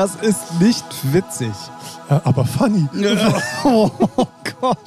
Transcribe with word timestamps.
Das 0.00 0.14
ist 0.22 0.58
nicht 0.62 0.86
witzig. 1.12 1.50
Ja, 2.08 2.22
aber 2.24 2.46
funny. 2.46 2.88
Oh 3.64 3.90
Gott. 4.62 4.78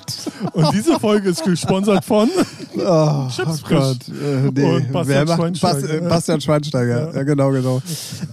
Und 0.54 0.74
diese 0.74 1.00
Folge 1.00 1.30
ist 1.30 1.44
gesponsert 1.44 2.04
von 2.04 2.30
Oh, 2.78 3.28
Chips 3.30 3.62
oh 3.64 3.70
Gott. 3.70 3.98
Äh, 4.10 4.50
nee. 4.54 4.64
Und 4.64 4.92
Bastian 4.92 5.06
Wer 5.08 5.26
macht- 5.26 5.38
Schweinsteiger. 5.38 5.82
Bas, 5.82 5.90
äh, 5.90 6.02
Bastian 6.10 6.42
Schweinsteiger. 6.42 7.14
Ja, 7.16 7.24
genau, 7.24 7.52
genau. 7.52 7.82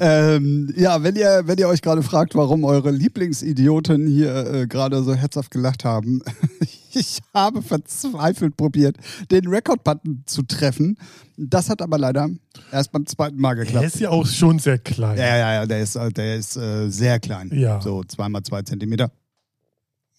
Ähm, 0.01 0.73
ja, 0.75 1.03
wenn 1.03 1.17
ihr, 1.17 1.43
wenn 1.45 1.59
ihr 1.59 1.69
euch 1.69 1.83
gerade 1.83 2.03
fragt, 2.03 2.35
warum 2.35 2.65
eure 2.65 2.91
Lieblingsidioten 2.91 4.07
hier 4.07 4.35
äh, 4.55 4.67
gerade 4.67 5.03
so 5.03 5.15
herzhaft 5.15 5.51
gelacht 5.51 5.85
haben, 5.85 6.23
ich 6.93 7.21
habe 7.35 7.63
verzweifelt 7.63 8.57
probiert, 8.57 8.97
den 9.31 9.47
Record-Button 9.47 10.23
zu 10.27 10.43
treffen. 10.43 10.97
Das 11.37 11.69
hat 11.71 11.83
aber 11.83 11.99
leider 11.99 12.29
erst 12.73 12.93
beim 12.93 13.07
zweiten 13.07 13.39
Mal 13.41 13.55
geklappt. 13.55 13.87
ist 13.87 14.01
ja 14.01 14.11
auch 14.11 14.27
schon 14.27 14.59
sehr 14.59 14.79
klein. 14.79 15.17
Ja, 15.19 15.37
ja, 15.37 15.53
ja, 15.55 15.67
der 15.67 15.81
ist, 15.81 15.97
äh, 15.97 16.11
der 16.11 16.37
ist 16.37 16.57
äh, 16.57 16.89
sehr 16.91 17.19
klein. 17.21 17.51
Ja. 17.55 17.81
So 17.81 18.03
zweimal 18.05 18.43
zwei 18.43 18.63
Zentimeter. 18.63 19.11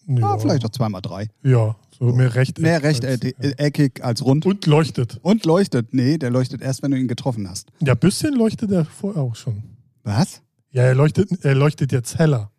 Ja, 0.06 0.32
Ah, 0.32 0.38
vielleicht 0.38 0.64
auch 0.64 0.70
zweimal 0.70 1.00
drei. 1.00 1.28
Ja, 1.44 1.76
so 1.96 2.06
mehr 2.06 2.34
recht. 2.34 2.58
Mehr 2.58 2.82
recht 2.82 3.04
als- 3.04 3.22
äh, 3.22 3.32
eckig 3.58 4.02
als 4.04 4.24
rund. 4.24 4.44
Und 4.46 4.66
leuchtet. 4.66 5.18
Und 5.22 5.44
leuchtet. 5.46 5.94
Nee, 5.94 6.18
der 6.18 6.30
leuchtet 6.30 6.60
erst, 6.60 6.82
wenn 6.82 6.90
du 6.90 6.98
ihn 6.98 7.06
getroffen 7.08 7.48
hast. 7.48 7.68
Ja, 7.80 7.92
ein 7.94 7.98
bisschen 7.98 8.34
leuchtet 8.34 8.70
er 8.72 8.84
vorher 8.84 9.22
auch 9.22 9.36
schon. 9.36 9.62
Was? 10.02 10.42
Ja, 10.70 10.82
er 10.84 10.94
leuchtet, 10.94 11.44
er 11.44 11.54
leuchtet 11.54 11.92
jetzt 11.92 12.18
heller. 12.18 12.50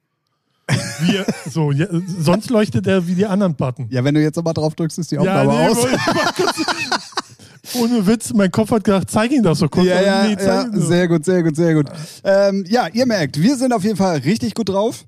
Wie 1.02 1.18
er, 1.18 1.26
so, 1.52 1.72
ja, 1.72 1.88
sonst 2.20 2.50
leuchtet 2.50 2.88
er 2.88 3.06
wie 3.08 3.16
die 3.16 3.26
anderen 3.26 3.56
Button. 3.56 3.88
Ja, 3.90 4.04
wenn 4.04 4.16
du 4.16 4.22
jetzt 4.22 4.38
aber 4.38 4.54
drauf 4.54 4.76
drückst, 4.76 4.98
ist 5.00 5.12
die 5.12 5.16
Ja, 5.16 5.22
Aufnahme 5.22 5.52
aus. 5.70 5.78
ich 5.80 6.14
mal 6.14 6.32
kurz- 6.36 7.76
Ohne 7.76 8.06
Witz, 8.06 8.34
mein 8.34 8.52
Kopf 8.52 8.72
hat 8.72 8.84
gedacht, 8.84 9.10
zeig 9.10 9.32
ihn 9.32 9.42
das 9.44 9.60
so 9.60 9.68
kurz. 9.68 9.88
Ja, 9.88 10.02
ja, 10.02 10.28
nee, 10.28 10.36
ja, 10.42 10.68
sehr 10.74 11.08
gut, 11.08 11.26
sehr 11.26 11.44
gut, 11.44 11.56
sehr 11.56 11.74
gut. 11.74 11.88
Ähm, 12.24 12.66
ja, 12.68 12.88
ihr 12.94 13.06
merkt, 13.06 13.40
wir 13.42 13.56
sind 13.58 13.74
auf 13.74 13.84
jeden 13.84 13.96
Fall 13.98 14.18
richtig 14.20 14.54
gut 14.54 14.70
drauf. 14.70 15.06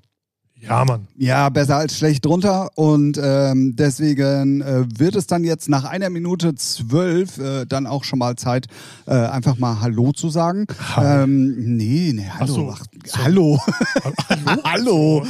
Ja, 0.68 0.84
Mann. 0.84 1.06
Ja, 1.16 1.48
besser 1.48 1.76
als 1.76 1.96
schlecht 1.96 2.24
drunter. 2.24 2.70
Und 2.74 3.20
ähm, 3.22 3.76
deswegen 3.76 4.60
äh, 4.60 4.84
wird 4.98 5.16
es 5.16 5.26
dann 5.26 5.44
jetzt 5.44 5.68
nach 5.68 5.84
einer 5.84 6.10
Minute 6.10 6.54
zwölf 6.54 7.38
äh, 7.38 7.66
dann 7.66 7.86
auch 7.86 8.04
schon 8.04 8.18
mal 8.18 8.36
Zeit, 8.36 8.66
äh, 9.06 9.12
einfach 9.14 9.58
mal 9.58 9.80
Hallo 9.80 10.12
zu 10.12 10.28
sagen. 10.28 10.66
Hi. 10.96 11.22
Ähm, 11.22 11.76
nee, 11.76 12.12
nee, 12.14 12.28
hallo. 12.28 12.52
So. 12.52 12.74
Ach, 12.74 12.84
hallo. 13.24 13.60
Hallo? 14.46 14.62
hallo. 14.64 15.26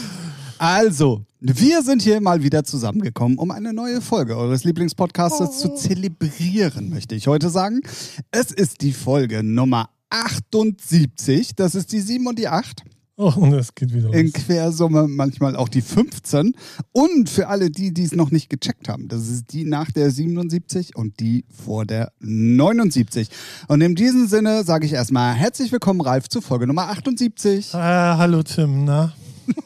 Also, 0.58 1.22
wir 1.40 1.82
sind 1.82 2.00
hier 2.00 2.20
mal 2.20 2.42
wieder 2.42 2.64
zusammengekommen, 2.64 3.36
um 3.36 3.50
eine 3.50 3.74
neue 3.74 4.00
Folge 4.00 4.36
eures 4.36 4.64
Lieblingspodcastes 4.64 5.58
zu 5.58 5.74
zelebrieren, 5.74 6.88
möchte 6.88 7.14
ich 7.14 7.26
heute 7.26 7.50
sagen. 7.50 7.82
Es 8.30 8.52
ist 8.52 8.80
die 8.80 8.92
Folge 8.92 9.42
Nummer 9.42 9.90
78. 10.08 11.54
Das 11.54 11.74
ist 11.74 11.92
die 11.92 12.00
7 12.00 12.26
und 12.26 12.38
die 12.38 12.48
8. 12.48 12.84
Oh, 13.18 13.32
und 13.34 13.54
es 13.54 13.74
geht 13.74 13.94
wieder 13.94 14.12
In 14.12 14.26
los. 14.26 14.34
Quersumme 14.34 15.08
manchmal 15.08 15.56
auch 15.56 15.70
die 15.70 15.80
15. 15.80 16.52
Und 16.92 17.30
für 17.30 17.48
alle 17.48 17.70
die, 17.70 17.94
die 17.94 18.02
es 18.02 18.12
noch 18.12 18.30
nicht 18.30 18.50
gecheckt 18.50 18.90
haben, 18.90 19.08
das 19.08 19.28
ist 19.28 19.52
die 19.52 19.64
nach 19.64 19.90
der 19.90 20.10
77 20.10 20.96
und 20.96 21.18
die 21.18 21.46
vor 21.50 21.86
der 21.86 22.12
79. 22.20 23.30
Und 23.68 23.80
in 23.80 23.94
diesem 23.94 24.28
Sinne 24.28 24.64
sage 24.64 24.84
ich 24.84 24.92
erstmal 24.92 25.34
herzlich 25.34 25.72
willkommen, 25.72 26.02
Ralf, 26.02 26.28
zu 26.28 26.42
Folge 26.42 26.66
Nummer 26.66 26.90
78. 26.90 27.74
Ah, 27.74 28.18
hallo 28.18 28.42
Tim, 28.42 28.84
na? 28.84 29.14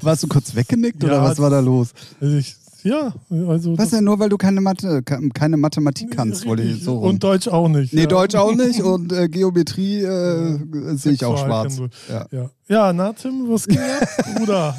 Warst 0.00 0.24
du 0.24 0.28
kurz 0.28 0.56
weggenickt 0.56 1.02
Ja, 1.02 1.08
oder 1.08 1.22
was 1.22 1.38
war 1.38 1.50
da 1.50 1.60
los? 1.60 1.90
Also 2.20 2.36
ich, 2.36 2.56
ja, 2.84 3.12
also. 3.48 3.76
Was 3.76 3.90
denn, 3.90 4.04
nur 4.04 4.18
weil 4.18 4.28
du 4.28 4.36
keine, 4.36 4.60
Mathe, 4.60 5.02
keine 5.02 5.56
Mathematik 5.56 6.10
kannst, 6.12 6.46
wollte 6.46 6.62
ich 6.62 6.82
so 6.84 6.98
rum. 6.98 7.08
Und 7.10 7.24
Deutsch 7.24 7.48
auch 7.48 7.68
nicht. 7.68 7.92
Nee, 7.92 8.02
ja. 8.02 8.06
Deutsch 8.06 8.34
auch 8.36 8.54
nicht 8.54 8.80
und 8.82 9.12
äh, 9.12 9.28
Geometrie 9.28 10.02
äh, 10.02 10.58
sehe 10.96 11.12
ich 11.12 11.24
auch 11.24 11.38
schwarz. 11.44 11.80
Ja. 12.08 12.26
Ja. 12.30 12.50
ja, 12.68 12.92
na 12.92 13.12
Tim, 13.12 13.46
was 13.48 13.66
geht 13.66 13.78
Bruder? 14.36 14.76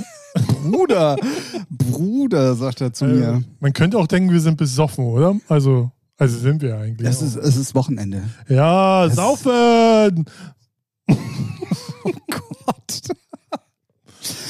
Bruder, 0.64 1.16
Bruder, 1.70 2.56
sagt 2.56 2.82
er 2.82 2.92
zu 2.94 3.06
Äh, 3.06 3.08
mir. 3.14 3.44
man 3.60 3.72
könnte 3.74 3.98
auch 3.98 4.08
denken, 4.08 4.32
wir 4.32 4.42
sind 4.42 4.58
besoffen, 4.58 5.06
oder? 5.06 5.36
Also, 5.48 5.92
also 6.18 6.38
sind 6.38 6.62
wir 6.62 6.78
eigentlich. 6.78 7.08
Es 7.08 7.22
ist, 7.22 7.36
es 7.38 7.56
ist 7.56 7.74
Wochenende. 7.76 8.24
ja, 8.50 9.06
es- 9.06 9.16
saufen! 9.16 10.26
Gott. 12.06 13.02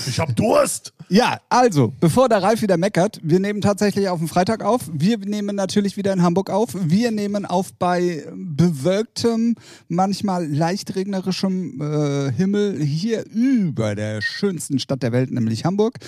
Ich 0.07 0.19
hab 0.19 0.35
Durst! 0.35 0.93
Ja, 1.09 1.39
also, 1.49 1.93
bevor 1.99 2.29
der 2.29 2.41
Ralf 2.41 2.61
wieder 2.61 2.77
meckert, 2.77 3.19
wir 3.21 3.39
nehmen 3.39 3.61
tatsächlich 3.61 4.09
auf 4.09 4.19
den 4.19 4.27
Freitag 4.27 4.63
auf. 4.63 4.89
Wir 4.91 5.17
nehmen 5.17 5.55
natürlich 5.55 5.97
wieder 5.97 6.11
in 6.13 6.23
Hamburg 6.23 6.49
auf. 6.49 6.69
Wir 6.73 7.11
nehmen 7.11 7.45
auf 7.45 7.73
bei 7.73 8.25
bewölktem, 8.33 9.55
manchmal 9.87 10.47
leicht 10.47 10.95
regnerischem 10.95 11.81
äh, 11.81 12.31
Himmel 12.31 12.81
hier 12.81 13.25
über 13.27 13.95
der 13.95 14.21
schönsten 14.21 14.79
Stadt 14.79 15.03
der 15.03 15.11
Welt, 15.11 15.31
nämlich 15.31 15.65
Hamburg. 15.65 15.99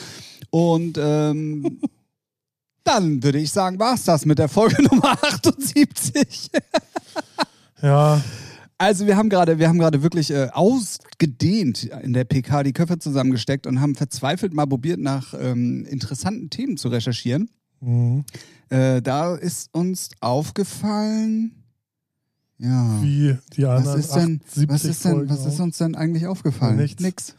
Und 0.50 0.97
ähm, 1.00 1.80
dann 2.84 3.24
würde 3.24 3.40
ich 3.40 3.52
sagen, 3.52 3.80
war's 3.80 4.03
das 4.03 4.25
mit 4.25 4.40
der 4.40 4.50
Folge 4.50 4.81
Nummer 4.91 5.12
78. 5.22 6.50
Ja, 7.81 8.22
Also 8.80 9.08
wir 9.08 9.18
haben 9.18 9.30
gerade, 9.30 9.58
wir 9.58 9.68
haben 9.68 9.80
gerade 9.80 10.04
wirklich 10.04 10.30
äh, 10.30 10.50
ausgedehnt 10.54 11.86
in 11.86 12.14
der 12.14 12.26
PK 12.26 12.62
die 12.64 12.74
Köpfe 12.74 13.00
zusammengesteckt 13.00 13.66
und 13.66 13.82
haben 13.82 13.96
verzweifelt 13.96 14.54
mal 14.54 14.68
probiert, 14.68 15.00
nach 15.00 15.34
ähm, 15.34 15.86
interessanten 15.86 16.50
Themen 16.50 16.78
zu 16.78 16.90
recherchieren. 16.90 17.50
mhm. 17.80 18.24
Äh, 18.70 19.02
da 19.02 19.36
ist 19.36 19.74
uns 19.74 20.10
aufgefallen, 20.20 21.64
ja. 22.58 23.02
wie 23.02 23.38
die 23.56 23.64
Was 23.64 23.78
anderen 23.78 24.00
ist 24.00 24.16
denn, 24.16 24.42
78 24.46 24.70
was 24.70 24.84
ist 24.84 25.06
denn, 25.06 25.12
Folgen 25.12 25.30
was 25.30 25.46
ist 25.46 25.60
uns 25.62 25.78
denn 25.78 25.96
eigentlich 25.96 26.28
aufgefallen? 26.28 26.76
Nichts. 26.76 27.02
Nix. 27.02 27.36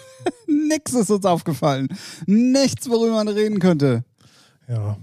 Nix 0.46 0.92
ist 0.92 1.10
uns 1.10 1.24
aufgefallen. 1.24 1.88
Nichts, 2.26 2.90
worüber 2.90 3.14
man 3.14 3.28
reden 3.28 3.58
könnte. 3.58 4.04
Ja. 4.68 4.98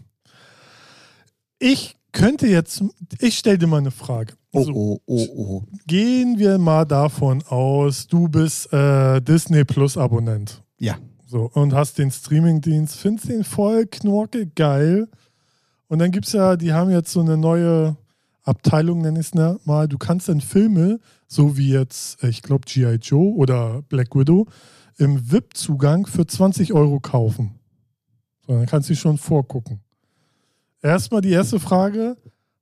Ich 1.57 1.95
könnte 2.13 2.47
jetzt, 2.47 2.83
ich 3.19 3.37
stelle 3.37 3.57
dir 3.57 3.67
mal 3.67 3.77
eine 3.77 3.91
Frage. 3.91 4.33
Oh, 4.53 4.63
So, 4.63 4.73
oh, 4.73 4.99
oh, 5.05 5.27
oh. 5.35 5.63
Gehen 5.87 6.39
wir 6.39 6.57
mal 6.57 6.85
davon 6.85 7.43
aus, 7.49 8.07
du 8.07 8.29
bist 8.29 8.71
äh, 8.71 9.19
Disney 9.21 9.65
Plus 9.65 9.97
Abonnent. 9.97 10.63
Ja. 10.77 10.97
So, 11.25 11.49
und 11.53 11.73
hast 11.73 11.97
den 11.97 12.11
Streamingdienst, 12.11 12.95
findest 12.95 13.27
den 13.27 13.43
voll 13.43 13.87
knorke 13.87 14.45
geil. 14.47 15.09
Und 15.87 15.99
dann 15.99 16.11
gibt 16.11 16.27
es 16.27 16.33
ja, 16.33 16.55
die 16.55 16.71
haben 16.71 16.91
jetzt 16.91 17.11
so 17.11 17.21
eine 17.21 17.37
neue 17.37 17.97
Abteilung, 18.43 19.01
nenne 19.01 19.19
ich 19.19 19.33
es 19.33 19.65
mal. 19.65 19.87
Du 19.87 19.97
kannst 19.97 20.29
dann 20.29 20.41
Filme, 20.41 20.99
so 21.27 21.57
wie 21.57 21.71
jetzt, 21.71 22.23
ich 22.23 22.41
glaube, 22.41 22.65
G.I. 22.65 22.95
Joe 22.95 23.33
oder 23.35 23.81
Black 23.89 24.15
Widow, 24.15 24.47
im 24.97 25.31
VIP-Zugang 25.31 26.05
für 26.05 26.27
20 26.27 26.73
Euro 26.73 26.99
kaufen. 26.99 27.59
So, 28.45 28.53
dann 28.53 28.65
kannst 28.65 28.89
du 28.89 28.95
schon 28.95 29.17
vorgucken. 29.17 29.82
Erstmal 30.83 31.21
die 31.21 31.31
erste 31.31 31.59
Frage: 31.59 32.15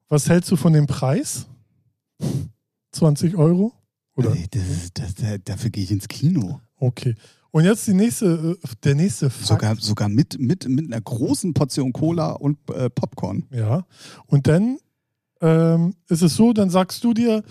Was 0.07 0.29
hältst 0.29 0.49
du 0.51 0.55
von 0.55 0.71
dem 0.71 0.87
Preis? 0.87 1.47
20 2.93 3.35
Euro? 3.35 3.73
Oder? 4.15 4.31
Ey, 4.33 4.45
das 4.49 4.63
ist, 4.69 4.99
das, 4.99 5.15
da- 5.15 5.37
dafür 5.37 5.69
gehe 5.69 5.83
ich 5.83 5.91
ins 5.91 6.07
Kino. 6.07 6.59
Okay. 6.77 7.15
Und 7.51 7.65
jetzt 7.65 7.85
die 7.87 7.93
nächste, 7.93 8.57
äh, 8.61 8.67
der 8.83 8.95
nächste 8.95 9.29
Fakt. 9.29 9.47
Sogar, 9.47 9.75
sogar 9.77 10.09
mit, 10.09 10.39
mit, 10.39 10.67
mit 10.69 10.85
einer 10.91 11.01
großen 11.01 11.53
Portion 11.53 11.91
Cola 11.91 12.31
und 12.33 12.57
äh, 12.69 12.89
Popcorn. 12.89 13.45
Ja. 13.51 13.85
Und 14.27 14.47
dann 14.47 14.77
ähm, 15.41 15.95
ist 16.07 16.21
es 16.21 16.35
so, 16.35 16.53
dann 16.53 16.69
sagst 16.69 17.03
du 17.03 17.13
dir, 17.13 17.43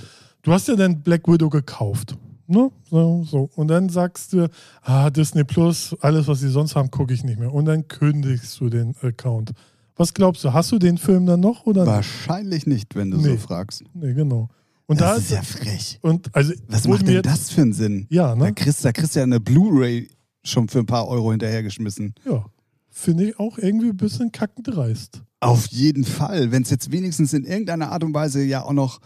du 0.42 0.52
hast 0.52 0.68
ja 0.68 0.76
dann 0.76 1.02
Black 1.02 1.26
Widow 1.28 1.50
gekauft. 1.50 2.16
Ne? 2.46 2.70
So, 2.90 3.24
so. 3.24 3.50
Und 3.56 3.68
dann 3.68 3.88
sagst 3.90 4.32
du, 4.32 4.48
ah, 4.82 5.10
Disney 5.10 5.44
Plus, 5.44 5.94
alles, 6.00 6.26
was 6.28 6.40
sie 6.40 6.48
sonst 6.48 6.76
haben, 6.76 6.90
gucke 6.90 7.12
ich 7.14 7.22
nicht 7.24 7.38
mehr. 7.38 7.52
Und 7.52 7.66
dann 7.66 7.86
kündigst 7.88 8.58
du 8.60 8.68
den 8.68 8.94
Account. 9.02 9.52
Was 10.00 10.14
glaubst 10.14 10.42
du, 10.44 10.54
hast 10.54 10.72
du 10.72 10.78
den 10.78 10.96
Film 10.96 11.26
dann 11.26 11.40
noch 11.40 11.66
oder? 11.66 11.84
Wahrscheinlich 11.84 12.66
nicht, 12.66 12.94
wenn 12.96 13.10
du 13.10 13.18
Nee. 13.18 13.32
so 13.32 13.36
fragst. 13.36 13.84
Nee, 13.92 14.14
genau. 14.14 14.48
Und 14.86 14.98
da 14.98 15.12
das 15.14 15.24
ist 15.24 15.30
ja 15.30 15.42
frech. 15.42 15.98
und 16.00 16.34
also 16.34 16.54
Was 16.68 16.88
macht 16.88 17.06
denn 17.06 17.20
das 17.22 17.50
für 17.50 17.60
einen 17.60 17.74
Sinn? 17.74 18.06
Ja, 18.08 18.28
Da 18.34 18.46
ne? 18.46 18.54
kriegst, 18.54 18.82
da 18.82 18.92
kriegst 18.92 19.14
du 19.14 19.20
ja 19.20 19.24
eine 19.24 19.40
Blu-ray 19.40 20.08
schon 20.42 20.68
für 20.68 20.78
ein 20.78 20.86
paar 20.86 21.06
Euro 21.06 21.32
hinterhergeschmissen. 21.32 22.14
Ja. 22.24 22.46
Finde 22.88 23.28
ich 23.28 23.38
auch 23.38 23.58
irgendwie 23.58 23.90
ein 23.90 23.96
bisschen 23.98 24.32
kackend 24.32 24.68
dreist. 24.74 25.22
Auf 25.40 25.66
jeden 25.66 26.04
Fall. 26.04 26.50
Wenn 26.50 26.62
es 26.62 26.70
jetzt 26.70 26.90
wenigstens 26.90 27.34
in 27.34 27.44
irgendeiner 27.44 27.92
Art 27.92 28.02
und 28.02 28.14
Weise 28.14 28.42
ja 28.42 28.64
auch 28.64 28.72
noch 28.72 29.00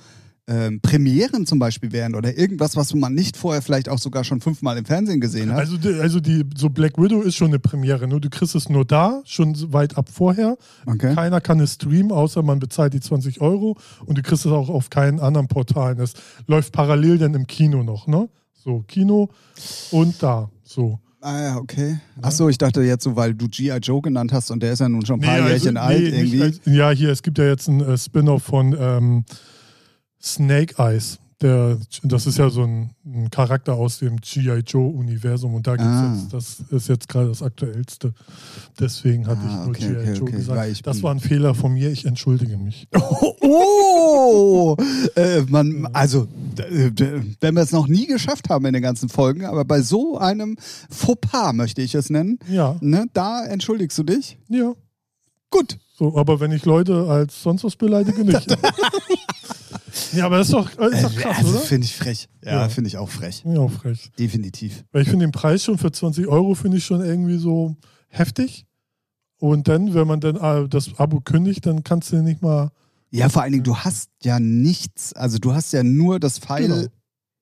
ähm, 0.47 0.81
Premieren 0.81 1.47
zum 1.47 1.59
Beispiel 1.59 1.93
wären 1.93 2.15
oder 2.15 2.37
irgendwas, 2.37 2.77
was 2.77 2.93
man 2.95 3.15
nicht 3.15 3.37
vorher 3.37 3.63
vielleicht 3.63 3.89
auch 3.89 3.99
sogar 3.99 4.25
schon 4.25 4.41
fünfmal 4.41 4.77
im 4.77 4.85
Fernsehen 4.85 5.21
gesehen 5.21 5.51
hat. 5.53 5.61
Also, 5.61 5.79
die, 5.79 5.95
also 5.95 6.21
die, 6.21 6.45
so 6.57 6.69
Black 6.69 6.99
Widow 6.99 7.23
ist 7.23 7.37
schon 7.37 7.49
eine 7.49 7.59
Premiere. 7.59 8.07
Ne? 8.07 8.21
Du 8.21 8.29
kriegst 8.29 8.55
es 8.55 8.69
nur 8.69 8.85
da, 8.85 9.23
schon 9.25 9.55
weit 9.73 9.97
ab 9.97 10.09
vorher. 10.13 10.57
Okay. 10.85 11.15
Keiner 11.15 11.41
kann 11.41 11.61
es 11.61 11.75
streamen, 11.75 12.13
außer 12.13 12.43
man 12.43 12.59
bezahlt 12.59 12.93
die 12.93 13.01
20 13.01 13.41
Euro. 13.41 13.77
Und 14.05 14.19
du 14.19 14.23
kriegst 14.23 14.45
es 14.45 14.53
auch 14.53 14.69
auf 14.69 14.91
keinen 14.91 15.19
anderen 15.19 15.49
Portalen. 15.49 15.99
Es 15.99 16.13
läuft 16.47 16.73
parallel 16.73 17.19
dann 17.19 17.33
im 17.35 17.47
Kino 17.47 17.83
noch. 17.83 18.07
Ne? 18.07 18.29
So, 18.53 18.85
Kino 18.87 19.31
und 19.93 20.23
da. 20.23 20.51
So. 20.63 20.99
Ah 21.23 21.41
ja, 21.41 21.57
okay. 21.57 21.99
Achso, 22.21 22.51
ich 22.51 22.59
dachte 22.59 22.83
jetzt 22.83 23.05
so, 23.05 23.17
weil 23.17 23.33
du 23.33 23.49
G.I. 23.49 23.79
Joe 23.79 24.03
genannt 24.03 24.31
hast 24.35 24.51
und 24.51 24.63
der 24.63 24.75
ist 24.75 24.81
ja 24.81 24.91
nun 24.91 25.07
schon 25.07 25.21
ein 25.23 25.27
paar 25.27 25.49
Jährchen 25.49 25.79
alt 25.79 25.97
also, 25.97 26.03
nee, 26.03 26.23
nicht 26.23 26.35
irgendwie. 26.35 26.43
als- 26.43 26.61
ja, 26.67 26.91
hier, 26.91 27.09
es 27.09 27.23
gibt 27.23 27.39
ja 27.39 27.47
jetzt 27.47 27.67
einen 27.67 27.81
äh, 27.81 27.97
Spin-off 27.97 28.43
von 28.43 28.77
ähm, 28.79 29.25
Snake 30.25 30.75
Eyes. 30.79 31.19
der, 31.43 31.77
das 32.05 32.27
ist 32.27 32.39
ja 32.39 32.49
so 32.49 32.63
ein, 32.63 32.91
ein 33.05 33.29
Charakter 33.31 33.75
aus 33.75 33.99
dem 33.99 34.17
G.I. 34.19 34.61
Joe-Universum 34.67 35.53
und 35.55 35.67
da 35.67 35.73
gibt's 35.77 35.91
Ah. 35.91 36.15
jetzt, 36.15 36.33
das 36.33 36.61
ist 36.71 36.89
jetzt 36.89 37.09
gerade 37.09 37.29
das 37.29 37.43
aktuellste. 37.43 38.15
Deswegen 38.81 39.27
hatte 39.27 39.43
Ah, 39.43 39.49
ich 39.51 39.57
nur 39.57 39.69
okay, 39.69 39.89
G.I. 39.89 39.97
okay, 39.99 40.13
Joe 40.15 40.23
okay. 40.29 40.37
Gesagt. 40.37 40.87
Das 40.87 41.03
war 41.03 41.11
ein 41.13 41.21
Fehler 41.21 41.55
von 41.55 41.75
mir, 41.75 41.91
ich 41.91 42.07
entschuldige 42.07 42.57
mich. 42.57 42.89
Oh, 43.47 44.77
äh, 45.17 45.43
man, 45.43 45.87
also, 45.93 46.27
wenn 46.57 47.55
wir 47.55 47.63
es 47.63 47.73
noch 47.73 47.89
nie 47.89 48.07
geschafft 48.07 48.49
haben 48.49 48.65
in 48.67 48.73
den 48.73 48.83
ganzen 48.83 49.09
Folgen, 49.11 49.45
aber 49.45 49.65
bei 49.65 49.83
so 49.83 50.17
einem 50.19 50.57
Fauxpas 50.89 51.53
möchte 51.53 51.83
ich 51.83 51.95
es 51.95 52.09
nennen, 52.11 52.39
Ja, 52.49 52.77
ne, 52.81 53.07
da 53.13 53.45
entschuldigst 53.45 53.99
du 53.99 54.03
dich. 54.05 54.39
ja. 54.49 54.73
Gut. 55.51 55.79
So, 55.97 56.17
aber 56.19 56.41
wenn 56.41 56.51
ich 56.51 56.65
Leute 56.65 57.07
als 57.09 57.41
sonst 57.43 57.63
was 57.63 57.77
beleidige, 57.77 58.25
nicht. 58.25 58.51
ja, 60.13 60.27
aber 60.27 60.39
das 60.39 60.49
ist 60.49 60.53
doch, 60.55 60.69
ist 60.71 61.05
doch 61.05 61.15
krass, 61.15 61.39
also 61.39 61.51
oder? 61.51 61.61
finde 61.61 61.85
ich 61.87 61.95
frech. 61.97 62.29
Ja, 62.45 62.63
Ja. 62.63 62.69
finde 62.69 62.89
ich 62.89 62.97
auch 62.97 63.09
frech. 63.09 63.43
Ja, 63.47 63.69
frech. 63.69 64.11
Definitiv. 64.19 64.85
Weil 64.93 65.03
ich 65.03 65.09
finde 65.09 65.27
den 65.27 65.33
Preis 65.33 65.63
schon 65.63 65.79
für 65.79 65.93
20 65.93 66.27
Euro 66.27 66.55
finde 66.55 66.79
ich 66.79 66.85
schon 66.85 67.01
irgendwie 67.01 67.39
so 67.39 67.77
heftig. 68.09 68.67
Und 69.39 69.69
dann, 69.69 69.95
wenn 69.95 70.07
man 70.09 70.21
dann 70.21 70.37
äh, 70.37 70.69
das 70.69 70.99
Abo 70.99 71.21
kündigt, 71.21 71.67
dann 71.67 71.85
kannst 71.85 72.13
du 72.13 72.17
nicht 72.23 72.43
mal. 72.43 72.71
Ja, 73.11 73.29
vor 73.29 73.43
allen 73.43 73.53
Dingen, 73.53 73.65
du 73.65 73.77
hast 73.77 74.11
ja 74.23 74.41
nichts, 74.41 75.13
also 75.13 75.39
du 75.39 75.55
hast 75.55 75.73
ja 75.73 75.85
nur 75.85 76.19
das 76.19 76.39
Pfeil 76.41 76.67
Genau. 76.69 76.87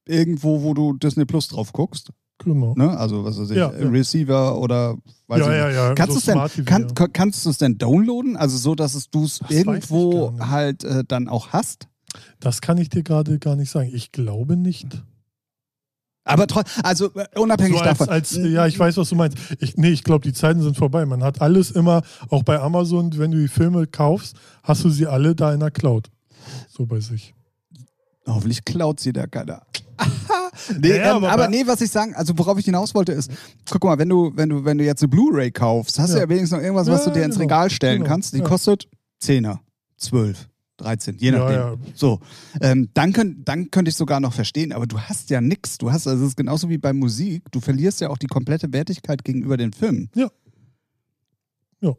irgendwo, 0.07 0.63
wo 0.63 0.75
du 0.75 0.93
Disney 0.95 1.25
Plus 1.25 1.49
drauf 1.49 1.73
guckst. 1.73 2.11
Genau. 2.45 2.75
Ne? 2.77 2.97
Also, 2.97 3.25
was 3.25 3.39
weiß 3.39 3.51
ich, 3.51 3.57
Ja, 3.57 3.73
ja. 3.73 3.89
Receiver 3.89 4.59
oder 4.59 4.97
weiß 5.29 5.41
ich 5.41 5.47
ja, 5.47 5.67
nicht. 5.67 5.75
ja, 5.77 5.89
ja. 5.89 5.95
Kannst 5.95 6.21
so 6.21 6.33
du 6.35 6.43
es 6.43 6.55
denn, 6.55 6.65
kann, 6.65 7.13
kannst 7.13 7.45
du 7.47 7.51
es 7.51 7.59
denn 7.59 7.79
downloaden? 7.79 8.37
Also 8.37 8.57
so, 8.57 8.75
dass 8.75 8.95
es 8.95 9.11
du 9.11 9.25
es 9.25 9.41
ich 9.49 9.57
irgendwo 9.59 10.39
halt 10.41 10.85
äh, 10.85 11.05
dann 11.07 11.29
auch 11.29 11.49
hast? 11.49 11.89
Das 12.41 12.61
kann 12.61 12.79
ich 12.79 12.89
dir 12.91 13.03
gerade 13.03 13.39
gar 13.39 13.57
nicht 13.57 13.71
sagen. 13.71 13.91
Ich 13.93 14.13
glaube 14.13 14.57
nicht. 14.57 14.87
Aber 16.25 16.45
tro- 16.47 16.63
also 16.85 17.07
äh, 17.15 17.27
unabhängig 17.39 17.79
So 17.79 17.83
als, 17.85 17.99
davon. 17.99 18.09
als, 18.13 18.37
ja, 18.37 18.67
ich 18.67 18.79
weiß, 18.79 18.97
was 18.97 19.09
du 19.09 19.17
meinst. 19.17 19.37
Ich, 19.59 19.77
nee, 19.77 19.89
ich 19.91 20.05
glaube, 20.05 20.23
die 20.25 20.33
Zeiten 20.33 20.61
sind 20.63 20.77
vorbei. 20.77 21.05
Man 21.05 21.23
hat 21.25 21.41
alles 21.41 21.71
immer, 21.73 22.03
auch 22.29 22.43
bei 22.45 22.61
Amazon, 22.61 23.17
wenn 23.19 23.33
du 23.33 23.39
die 23.39 23.49
Filme 23.49 23.87
kaufst, 23.89 24.37
hast 24.63 24.85
du 24.85 24.91
sie 24.91 25.07
alle 25.07 25.35
da 25.35 25.53
in 25.53 25.61
der 25.61 25.71
Cloud. 25.73 26.11
So 26.69 26.87
bei 26.87 27.01
sich. 27.01 27.35
Hoffentlich 28.27 28.65
klaut 28.65 29.01
sie 29.01 29.13
da 29.13 29.27
keiner. 29.27 29.63
nee, 30.81 30.89
Naja, 30.91 31.17
ähm, 31.17 31.25
aber 31.25 31.49
nee, 31.49 31.67
was 31.67 31.81
ich 31.81 31.91
sagen, 31.91 32.15
also 32.15 32.37
worauf 32.39 32.59
ich 32.59 32.65
hinaus 32.65 32.95
wollte 32.95 33.13
ist, 33.13 33.31
guck 33.71 33.85
mal, 33.85 33.99
wenn 33.99 34.09
du, 34.09 34.33
wenn 34.37 34.49
du, 34.49 34.65
wenn 34.65 34.79
du 34.79 34.85
jetzt 34.85 35.03
eine 35.03 35.09
Blu-ray 35.09 35.51
kaufst, 35.51 35.99
hast 35.99 36.11
du 36.13 36.17
Ja. 36.19 36.23
ja 36.25 36.29
wenigstens 36.29 36.53
noch 36.59 36.63
irgendwas, 36.63 36.87
was 36.89 37.05
Ja, 37.05 37.13
du 37.13 37.19
dir 37.19 37.25
ins 37.25 37.35
genau, 37.35 37.45
Regal 37.45 37.71
stellen 37.71 37.99
genau, 38.03 38.11
kannst. 38.11 38.33
Die 38.35 38.39
ja. 38.39 38.45
kostet 38.45 38.89
10er, 39.23 39.59
12, 39.97 40.49
13, 40.79 41.19
je 41.19 41.31
Ja, 41.33 41.39
nachdem. 41.39 41.55
ja. 41.57 41.75
So, 41.95 42.21
ähm, 42.61 42.91
dann, 42.95 43.13
könnt, 43.13 43.49
dann 43.49 43.71
könnte 43.71 43.89
ich 43.91 43.97
sogar 43.97 44.21
noch 44.21 44.33
verstehen, 44.33 44.73
aber 44.73 44.87
du 44.87 45.01
hast 45.01 45.31
ja 45.31 45.41
nichts. 45.41 45.79
Du 45.79 45.91
hast, 45.93 46.07
also 46.07 46.23
es 46.25 46.31
ist 46.31 46.37
genauso 46.37 46.69
wie 46.69 46.79
bei 46.79 46.93
Musik, 46.93 47.43
du 47.51 47.61
verlierst 47.61 48.01
ja 48.01 48.09
auch 48.11 48.19
die 48.19 48.27
komplette 48.29 48.73
Wertigkeit 48.73 49.25
gegenüber 49.25 49.57
den 49.57 49.73
Filmen. 49.73 50.11
Ja. 50.15 50.29
Ja. 51.81 51.93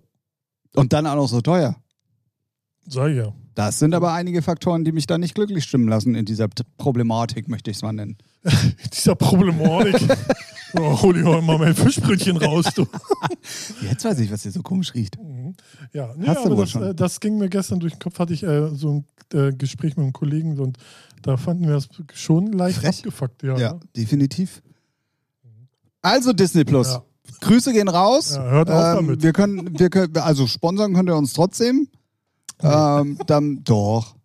Und 0.76 0.94
dann 0.94 1.06
auch 1.06 1.16
noch 1.16 1.28
so 1.28 1.42
teuer. 1.42 1.76
Sag 2.88 3.12
ich 3.12 3.18
ja. 3.18 3.34
Das 3.56 3.80
sind 3.80 3.94
aber 3.94 4.14
einige 4.14 4.42
Faktoren, 4.42 4.84
die 4.84 4.92
mich 4.92 5.06
da 5.06 5.18
nicht 5.18 5.36
glücklich 5.36 5.64
stimmen 5.64 5.88
lassen 5.88 6.16
in 6.16 6.26
dieser 6.26 6.48
Problematik, 6.78 7.48
möchte 7.48 7.72
ich 7.72 7.78
es 7.78 7.84
mal 7.84 7.94
nennen. 7.94 8.18
Dieser 8.94 9.16
Problematik. 9.16 9.96
oh, 10.80 11.02
hol 11.02 11.18
ich 11.18 11.24
mal 11.24 11.42
mein 11.42 11.76
Fischbrötchen 11.76 12.38
raus, 12.38 12.66
du. 12.76 12.86
Jetzt 13.82 14.04
weiß 14.04 14.20
ich, 14.20 14.32
was 14.32 14.44
hier 14.44 14.52
so 14.52 14.62
komisch 14.62 14.94
riecht. 14.94 15.18
Mhm. 15.22 15.56
Ja, 15.94 16.14
nee, 16.18 16.28
aber 16.28 16.56
das, 16.56 16.76
äh, 16.76 16.96
das 16.96 17.20
ging 17.20 17.38
mir 17.38 17.50
gestern 17.50 17.80
durch 17.80 17.94
den 17.94 18.00
Kopf, 18.00 18.20
hatte 18.20 18.34
ich 18.34 18.44
äh, 18.44 18.70
so 18.76 18.90
ein 18.90 19.06
äh, 19.34 19.54
Gespräch 19.54 19.96
mit 19.96 20.04
einem 20.04 20.14
Kollegen 20.14 20.60
und 20.60 20.78
da 21.22 21.38
fanden 21.38 21.68
wir 21.68 21.74
das 21.74 21.88
schon 22.14 22.52
leicht 22.52 22.80
Frech. 22.80 22.98
abgefuckt. 22.98 23.44
Ja, 23.44 23.58
Ja, 23.58 23.80
definitiv. 23.96 24.62
Also 26.02 26.34
Disney 26.34 26.66
Plus. 26.66 26.88
Ja. 26.88 27.04
Grüße 27.40 27.72
gehen 27.72 27.88
raus. 27.88 28.36
Ja, 28.36 28.44
hört 28.44 28.70
auf 28.70 28.96
damit. 28.96 29.24
Wir 29.24 29.32
können, 29.32 29.80
wir 29.80 29.90
können, 29.90 30.18
also 30.18 30.48
sponsern 30.48 30.94
könnt 30.94 31.10
ihr 31.10 31.16
uns 31.16 31.34
trotzdem. 31.34 31.88
Ähm, 32.62 33.18
dann 33.28 33.64
doch. 33.64 34.16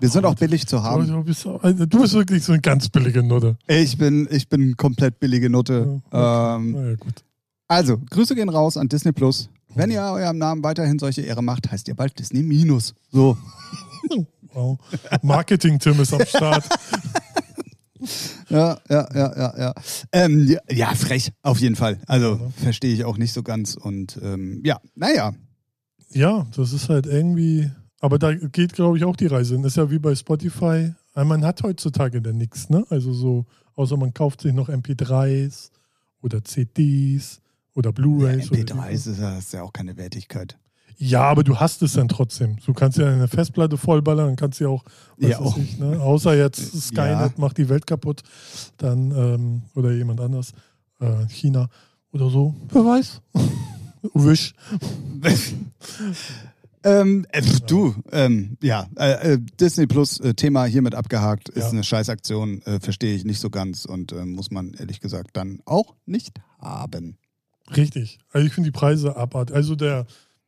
Wir 0.00 0.08
sind 0.08 0.24
auch 0.24 0.34
billig 0.36 0.66
zu 0.66 0.82
haben. 0.82 1.06
du, 1.08 1.24
bist, 1.24 1.46
also, 1.46 1.86
du 1.86 2.00
bist 2.00 2.14
wirklich 2.14 2.44
so 2.44 2.52
eine 2.52 2.60
ganz 2.60 2.88
billige 2.88 3.22
Nutte. 3.22 3.56
Ich 3.66 3.98
bin, 3.98 4.28
ich 4.30 4.48
bin 4.48 4.76
komplett 4.76 5.18
billige 5.18 5.50
Nutte. 5.50 6.00
Ja, 6.12 6.56
Ähm, 6.56 6.72
Naja, 6.72 6.94
gut. 6.96 7.24
also, 7.66 7.98
Grüße 8.10 8.34
gehen 8.36 8.48
raus 8.48 8.76
an 8.76 8.88
Disney 8.88 9.12
Plus. 9.12 9.50
Wenn 9.74 9.90
ihr 9.90 10.00
eurem 10.02 10.38
Namen 10.38 10.62
weiterhin 10.62 10.98
solche 10.98 11.22
Ehre 11.22 11.42
macht, 11.42 11.70
heißt 11.70 11.88
ihr 11.88 11.94
bald 11.94 12.18
Disney 12.18 12.42
Minus. 12.42 12.94
So. 13.10 13.36
Wow. 14.54 14.78
Marketing-Tim 15.22 16.00
ist 16.00 16.14
am 16.14 16.24
Start. 16.24 16.64
Ja, 18.48 18.78
ja, 18.88 19.08
ja, 19.12 19.36
ja, 19.36 19.54
ja. 19.58 19.74
Ähm, 20.12 20.46
ja, 20.46 20.60
ja, 20.70 20.94
frech, 20.94 21.32
auf 21.42 21.58
jeden 21.58 21.76
Fall. 21.76 21.98
Also, 22.06 22.36
ne? 22.36 22.52
verstehe 22.56 22.94
ich 22.94 23.04
auch 23.04 23.18
nicht 23.18 23.32
so 23.32 23.42
ganz. 23.42 23.74
Und 23.74 24.18
ähm, 24.22 24.62
ja, 24.64 24.78
naja. 24.94 25.34
Ja, 26.10 26.46
das 26.56 26.72
ist 26.72 26.88
halt 26.88 27.06
irgendwie. 27.06 27.70
Aber 28.00 28.18
da 28.18 28.32
geht, 28.34 28.72
glaube 28.74 28.96
ich, 28.96 29.04
auch 29.04 29.16
die 29.16 29.26
Reise. 29.26 29.56
Das 29.56 29.72
ist 29.72 29.76
ja 29.76 29.90
wie 29.90 29.98
bei 29.98 30.14
Spotify. 30.14 30.92
Äh, 31.16 31.24
Man 31.24 31.44
hat 31.44 31.62
heutzutage 31.62 32.22
dann 32.22 32.38
nichts, 32.38 32.70
ne? 32.70 32.84
Also 32.90 33.12
so, 33.12 33.44
außer 33.74 33.96
man 33.96 34.14
kauft 34.14 34.40
sich 34.40 34.52
noch 34.52 34.68
MP3s 34.68 35.70
oder 36.22 36.44
CDs 36.44 37.40
oder 37.74 37.88
Ja, 37.88 37.92
Blu-rays. 37.92 38.50
oder 38.50 38.60
MP3 38.60 38.68
irgendwas. 38.70 39.06
ist 39.06 39.18
ja, 39.20 39.38
ist 39.38 39.52
ja 39.52 39.62
auch 39.62 39.72
keine 39.72 39.96
Wertigkeit. 39.96 40.56
Ja, 41.00 41.22
aber 41.22 41.44
du 41.44 41.56
hast 41.56 41.82
es 41.82 41.92
dann 41.92 42.08
trotzdem. 42.08 42.56
Du 42.64 42.72
kannst 42.72 42.98
ja 42.98 43.06
eine 43.06 43.28
Festplatte 43.28 43.76
vollballern, 43.76 44.26
dann 44.28 44.36
kannst 44.36 44.58
du 44.58 44.64
ja 44.64 44.70
auch, 44.70 44.84
Ja, 45.18 45.38
auch. 45.38 45.56
ich, 45.56 45.78
ne? 45.78 46.00
außer 46.00 46.36
jetzt 46.36 46.58
Skynet 46.88 46.98
Ja. 47.20 47.32
macht 47.36 47.56
die 47.58 47.68
Welt 47.68 47.86
kaputt, 47.86 48.22
dann 48.78 49.10
ähm, 49.12 49.62
oder 49.76 49.92
jemand 49.92 50.20
anders, 50.20 50.52
äh, 51.00 51.26
China 51.28 51.68
oder 52.12 52.28
so. 52.30 52.54
Wer 52.70 52.84
weiß. 52.84 53.20
Wish. 54.14 54.54
ähm, 56.84 57.26
äh, 57.30 57.42
Du, 57.66 57.94
ähm, 58.12 58.56
ja, 58.62 58.86
äh, 58.96 59.34
äh, 59.34 59.38
Disney 59.60 59.86
Plus 59.86 60.20
äh, 60.20 60.34
Thema 60.34 60.64
hiermit 60.64 60.94
abgehakt, 60.94 61.48
ist 61.48 61.64
Ja. 61.64 61.70
eine 61.70 61.84
Scheißaktion, 61.84 62.62
äh, 62.62 62.80
verstehe 62.80 63.14
ich 63.14 63.24
nicht 63.24 63.40
so 63.40 63.50
ganz 63.50 63.84
und 63.84 64.12
äh, 64.12 64.24
muss 64.24 64.50
man 64.50 64.74
ehrlich 64.74 65.00
gesagt 65.00 65.30
dann 65.36 65.60
auch 65.64 65.94
nicht 66.06 66.40
haben. 66.60 67.18
Richtig. 67.76 68.18
Also 68.32 68.46
ich 68.46 68.52
finde 68.54 68.68
die 68.70 68.78
Preise 68.78 69.16
abartig. 69.16 69.54
Also 69.54 69.74
der, 69.74 70.06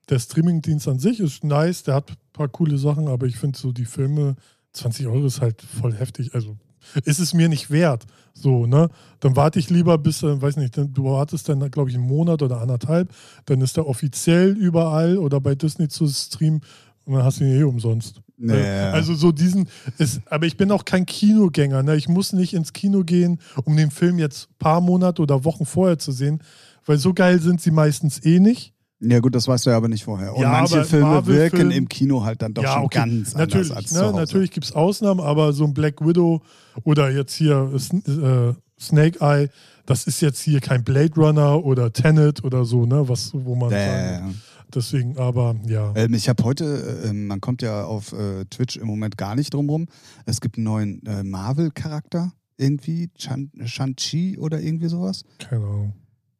der 0.08 0.18
Streamingdienst 0.18 0.88
an 0.88 0.98
sich 0.98 1.20
ist 1.20 1.44
nice, 1.44 1.82
der 1.82 1.94
hat 1.96 2.10
ein 2.10 2.16
paar 2.32 2.48
coole 2.48 2.78
Sachen, 2.78 3.08
aber 3.08 3.26
ich 3.26 3.36
finde 3.36 3.58
so 3.58 3.72
die 3.72 3.84
Filme, 3.84 4.36
20 4.72 5.06
Euro 5.08 5.26
ist 5.26 5.40
halt 5.40 5.60
voll 5.62 5.94
heftig. 5.94 6.34
Also 6.34 6.56
ist 7.04 7.18
es 7.20 7.34
mir 7.34 7.48
nicht 7.48 7.70
wert. 7.70 8.04
So, 8.34 8.66
ne? 8.66 8.88
Dann 9.20 9.36
warte 9.36 9.58
ich 9.58 9.70
lieber 9.70 9.98
bis, 9.98 10.22
äh, 10.22 10.40
weiß 10.40 10.56
nicht, 10.56 10.76
dann- 10.78 10.92
du 10.92 11.04
wartest 11.04 11.48
dann, 11.48 11.70
glaube 11.70 11.90
ich, 11.90 11.96
einen 11.96 12.06
Monat 12.06 12.42
oder 12.42 12.60
anderthalb, 12.60 13.12
dann 13.46 13.60
ist 13.60 13.76
der 13.76 13.86
offiziell 13.86 14.50
überall 14.56 15.18
oder 15.18 15.40
bei 15.40 15.54
Disney 15.54 15.88
zu 15.88 16.06
streamen 16.08 16.60
und 17.04 17.14
dann 17.14 17.24
hast 17.24 17.40
du 17.40 17.44
ihn 17.44 17.58
eh 17.60 17.64
umsonst. 17.64 18.20
Nee. 18.38 18.54
Also 18.92 19.14
so 19.14 19.32
diesen, 19.32 19.68
ist, 19.98 20.22
aber 20.30 20.46
ich 20.46 20.56
bin 20.56 20.72
auch 20.72 20.86
kein 20.86 21.04
Kinogänger. 21.04 21.82
Ne? 21.82 21.96
Ich 21.96 22.08
muss 22.08 22.32
nicht 22.32 22.54
ins 22.54 22.72
Kino 22.72 23.04
gehen, 23.04 23.38
um 23.64 23.76
den 23.76 23.90
Film 23.90 24.18
jetzt 24.18 24.48
ein 24.50 24.54
paar 24.58 24.80
Monate 24.80 25.20
oder 25.20 25.44
Wochen 25.44 25.66
vorher 25.66 25.98
zu 25.98 26.10
sehen, 26.12 26.42
weil 26.86 26.96
so 26.96 27.12
geil 27.12 27.38
sind 27.40 27.60
sie 27.60 27.70
meistens 27.70 28.24
eh 28.24 28.40
nicht. 28.40 28.72
Ja 29.02 29.18
gut, 29.20 29.34
das 29.34 29.48
weißt 29.48 29.64
du 29.66 29.70
ja 29.70 29.76
aber 29.78 29.88
nicht 29.88 30.04
vorher. 30.04 30.34
Und 30.34 30.42
Ja, 30.42 30.50
manche 30.50 30.84
Filme 30.84 31.06
Marvel-Film- 31.06 31.52
wirken 31.52 31.70
im 31.70 31.88
Kino 31.88 32.22
halt 32.24 32.42
dann 32.42 32.52
doch 32.52 32.62
ja, 32.62 32.74
schon 32.74 32.82
okay. 32.84 32.98
ganz 32.98 33.34
natürlich, 33.34 33.70
anders 33.70 33.76
als 33.84 33.92
ne? 33.92 33.98
zu 33.98 34.04
Hause. 34.06 34.16
Natürlich 34.16 34.50
gibt 34.50 34.66
es 34.66 34.72
Ausnahmen, 34.72 35.20
aber 35.20 35.52
so 35.54 35.64
ein 35.64 35.72
Black 35.72 36.04
Widow 36.04 36.42
oder 36.84 37.10
jetzt 37.10 37.32
hier 37.34 37.72
äh, 37.74 38.52
Snake 38.78 39.18
Eye, 39.20 39.48
das 39.86 40.06
ist 40.06 40.20
jetzt 40.20 40.40
hier 40.40 40.60
kein 40.60 40.84
Blade 40.84 41.14
Runner 41.16 41.64
oder 41.64 41.92
Tenet 41.92 42.44
oder 42.44 42.64
so, 42.64 42.84
ne? 42.86 43.08
Was, 43.08 43.32
wo 43.34 43.54
man 43.54 43.72
Äh, 43.72 43.86
sagen, 44.18 44.40
deswegen, 44.74 45.18
aber 45.18 45.56
ja. 45.66 45.92
ähm, 45.96 46.12
ich 46.14 46.28
habe 46.28 46.44
heute, 46.44 47.02
äh, 47.04 47.12
man 47.12 47.40
kommt 47.40 47.62
ja 47.62 47.84
auf 47.84 48.12
äh, 48.12 48.44
Twitch 48.50 48.76
im 48.76 48.86
Moment 48.86 49.16
gar 49.16 49.34
nicht 49.34 49.52
drum 49.54 49.68
rum. 49.70 49.86
Es 50.26 50.40
gibt 50.42 50.56
einen 50.58 50.64
neuen 50.64 51.06
äh, 51.06 51.22
Marvel-Charakter 51.24 52.32
irgendwie, 52.58 53.08
Shang-Chi 53.16 54.38
oder 54.38 54.60
irgendwie 54.60 54.88
sowas. 54.88 55.24
Keine 55.38 55.64
Ahnung. 55.64 55.92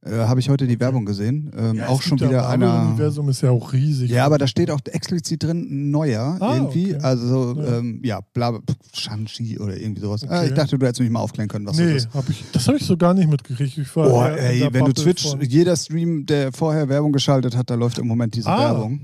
Äh, 0.03 0.13
habe 0.13 0.41
ich 0.41 0.49
heute 0.49 0.67
die 0.67 0.81
Werbung 0.81 1.05
gesehen. 1.05 1.51
Ähm, 1.55 1.77
Ja, 1.77 1.89
auch 1.89 2.01
schon 2.01 2.19
wieder 2.19 2.49
einer. 2.49 2.67
Marvel-Universum 2.69 3.29
ist 3.29 3.43
ja 3.43 3.51
auch 3.51 3.75
riesig. 3.75 4.11
Ja, 4.11 4.25
aber 4.25 4.39
da 4.39 4.47
steht 4.47 4.71
auch 4.71 4.81
explizit 4.87 5.43
drin 5.43 5.91
neuer 5.91 6.39
Ah, 6.41 6.55
irgendwie. 6.57 6.95
okay. 6.95 7.05
Also 7.05 7.55
Ja. 7.61 7.77
ähm, 7.79 8.01
ja, 8.03 8.21
bla, 8.33 8.59
Shang-Chi 8.95 9.59
oder 9.59 9.77
irgendwie 9.77 10.01
sowas. 10.01 10.23
Okay. 10.25 10.45
Äh, 10.45 10.47
ich 10.49 10.55
dachte, 10.55 10.79
du 10.79 10.87
hättest 10.87 11.01
mich 11.03 11.11
mal 11.11 11.21
aufklären 11.21 11.49
können, 11.51 11.67
was 11.67 11.77
nee, 11.77 11.93
das 11.93 12.05
ist. 12.07 12.15
hab 12.15 12.27
ich, 12.31 12.43
das 12.51 12.67
habe 12.67 12.79
ich 12.79 12.87
so 12.87 12.97
gar 12.97 13.13
nicht 13.13 13.29
mitgekriegt. 13.29 13.77
Ich 13.77 13.95
war 13.95 14.11
Oh, 14.11 14.23
ey, 14.25 14.61
wenn 14.63 14.73
du 14.73 14.79
Bubble 14.87 14.95
Twitch, 14.95 15.29
von- 15.29 15.41
jeder 15.43 15.77
Stream, 15.77 16.25
der 16.25 16.51
vorher 16.53 16.89
Werbung 16.89 17.13
geschaltet 17.13 17.55
hat, 17.55 17.69
da 17.69 17.75
läuft 17.75 17.99
im 17.99 18.07
Moment 18.07 18.35
diese 18.35 18.49
Ah. 18.49 18.59
Werbung. 18.73 19.01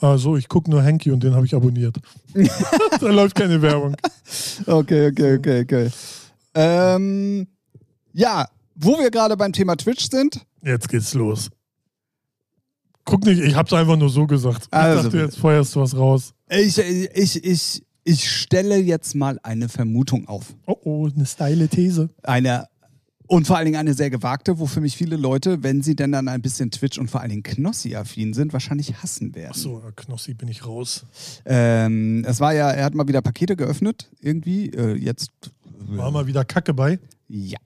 Ah, 0.00 0.18
so, 0.18 0.36
ich 0.36 0.48
gucke 0.48 0.68
nur 0.68 0.82
Hanky 0.82 1.12
und 1.12 1.22
den 1.22 1.32
habe 1.36 1.46
ich 1.46 1.54
abonniert. 1.54 1.96
da 3.00 3.06
läuft 3.08 3.36
keine 3.36 3.62
Werbung. 3.62 3.94
Okay, 4.66 5.10
okay, 5.10 5.36
okay, 5.36 5.60
okay. 5.62 5.90
Ähm, 6.56 7.46
ja, 8.12 8.48
wo 8.74 8.98
wir 8.98 9.10
gerade 9.10 9.36
beim 9.36 9.52
Thema 9.52 9.76
Twitch 9.76 10.08
sind, 10.10 10.44
Jetzt 10.64 10.88
geht's 10.88 11.12
los. 11.14 11.50
Guck 13.04 13.24
nicht, 13.24 13.40
ich 13.42 13.56
hab's 13.56 13.72
einfach 13.72 13.96
nur 13.96 14.08
so 14.10 14.26
gesagt. 14.26 14.66
Ich 14.66 14.72
Also 14.72 15.02
dachte, 15.04 15.18
jetzt 15.18 15.38
feuerst 15.38 15.74
du 15.74 15.80
was 15.80 15.96
raus. 15.96 16.34
ich, 16.48 16.78
ich, 16.78 17.44
ich 17.44 17.82
Ich 18.04 18.30
stelle 18.30 18.76
jetzt 18.76 19.14
mal 19.16 19.40
eine 19.42 19.68
Vermutung 19.68 20.28
auf. 20.28 20.54
Oh, 20.66 20.76
oh, 20.84 21.08
eine 21.14 21.26
steile 21.26 21.68
These. 21.68 22.10
Eine 22.22 22.68
und 23.28 23.46
vor 23.46 23.56
allen 23.56 23.64
Dingen 23.64 23.78
eine 23.78 23.94
sehr 23.94 24.10
gewagte, 24.10 24.58
wo 24.58 24.66
für 24.66 24.80
mich 24.82 24.94
viele 24.96 25.16
Leute, 25.16 25.62
wenn 25.62 25.80
sie 25.82 25.96
denn 25.96 26.12
dann 26.12 26.28
ein 26.28 26.42
bisschen 26.42 26.70
Twitch 26.70 26.98
und 26.98 27.10
vor 27.10 27.22
allen 27.22 27.30
Dingen 27.30 27.42
Knossi-affin 27.42 28.34
sind, 28.34 28.52
wahrscheinlich 28.52 29.02
hassen 29.02 29.34
werden. 29.34 29.52
Achso, 29.52 29.80
Knossi 29.96 30.34
bin 30.34 30.48
ich 30.48 30.66
raus. 30.66 31.06
Ähm, 31.46 32.26
es 32.28 32.40
war 32.40 32.52
ja, 32.52 32.70
er 32.70 32.84
hat 32.84 32.94
mal 32.94 33.08
wieder 33.08 33.22
Pakete 33.22 33.56
geöffnet, 33.56 34.10
irgendwie. 34.20 34.68
Äh, 34.70 34.96
jetzt. 34.96 35.30
War 35.88 36.10
mal 36.10 36.26
wieder 36.26 36.44
Kacke 36.44 36.74
bei. 36.74 36.98
Ja. 37.28 37.58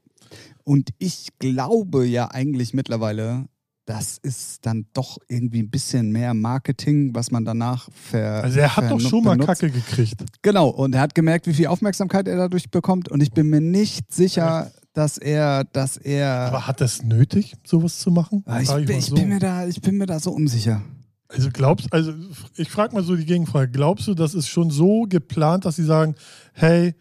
Und 0.68 0.90
ich 0.98 1.28
glaube 1.38 2.06
ja 2.06 2.32
eigentlich 2.32 2.74
mittlerweile, 2.74 3.46
das 3.84 4.18
ist 4.18 4.66
dann 4.66 4.86
doch 4.94 5.18
irgendwie 5.28 5.62
ein 5.62 5.70
bisschen 5.70 6.10
mehr 6.10 6.34
Marketing, 6.34 7.14
was 7.14 7.30
man 7.30 7.44
danach 7.44 7.88
ver. 7.92 8.42
Also 8.42 8.58
er 8.58 8.76
hat 8.76 8.90
doch 8.90 9.00
schon 9.00 9.22
mal 9.22 9.36
benutzt. 9.36 9.60
Kacke 9.60 9.70
gekriegt. 9.70 10.24
Genau, 10.42 10.68
und 10.68 10.92
er 10.96 11.02
hat 11.02 11.14
gemerkt, 11.14 11.46
wie 11.46 11.54
viel 11.54 11.68
Aufmerksamkeit 11.68 12.26
er 12.26 12.36
dadurch 12.36 12.68
bekommt. 12.68 13.08
Und 13.08 13.22
ich 13.22 13.30
bin 13.30 13.48
mir 13.48 13.60
nicht 13.60 14.12
sicher, 14.12 14.72
dass 14.92 15.18
er, 15.18 15.62
dass 15.62 15.98
er. 15.98 16.32
Aber 16.48 16.66
hat 16.66 16.80
das 16.80 17.04
nötig, 17.04 17.54
sowas 17.64 18.00
zu 18.00 18.10
machen? 18.10 18.42
Ah, 18.44 18.60
ich, 18.60 18.66
Frag 18.66 18.86
bin, 18.86 18.96
mal 18.96 18.98
ich, 18.98 19.06
so. 19.06 19.14
bin 19.14 19.28
mir 19.28 19.38
da, 19.38 19.68
ich 19.68 19.80
bin 19.80 19.96
mir 19.96 20.06
da 20.06 20.18
so 20.18 20.32
unsicher. 20.32 20.82
Also 21.28 21.50
glaubst, 21.52 21.92
also 21.92 22.12
ich 22.56 22.68
frage 22.68 22.92
mal 22.92 23.04
so 23.04 23.14
die 23.14 23.24
Gegenfrage. 23.24 23.70
Glaubst 23.70 24.08
du, 24.08 24.14
das 24.14 24.34
ist 24.34 24.48
schon 24.48 24.70
so 24.70 25.06
geplant, 25.08 25.64
dass 25.64 25.76
sie 25.76 25.84
sagen, 25.84 26.16
hey, 26.54 26.96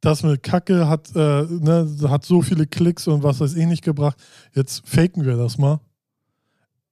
das 0.00 0.22
mit 0.22 0.42
Kacke 0.42 0.88
hat, 0.88 1.14
äh, 1.14 1.42
ne, 1.44 1.88
hat 2.08 2.24
so 2.24 2.42
viele 2.42 2.66
Klicks 2.66 3.08
und 3.08 3.22
was 3.22 3.40
weiß 3.40 3.54
ich 3.54 3.66
nicht 3.66 3.82
gebracht, 3.82 4.16
jetzt 4.54 4.82
faken 4.86 5.24
wir 5.24 5.36
das 5.36 5.58
mal? 5.58 5.80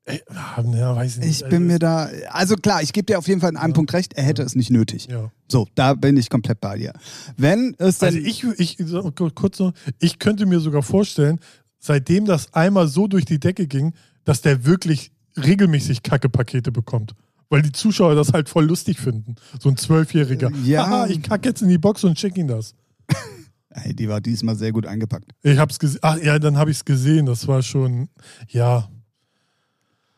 Ey, 0.08 0.22
ah, 0.28 0.62
ja, 0.72 0.94
weiß 0.94 1.16
ich 1.16 1.25
nicht. 1.25 1.42
Ich 1.42 1.48
bin 1.48 1.66
mir 1.66 1.80
da. 1.80 2.08
Also 2.30 2.54
klar, 2.54 2.80
ich 2.80 2.92
gebe 2.92 3.06
dir 3.06 3.18
auf 3.18 3.26
jeden 3.26 3.40
Fall 3.40 3.50
in 3.50 3.56
einem 3.56 3.70
Ja. 3.72 3.75
Punkt 3.75 3.92
recht, 3.92 4.14
er 4.14 4.22
hätte 4.22 4.42
es 4.42 4.54
nicht 4.54 4.70
nötig. 4.70 5.08
ja. 5.10 5.30
So, 5.50 5.66
da 5.75 5.94
bin 5.94 6.16
ich 6.16 6.30
komplett 6.30 6.60
bei 6.60 6.78
dir. 6.78 6.92
Wenn 7.36 7.75
es 7.78 7.98
dann. 7.98 8.14
Also 8.14 8.18
ich, 8.18 8.44
ich 8.58 8.78
kurz 9.34 9.58
noch, 9.58 9.72
ich 9.98 10.18
könnte 10.20 10.46
mir 10.46 10.60
sogar 10.60 10.82
vorstellen, 10.82 11.40
seitdem 11.80 12.25
das 12.25 12.54
einmal 12.54 12.86
so 12.86 13.08
durch 13.08 13.25
die 13.25 13.40
Decke 13.40 13.66
ging, 13.66 13.94
dass 14.25 14.42
der 14.42 14.64
wirklich 14.64 15.10
regelmäßig 15.36 16.02
Kacke-Pakete 16.02 16.70
bekommt. 16.72 17.14
Weil 17.48 17.62
die 17.62 17.72
Zuschauer 17.72 18.14
das 18.14 18.32
halt 18.32 18.48
voll 18.48 18.64
lustig 18.64 18.98
finden. 18.98 19.36
So 19.60 19.68
ein 19.68 19.76
Zwölfjähriger. 19.76 20.50
Ja. 20.64 20.86
Haha, 20.86 21.06
ich 21.06 21.22
kacke 21.22 21.48
jetzt 21.48 21.62
in 21.62 21.68
die 21.68 21.78
Box 21.78 22.02
und 22.04 22.18
schick 22.18 22.36
ihm 22.36 22.48
das. 22.48 22.75
Die 23.92 24.08
war 24.08 24.20
diesmal 24.20 24.56
sehr 24.56 24.72
gut 24.72 24.86
eingepackt. 24.86 25.32
Ich 25.42 25.58
hab's 25.58 25.78
gesehen. 25.78 26.00
Ach 26.02 26.16
ja, 26.18 26.38
dann 26.38 26.56
habe 26.56 26.70
ich 26.70 26.78
es 26.78 26.84
gesehen. 26.84 27.26
Das 27.26 27.46
war 27.46 27.62
schon, 27.62 28.08
ja. 28.48 28.88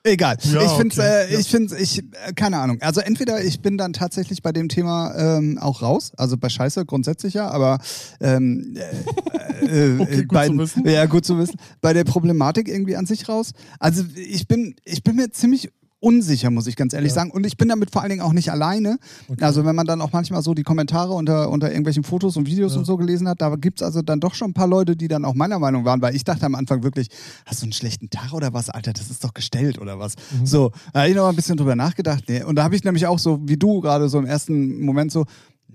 Egal. 0.05 0.37
Ja, 0.43 0.63
ich 0.63 0.71
finde, 0.73 0.95
okay. 0.95 1.35
äh, 1.35 1.41
ich 1.41 1.49
finde, 1.49 1.77
ich, 1.77 1.99
äh, 1.99 2.33
keine 2.35 2.59
Ahnung. 2.59 2.79
Also 2.81 3.01
entweder 3.01 3.43
ich 3.43 3.61
bin 3.61 3.77
dann 3.77 3.93
tatsächlich 3.93 4.43
bei 4.43 4.53
dem 4.53 4.69
Thema 4.69 5.13
ähm, 5.17 5.59
auch 5.59 5.83
raus, 5.83 6.13
also 6.17 6.37
bei 6.37 6.49
Scheiße 6.49 6.87
grundsätzlich 6.87 7.35
ja, 7.35 7.49
aber 7.51 7.79
ähm, 8.21 8.77
äh, 8.77 9.97
äh, 9.97 9.99
Okay, 10.01 10.23
gut 10.23 10.29
bei, 10.29 10.47
zu 10.47 10.59
wissen. 10.59 10.89
ja 10.89 11.07
gut 11.07 11.25
zu 11.25 11.37
wissen. 11.39 11.57
Bei 11.81 11.93
der 11.93 12.05
Problematik 12.05 12.69
irgendwie 12.69 12.97
an 12.97 13.07
sich 13.07 13.29
raus. 13.29 13.53
Also 13.81 14.05
ich 14.15 14.47
bin, 14.47 14.77
ich 14.85 15.03
bin 15.03 15.17
mir 15.17 15.31
ziemlich 15.31 15.71
unsicher, 16.01 16.51
muss 16.51 16.67
ich 16.67 16.77
ganz 16.77 16.93
ehrlich 16.93 17.11
Ja. 17.11 17.17
sagen. 17.17 17.31
Und 17.31 17.45
ich 17.47 17.57
bin 17.57 17.69
damit 17.69 17.91
vor 17.91 18.03
allen 18.03 18.11
Dingen 18.11 18.23
auch 18.23 18.33
nicht 18.33 18.51
alleine. 18.53 18.99
Okay. 19.29 19.45
Also 19.45 19.65
wenn 19.65 19.75
man 19.75 19.87
dann 19.87 20.01
auch 20.01 20.13
manchmal 20.13 20.43
so 20.43 20.55
die 20.55 20.63
Kommentare 20.63 21.13
unter, 21.13 21.51
unter 21.51 21.69
irgendwelchen 21.71 22.05
Fotos 22.05 22.37
und 22.37 22.47
Videos 22.47 22.73
Ja. 22.75 22.79
und 22.79 22.85
so 22.85 22.97
gelesen 22.97 23.29
hat, 23.29 23.41
da 23.41 23.55
gibt's 23.57 23.83
also 23.83 24.03
dann 24.03 24.21
doch 24.21 24.35
schon 24.35 24.51
ein 24.51 24.55
paar 24.55 24.69
Leute, 24.69 24.97
die 24.97 25.09
dann 25.09 25.25
auch 25.25 25.35
meiner 25.35 25.59
Meinung 25.59 25.85
waren, 25.85 26.01
weil 26.01 26.15
ich 26.15 26.25
dachte 26.25 26.47
am 26.47 26.55
Anfang 26.55 26.83
wirklich, 26.83 27.09
hast 27.47 27.63
du 27.63 27.65
einen 27.67 27.73
schlechten 27.73 28.11
Tag 28.11 28.33
oder 28.33 28.53
was, 28.53 28.71
Alter, 28.71 28.93
das 28.93 29.11
ist 29.11 29.25
doch 29.25 29.35
gestellt 29.35 29.79
oder 29.81 29.99
was. 29.99 30.15
Mhm. 30.41 30.47
So, 30.47 30.71
da 30.93 31.01
habe 31.01 31.09
ich 31.11 31.17
noch 31.17 31.23
mal 31.25 31.31
ein 31.31 31.37
bisschen 31.37 31.57
drüber 31.57 31.75
nachgedacht. 31.77 32.25
Nee. 32.29 32.43
Und 32.45 32.57
da 32.57 32.63
habe 32.65 32.77
ich 32.77 32.85
nämlich 32.85 33.07
auch 33.07 33.19
so, 33.19 33.41
wie 33.43 33.57
du 33.57 33.81
gerade 33.81 34.09
so 34.09 34.19
im 34.19 34.27
ersten 34.27 34.81
Moment 34.81 35.11
so, 35.11 35.25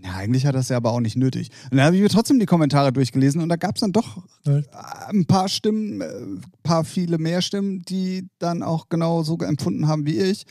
ja, 0.04 0.16
eigentlich 0.16 0.46
hat 0.46 0.56
das 0.56 0.70
ja 0.70 0.78
aber 0.78 0.92
auch 0.92 1.00
nicht 1.00 1.16
nötig. 1.16 1.50
Und 1.72 1.78
dann 1.78 1.86
habe 1.86 1.96
ich 1.96 2.02
mir 2.02 2.10
trotzdem 2.10 2.40
die 2.40 2.46
Kommentare 2.46 2.92
durchgelesen 2.92 3.42
und 3.42 3.50
da 3.50 3.56
gab's 3.56 3.82
dann 3.82 3.92
doch 3.94 4.18
Ja. 4.46 4.58
äh, 4.58 4.64
ein 5.10 5.26
paar 5.26 5.48
Stimmen, 5.48 6.02
äh, 6.02 6.06
paar 6.64 6.84
viele 6.84 7.18
mehr 7.18 7.42
Stimmen, 7.42 7.84
die 7.84 8.28
dann 8.40 8.64
auch 8.64 8.90
genau 8.90 9.24
so 9.24 9.38
empfunden 9.38 9.88
haben 9.88 10.06
wie 10.06 10.20
ich. 10.20 10.46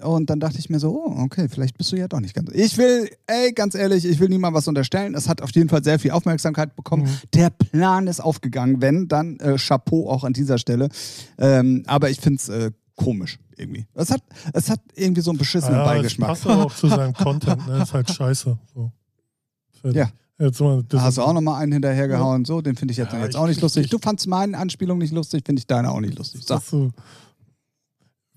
Und 0.00 0.30
dann 0.30 0.40
dachte 0.40 0.58
ich 0.58 0.68
mir 0.68 0.80
so, 0.80 0.90
oh, 1.04 1.22
okay, 1.22 1.48
vielleicht 1.48 1.78
bist 1.78 1.92
du 1.92 1.96
ja 1.96 2.08
doch 2.08 2.18
nicht 2.20 2.34
ganz. 2.34 2.50
Ich 2.52 2.76
will, 2.76 3.08
ey, 3.26 3.52
ganz 3.52 3.74
ehrlich, 3.76 4.04
ich 4.04 4.18
will 4.18 4.28
niemandem 4.28 4.56
was 4.56 4.66
unterstellen. 4.66 5.14
Es 5.14 5.28
hat 5.28 5.42
auf 5.42 5.50
jeden 5.52 5.68
Fall 5.68 5.84
sehr 5.84 5.98
viel 6.00 6.10
Aufmerksamkeit 6.10 6.74
bekommen. 6.74 7.04
Mhm. 7.04 7.16
Der 7.34 7.50
Plan 7.50 8.06
ist 8.08 8.20
aufgegangen. 8.20 8.80
Wenn, 8.80 9.06
dann 9.06 9.38
äh, 9.38 9.56
Chapeau 9.58 10.08
auch 10.10 10.24
an 10.24 10.32
dieser 10.32 10.58
Stelle. 10.58 10.88
Ähm, 11.38 11.84
aber 11.86 12.10
ich 12.10 12.20
finde 12.20 12.38
es 12.40 12.48
äh, 12.48 12.70
komisch 12.96 13.38
irgendwie. 13.62 13.86
Es 13.94 14.10
hat, 14.10 14.22
es 14.52 14.68
hat 14.70 14.80
irgendwie 14.94 15.20
so 15.22 15.30
einen 15.30 15.38
beschissenen 15.38 15.76
ja, 15.78 15.84
das 15.84 15.92
Beigeschmack. 15.94 16.28
passt 16.28 16.46
aber 16.46 16.66
auch 16.66 16.74
zu 16.74 16.88
seinem 16.88 17.12
Content. 17.14 17.66
Ne? 17.66 17.82
Ist 17.82 17.94
halt 17.94 18.10
scheiße. 18.10 18.58
So. 18.74 18.92
Ja. 19.84 20.10
Jetzt 20.38 20.60
mal, 20.60 20.82
das 20.82 21.00
Da 21.00 21.02
hast 21.02 21.18
du 21.18 21.22
auch 21.22 21.32
nochmal 21.32 21.62
einen 21.62 21.72
hinterhergehauen. 21.72 22.44
So, 22.44 22.60
den 22.62 22.74
finde 22.76 22.92
ich 22.92 22.98
jetzt, 22.98 23.12
Ja, 23.12 23.20
jetzt 23.20 23.30
ich- 23.30 23.36
auch 23.36 23.46
nicht 23.46 23.60
lustig. 23.60 23.84
ich- 23.84 23.90
Du 23.90 23.98
fandst 23.98 24.26
meine 24.26 24.58
Anspielung 24.58 24.98
nicht 24.98 25.12
lustig, 25.12 25.42
finde 25.46 25.60
ich 25.60 25.66
deine 25.66 25.90
auch 25.90 26.00
nicht 26.00 26.18
lustig. 26.18 26.42
So. 26.44 26.54
das 26.54 26.66
so. 26.68 26.90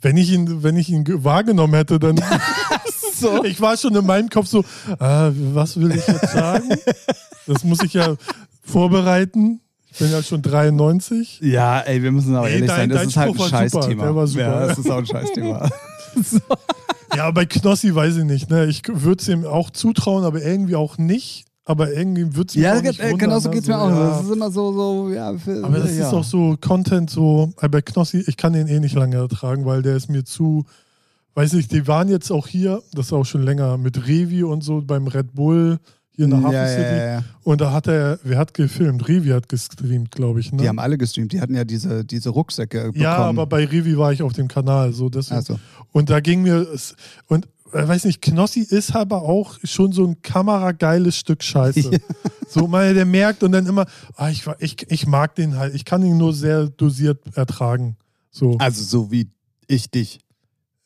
Wenn 0.01 0.17
ich 0.17 0.31
ihn, 0.31 0.61
wenn 0.61 0.75
ich 0.77 0.89
ihn 0.89 1.03
ge- 1.03 1.23
wahrgenommen 1.23 1.73
hätte, 1.73 1.97
dann. 1.99 2.21
so. 3.15 3.43
ich 3.43 3.59
war 3.61 3.75
schon 3.77 3.95
in 3.95 4.05
meinem 4.05 4.29
Kopf 4.29 4.47
so, 4.47 4.63
ah, 4.99 5.31
was 5.53 5.79
will 5.79 5.91
ich 5.95 6.05
jetzt 6.07 6.31
sagen? 6.31 6.69
Das 7.47 7.63
muss 7.63 7.81
ich 7.81 7.93
ja 7.93 8.15
vorbereiten. 8.63 9.61
Ich 9.95 9.99
bin 9.99 10.11
ja 10.11 10.21
schon 10.21 10.41
93. 10.41 11.39
Ja, 11.41 11.79
ey, 11.79 12.03
wir 12.03 12.11
müssen 12.11 12.35
aber 12.35 12.47
Ey, 12.47 12.55
ehrlich 12.55 12.67
dein- 12.69 12.77
sein, 12.77 12.89
das 12.89 12.99
dein 12.99 13.07
ist 13.07 13.17
halt 13.17 13.39
ein 13.39 13.49
Scheißthema. 13.49 14.03
der 14.03 14.15
war 14.15 14.27
super. 14.27 14.41
Ja, 14.41 14.67
das 14.67 14.77
ist 14.77 14.89
auch 14.89 14.97
ein 14.97 15.05
Scheißthema. 15.05 15.69
Ja, 17.15 17.31
bei 17.31 17.45
Knossi 17.45 17.95
weiß 17.95 18.17
ich 18.17 18.23
nicht. 18.25 18.49
Ne? 18.49 18.65
Ich 18.65 18.81
würde 18.87 19.21
es 19.21 19.29
ihm 19.29 19.45
auch 19.45 19.69
zutrauen, 19.69 20.25
aber 20.25 20.41
irgendwie 20.41 20.75
auch 20.75 20.97
nicht. 20.97 21.45
Aber 21.63 21.93
irgendwie 21.93 22.35
wird 22.35 22.49
es 22.49 22.55
ja, 22.55 22.77
auch 22.77 22.81
nicht 22.81 22.99
äh, 22.99 23.13
genau 23.13 23.39
so 23.39 23.47
ne? 23.49 23.55
geht's 23.55 23.67
mir 23.67 23.79
auch. 23.79 23.89
ja. 23.89 24.09
Das 24.09 24.23
ist 24.25 24.31
immer 24.31 24.51
so, 24.51 24.73
so 24.73 25.09
ja. 25.09 25.33
Für, 25.37 25.63
Aber 25.63 25.79
das 25.79 25.95
ja. 25.95 26.07
ist 26.07 26.13
auch 26.13 26.23
so 26.25 26.57
Content, 26.59 27.09
so 27.09 27.53
äh, 27.61 27.69
bei 27.69 27.81
Knossi, 27.81 28.23
ich 28.27 28.35
kann 28.35 28.51
den 28.51 28.67
eh 28.67 28.79
nicht 28.81 28.95
lange 28.95 29.15
ertragen, 29.15 29.65
weil 29.65 29.81
der 29.81 29.95
ist 29.95 30.09
mir 30.09 30.25
zu, 30.25 30.65
weiß 31.35 31.53
nicht, 31.53 31.71
die 31.71 31.87
waren 31.87 32.09
jetzt 32.09 32.31
auch 32.31 32.47
hier, 32.47 32.81
das 32.93 33.07
ist 33.07 33.13
auch 33.13 33.23
schon 33.25 33.43
länger, 33.43 33.77
mit 33.77 34.07
Revi 34.07 34.43
und 34.43 34.61
so 34.61 34.81
beim 34.81 35.07
Red 35.07 35.33
Bull 35.33 35.79
hier 36.15 36.25
in 36.25 36.31
der 36.31 36.41
Hafen 36.41 36.53
ja, 36.53 36.67
City. 36.67 36.81
ja, 36.81 37.05
ja. 37.15 37.23
Und 37.43 37.61
da 37.61 37.71
hat 37.71 37.87
er, 37.87 38.19
wer 38.23 38.37
hat 38.37 38.53
gefilmt? 38.53 39.07
Revi 39.07 39.29
hat 39.29 39.49
gestreamt, 39.49 40.11
glaube 40.11 40.39
ich. 40.39 40.51
Ne? 40.51 40.61
Die 40.61 40.67
haben 40.67 40.79
alle 40.79 40.97
gestreamt. 40.97 41.33
Die 41.33 41.41
hatten 41.41 41.55
ja 41.55 41.63
diese, 41.65 42.05
diese 42.05 42.29
Rucksäcke 42.29 42.77
bekommen. 42.85 43.01
ja, 43.01 43.17
aber 43.17 43.45
bei 43.45 43.65
Revi 43.65 43.97
war 43.97 44.13
ich 44.13 44.21
auf 44.23 44.33
dem 44.33 44.47
Kanal, 44.47 44.93
so 44.93 45.09
deswegen. 45.09 45.35
also, 45.37 45.59
Und 45.91 46.09
da 46.09 46.19
ging 46.19 46.41
mir 46.43 46.55
es 46.73 46.95
und 47.27 47.47
äh, 47.73 47.87
weiß 47.87 48.05
nicht, 48.05 48.21
Knossi 48.21 48.61
ist 48.61 48.95
aber 48.95 49.23
auch 49.23 49.57
schon 49.63 49.91
so 49.91 50.05
ein 50.05 50.21
kamerageiles 50.21 51.17
Stück 51.17 51.43
Scheiße. 51.43 51.91
So 52.47 52.67
mal 52.67 52.93
der 52.93 53.05
merkt 53.05 53.41
und 53.41 53.53
dann 53.53 53.65
immer, 53.65 53.87
ah, 54.15 54.29
ich, 54.29 54.45
war- 54.45 54.55
ich, 54.61 54.77
ich 54.91 55.07
mag 55.07 55.33
den 55.33 55.57
halt, 55.57 55.73
ich 55.73 55.83
kann 55.83 56.03
ihn 56.05 56.17
nur 56.19 56.31
sehr 56.31 56.67
dosiert 56.67 57.19
ertragen. 57.35 57.97
So. 58.29 58.57
also 58.59 58.83
so 58.83 59.11
wie 59.11 59.27
ich 59.67 59.89
dich. 59.89 60.19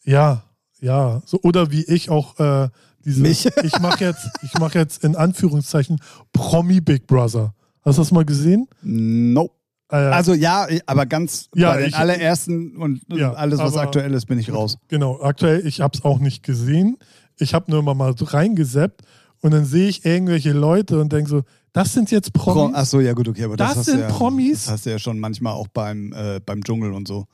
Ja, 0.05 0.43
ja. 0.79 1.21
So, 1.25 1.37
oder 1.43 1.69
wie 1.69 1.83
ich 1.83 2.09
auch 2.09 2.39
äh, 2.39 2.69
diese. 3.05 3.21
Mich? 3.21 3.47
Ich 3.63 3.79
mache 3.79 4.03
jetzt, 4.05 4.27
ich 4.43 4.53
mache 4.59 4.77
jetzt 4.79 5.03
in 5.03 5.15
Anführungszeichen 5.15 5.99
Promi 6.33 6.81
Big 6.81 7.07
Brother. 7.07 7.53
Hast 7.83 7.97
du 7.97 8.01
das 8.01 8.11
mal 8.11 8.25
gesehen? 8.25 8.67
Nope. 8.81 9.53
Äh, 9.91 9.95
Also 9.95 10.33
ja, 10.33 10.67
aber 10.85 11.05
ganz 11.05 11.49
Ja, 11.55 11.71
bei 11.71 11.77
den 11.79 11.89
ich- 11.89 11.95
allerersten 11.95 12.75
und 12.77 13.01
Ja, 13.11 13.33
alles, 13.33 13.59
was 13.59 13.73
aber- 13.73 13.81
aktuell 13.83 14.13
ist, 14.13 14.25
bin 14.27 14.37
ich 14.39 14.51
raus. 14.53 14.77
Genau, 14.87 15.19
aktuell, 15.21 15.65
ich 15.65 15.81
habe 15.81 15.97
es 15.97 16.03
auch 16.03 16.19
nicht 16.19 16.43
gesehen. 16.43 16.97
Ich 17.39 17.53
habe 17.53 17.71
nur 17.71 17.79
immer 17.79 17.95
mal 17.95 18.15
so 18.17 18.25
reingeseppt 18.25 19.01
und 19.41 19.51
dann 19.51 19.65
sehe 19.65 19.87
ich 19.87 20.05
irgendwelche 20.05 20.51
Leute 20.51 20.99
und 20.99 21.11
denke 21.13 21.29
so, 21.29 21.41
das 21.71 21.93
sind 21.93 22.11
jetzt 22.11 22.33
Pro 22.33 22.51
Promis. 22.53 22.75
Achso, 22.75 22.99
ja 22.99 23.13
gut, 23.13 23.27
okay, 23.29 23.43
aber 23.45 23.55
das, 23.55 23.75
Das 23.75 23.85
sind 23.85 23.99
ja, 24.01 24.07
Promis? 24.09 24.65
Das 24.65 24.73
hast 24.73 24.85
du 24.85 24.89
ja 24.91 24.99
schon 24.99 25.19
manchmal 25.19 25.53
auch 25.53 25.67
beim, 25.69 26.11
äh, 26.13 26.39
beim 26.45 26.63
Dschungel 26.63 26.91
und 26.93 27.07
so. 27.07 27.25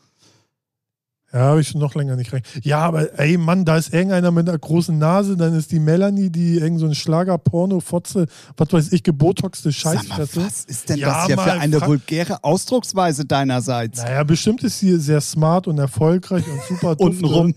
Ja, 1.36 1.42
habe 1.42 1.60
ich 1.60 1.68
schon 1.68 1.82
noch 1.82 1.94
länger 1.96 2.16
nicht 2.16 2.32
rein. 2.32 2.42
Ja, 2.64 2.80
aber 2.80 3.20
ey 3.20 3.38
Mann, 3.38 3.66
da 3.66 3.76
ist 3.76 3.94
irgendeiner 3.94 4.32
mit 4.32 4.48
einer 4.48 4.58
großen 4.58 4.98
Nase, 4.98 5.36
dann 5.36 5.54
ist 5.54 5.70
die 5.74 5.80
Melanie, 5.82 6.30
die 6.30 6.58
irgend 6.60 6.80
so 6.80 6.86
ein 6.86 6.96
Schlager-Porno-Fotze, 6.96 8.28
was 8.56 8.72
weiß 8.72 8.92
ich, 8.94 9.04
gebotoxte 9.04 9.72
Scheißfresse. 9.74 10.46
was 10.46 10.64
ist 10.66 10.88
denn 10.90 10.98
Ja, 11.00 11.08
das 11.10 11.26
hier 11.28 11.38
für 11.38 11.52
eine 11.52 11.80
fra- 11.80 11.88
vulgäre 11.88 12.44
Ausdrucksweise 12.44 13.26
deinerseits? 13.26 14.02
Naja, 14.02 14.24
bestimmt 14.24 14.64
ist 14.64 14.80
sie 14.80 14.98
sehr 14.98 15.20
smart 15.22 15.68
und 15.68 15.78
erfolgreich 15.78 16.46
und 16.48 16.62
super. 16.70 16.96
Untenrum. 17.00 17.54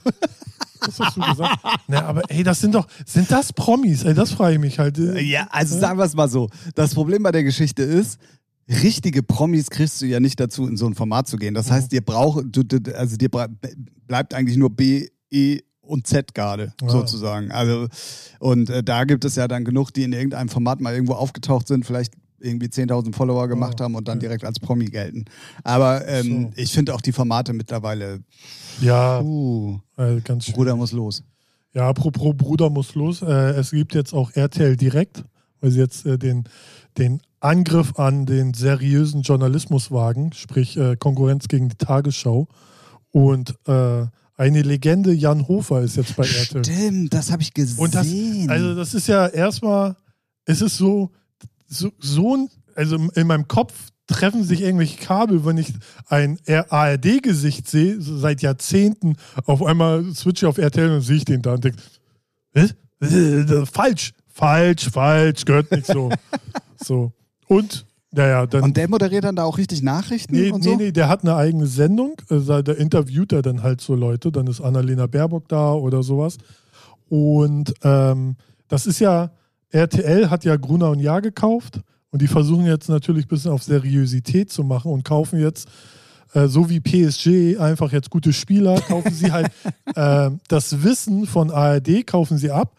Was 0.81 0.99
hast 1.01 1.17
du 1.17 1.21
gesagt? 1.21 1.59
Na, 1.89 2.03
aber 2.05 2.23
ey, 2.31 2.43
das 2.45 2.61
sind 2.61 2.75
doch, 2.75 2.87
sind 3.05 3.31
das 3.31 3.53
Promis? 3.53 4.05
Ey, 4.05 4.15
das 4.15 4.31
frage 4.33 4.55
ich 4.55 4.61
mich 4.61 4.79
halt. 4.79 4.97
Ja, 4.99 5.47
also 5.51 5.79
sagen 5.79 5.99
wir 5.99 6.05
es 6.05 6.15
mal 6.15 6.29
so. 6.29 6.49
Das 6.75 6.95
Problem 6.95 7.23
bei 7.23 7.33
der 7.33 7.43
Geschichte 7.45 7.83
ist, 7.83 8.19
richtige 8.69 9.23
Promis 9.23 9.71
kriegst 9.71 10.01
du 10.03 10.07
ja 10.07 10.21
nicht 10.21 10.39
dazu, 10.41 10.67
in 10.67 10.77
so 10.77 10.87
ein 10.87 10.95
Format 10.95 11.27
zu 11.29 11.37
gehen. 11.37 11.55
Das 11.55 11.71
heißt, 11.71 11.91
dir 11.93 12.01
braucht, 12.03 12.45
also 12.95 13.17
dir 13.17 13.29
bleibt 14.07 14.35
eigentlich 14.35 14.57
nur 14.57 14.71
B, 14.71 15.09
E 15.31 15.61
und 15.81 16.07
Z 16.07 16.35
gerade, 16.35 16.75
Ja. 16.83 16.89
sozusagen. 16.91 17.51
Also, 17.51 17.89
und 18.41 18.69
äh, 18.69 18.83
da 18.83 19.05
gibt 19.05 19.25
es 19.25 19.37
ja 19.37 19.49
dann 19.49 19.65
genug, 19.65 19.91
die 19.93 20.03
in 20.03 20.13
irgendeinem 20.13 20.49
Format 20.51 20.81
mal 20.81 20.93
irgendwo 20.93 21.15
aufgetaucht 21.15 21.67
sind, 21.69 21.87
vielleicht 21.87 22.13
irgendwie 22.41 22.67
10.000 22.67 23.15
Follower 23.15 23.49
gemacht 23.49 23.81
Ja, 23.81 23.85
haben 23.85 23.95
und 23.97 24.07
dann 24.07 24.19
okay. 24.19 24.27
direkt 24.27 24.45
als 24.45 24.61
Promi 24.61 24.85
gelten. 24.87 25.25
Aber 25.65 26.07
ähm, 26.07 26.51
So. 26.55 26.63
ich 26.63 26.73
finde 26.73 26.95
auch 26.95 27.01
die 27.01 27.13
Formate 27.13 27.53
mittlerweile, 27.53 28.21
Ja, 28.81 29.21
uh, 29.23 29.79
äh, 29.97 30.21
ganz 30.21 30.45
schön. 30.45 30.55
Bruder 30.55 30.77
muss 30.77 30.93
los. 30.93 31.25
Ja, 31.75 31.89
apropos 31.89 32.35
Bruder 32.37 32.71
muss 32.71 32.95
los. 32.95 33.23
Äh, 33.23 33.27
es 33.53 33.71
gibt 33.73 33.95
jetzt 33.95 34.13
auch 34.13 34.31
RTL 34.35 34.77
Direkt, 34.77 35.25
weil 35.61 35.71
sie 35.73 35.81
jetzt 35.81 36.07
äh, 36.07 36.17
den, 36.19 36.45
den 36.99 37.21
Angriff 37.41 37.99
an 37.99 38.27
den 38.27 38.55
seriösen 38.55 39.23
Journalismus 39.23 39.91
wagen, 39.91 40.33
sprich 40.33 40.77
äh, 40.77 40.97
Konkurrenz 40.97 41.49
gegen 41.49 41.69
die 41.69 41.77
Tagesschau. 41.77 42.49
Und 43.11 43.55
äh, 43.67 44.07
eine 44.37 44.63
Legende, 44.63 45.13
Jan 45.13 45.49
Hofer, 45.49 45.83
ist 45.83 45.97
jetzt 45.97 46.17
bei 46.17 46.25
RTL. 46.25 46.65
Stimmt, 46.65 47.15
das 47.15 47.33
habe 47.33 47.43
ich 47.43 47.55
gesehen. 47.55 47.91
Das, 47.91 48.07
also 48.49 48.75
das 48.75 48.95
ist 48.95 49.09
ja 49.09 49.27
erstmal, 49.27 49.97
es 50.45 50.61
ist 50.61 50.77
so, 50.77 51.11
so, 51.67 51.91
so 51.99 52.37
ein, 52.37 52.51
also 52.75 52.97
in 53.15 53.27
meinem 53.27 53.49
Kopf 53.49 53.73
treffen 54.07 54.45
sich 54.45 54.63
irgendwelche 54.63 54.99
Kabel, 54.99 55.45
wenn 55.45 55.59
ich 55.59 55.73
ein 56.07 56.39
ARD-Gesicht 56.47 57.69
sehe, 57.69 58.01
seit 58.01 58.43
Jahrzehnten, 58.43 59.17
auf 59.45 59.63
einmal 59.63 60.05
switche 60.15 60.47
ich 60.47 60.49
auf 60.49 60.59
RTL 60.59 60.91
und 60.93 61.03
sehe 61.03 61.17
ich 61.17 61.25
den 61.25 61.43
da 61.43 61.55
und 61.55 61.65
denke? 61.65 61.79
Äh, 62.55 63.67
falsch, 63.67 64.15
falsch, 64.29 64.89
falsch, 64.91 65.45
gehört 65.45 65.71
nicht 65.71 65.87
so. 65.87 66.11
so. 66.83 67.13
Und, 67.47 67.87
naja, 68.13 68.47
dann. 68.47 68.63
und 68.63 68.77
der 68.77 68.89
moderiert 68.89 69.25
dann 69.25 69.37
da 69.37 69.45
auch 69.45 69.59
richtig 69.59 69.83
Nachrichten 69.83 70.35
Nee, 70.35 70.51
und 70.51 70.65
nee, 70.65 70.71
so? 70.71 70.77
nee, 70.77 70.93
der 70.93 71.09
hat 71.09 71.23
eine 71.23 71.37
eigene 71.37 71.67
Sendung. 71.67 72.17
Also 72.29 72.63
da 72.63 72.73
interviewt 72.73 73.33
er 73.33 73.43
dann 73.43 73.63
halt 73.63 73.81
so 73.81 73.95
Leute. 73.95 74.33
Dann 74.33 74.47
ist 74.47 74.61
Annalena 74.61 75.07
Baerbock 75.07 75.49
da 75.49 75.73
oder 75.73 76.03
sowas. 76.03 76.39
Und 77.09 77.73
ähm, 77.83 78.37
das 78.69 78.87
ist 78.87 79.01
ja, 79.01 79.31
RTL 79.71 80.31
hat 80.31 80.45
ja 80.45 80.57
Gruner 80.57 80.91
und 80.91 81.01
Jahr 81.01 81.23
gekauft. 81.23 81.81
Und 82.11 82.23
die 82.23 82.29
versuchen 82.29 82.65
jetzt 82.65 82.89
natürlich 82.89 83.27
ein 83.27 83.29
bisschen 83.29 83.51
auf 83.51 83.63
Seriosität 83.63 84.51
zu 84.51 84.65
machen 84.65 84.91
und 84.91 85.05
kaufen 85.05 85.41
jetzt, 85.41 85.69
äh, 86.33 86.47
so 86.47 86.71
wie 86.71 86.81
PSG, 86.81 87.59
einfach 87.59 87.93
jetzt 87.93 88.09
gute 88.11 88.33
Spieler, 88.33 88.81
kaufen 88.81 89.13
sie 89.13 89.31
halt 89.31 89.51
äh, 89.95 90.31
das 90.49 90.83
Wissen 90.83 91.27
von 91.27 91.51
ARD, 91.51 92.07
kaufen 92.07 92.39
sie 92.39 92.51
ab. 92.51 92.75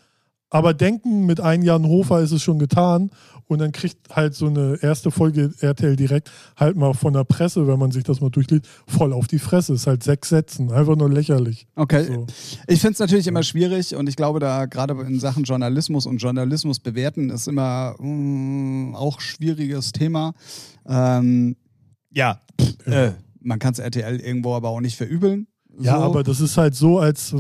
Aber 0.50 0.74
denken, 0.74 1.26
mit 1.26 1.40
einem 1.40 1.64
Jan 1.64 1.86
Hofer 1.86 2.22
ist 2.22 2.32
es 2.32 2.42
schon 2.42 2.60
getan. 2.60 3.12
Und 3.48 3.60
dann 3.60 3.72
kriegt 3.72 4.16
halt 4.16 4.36
so 4.36 4.46
eine 4.46 4.78
erste 4.82 5.10
Folge 5.10 5.52
RTL 5.60 5.96
direkt 5.96 6.30
halt 6.56 6.78
mal 6.78 6.94
von 6.94 7.14
der 7.14 7.24
Presse, 7.24 7.66
wenn 7.68 7.80
man 7.80 7.90
sich 7.90 8.04
das 8.04 8.22
mal 8.22 8.30
durchliest, 8.30 8.68
voll 8.86 9.12
auf 9.12 9.28
die 9.28 9.40
Fresse. 9.40 9.74
Ist 9.74 9.88
halt 9.88 10.04
sechs 10.04 10.30
Sätzen. 10.30 10.72
Einfach 10.72 10.96
nur 10.96 11.10
lächerlich. 11.10 11.66
Okay. 11.76 12.04
So. 12.04 12.28
Ich 12.68 12.80
finde 12.80 12.94
es 12.94 13.00
natürlich 13.00 13.26
immer 13.26 13.42
schwierig 13.42 13.96
und 13.96 14.08
ich 14.08 14.16
glaube, 14.16 14.40
da 14.40 14.68
gerade 14.68 14.94
in 15.02 15.20
Sachen 15.20 15.46
Journalismus 15.46 16.06
und 16.06 16.18
Journalismus 16.18 16.80
bewerten 16.80 17.32
ist 17.32 17.48
immer 17.48 17.96
mm, 18.00 18.94
auch 18.96 19.20
schwieriges 19.20 19.94
Thema. 19.94 20.34
Ähm, 20.88 21.56
ja, 22.12 22.40
Ja. 22.86 23.06
Äh, 23.06 23.14
man 23.42 23.60
kann 23.60 23.74
es 23.74 23.80
RTL 23.80 24.20
irgendwo 24.20 24.54
aber 24.54 24.70
auch 24.70 24.82
nicht 24.82 24.98
verübeln. 24.98 25.48
Ja, 25.80 25.98
so. 25.98 26.04
aber 26.04 26.24
das 26.24 26.42
ist 26.42 26.58
halt 26.58 26.76
so, 26.76 27.00
als. 27.00 27.34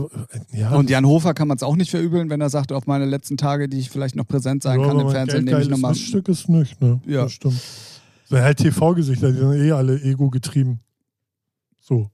Ja, 0.52 0.76
Und 0.76 0.90
Jan 0.90 1.06
Hofer 1.06 1.34
kann 1.34 1.48
man 1.48 1.58
es 1.58 1.64
auch 1.64 1.76
nicht 1.76 1.92
verübeln, 1.92 2.30
wenn 2.30 2.40
er 2.40 2.50
sagt, 2.50 2.72
auf 2.72 2.88
meine 2.88 3.06
letzten 3.06 3.38
Tage, 3.38 3.68
die 3.68 3.80
ich 3.80 3.90
vielleicht 3.90 4.16
noch 4.16 4.28
präsent 4.28 4.64
sein 4.64 4.80
ja, 4.80 4.88
kann 4.88 5.00
im 5.00 5.10
Fernsehen, 5.10 5.46
nehme 5.46 5.62
ich 5.62 5.70
nochmal. 5.70 5.94
Stück 5.96 6.30
ist 6.30 6.48
nicht, 6.48 6.82
ne? 6.82 7.02
Ja. 7.06 7.24
Das 7.24 7.34
stimmt. 7.34 7.62
So 8.26 8.38
halt 8.38 8.58
TV-Gesichter, 8.58 9.32
die 9.32 9.40
sind 9.40 9.54
eh 9.54 9.72
alle 9.72 10.00
ego 10.02 10.30
getrieben. 10.30 10.80
So. 11.80 12.10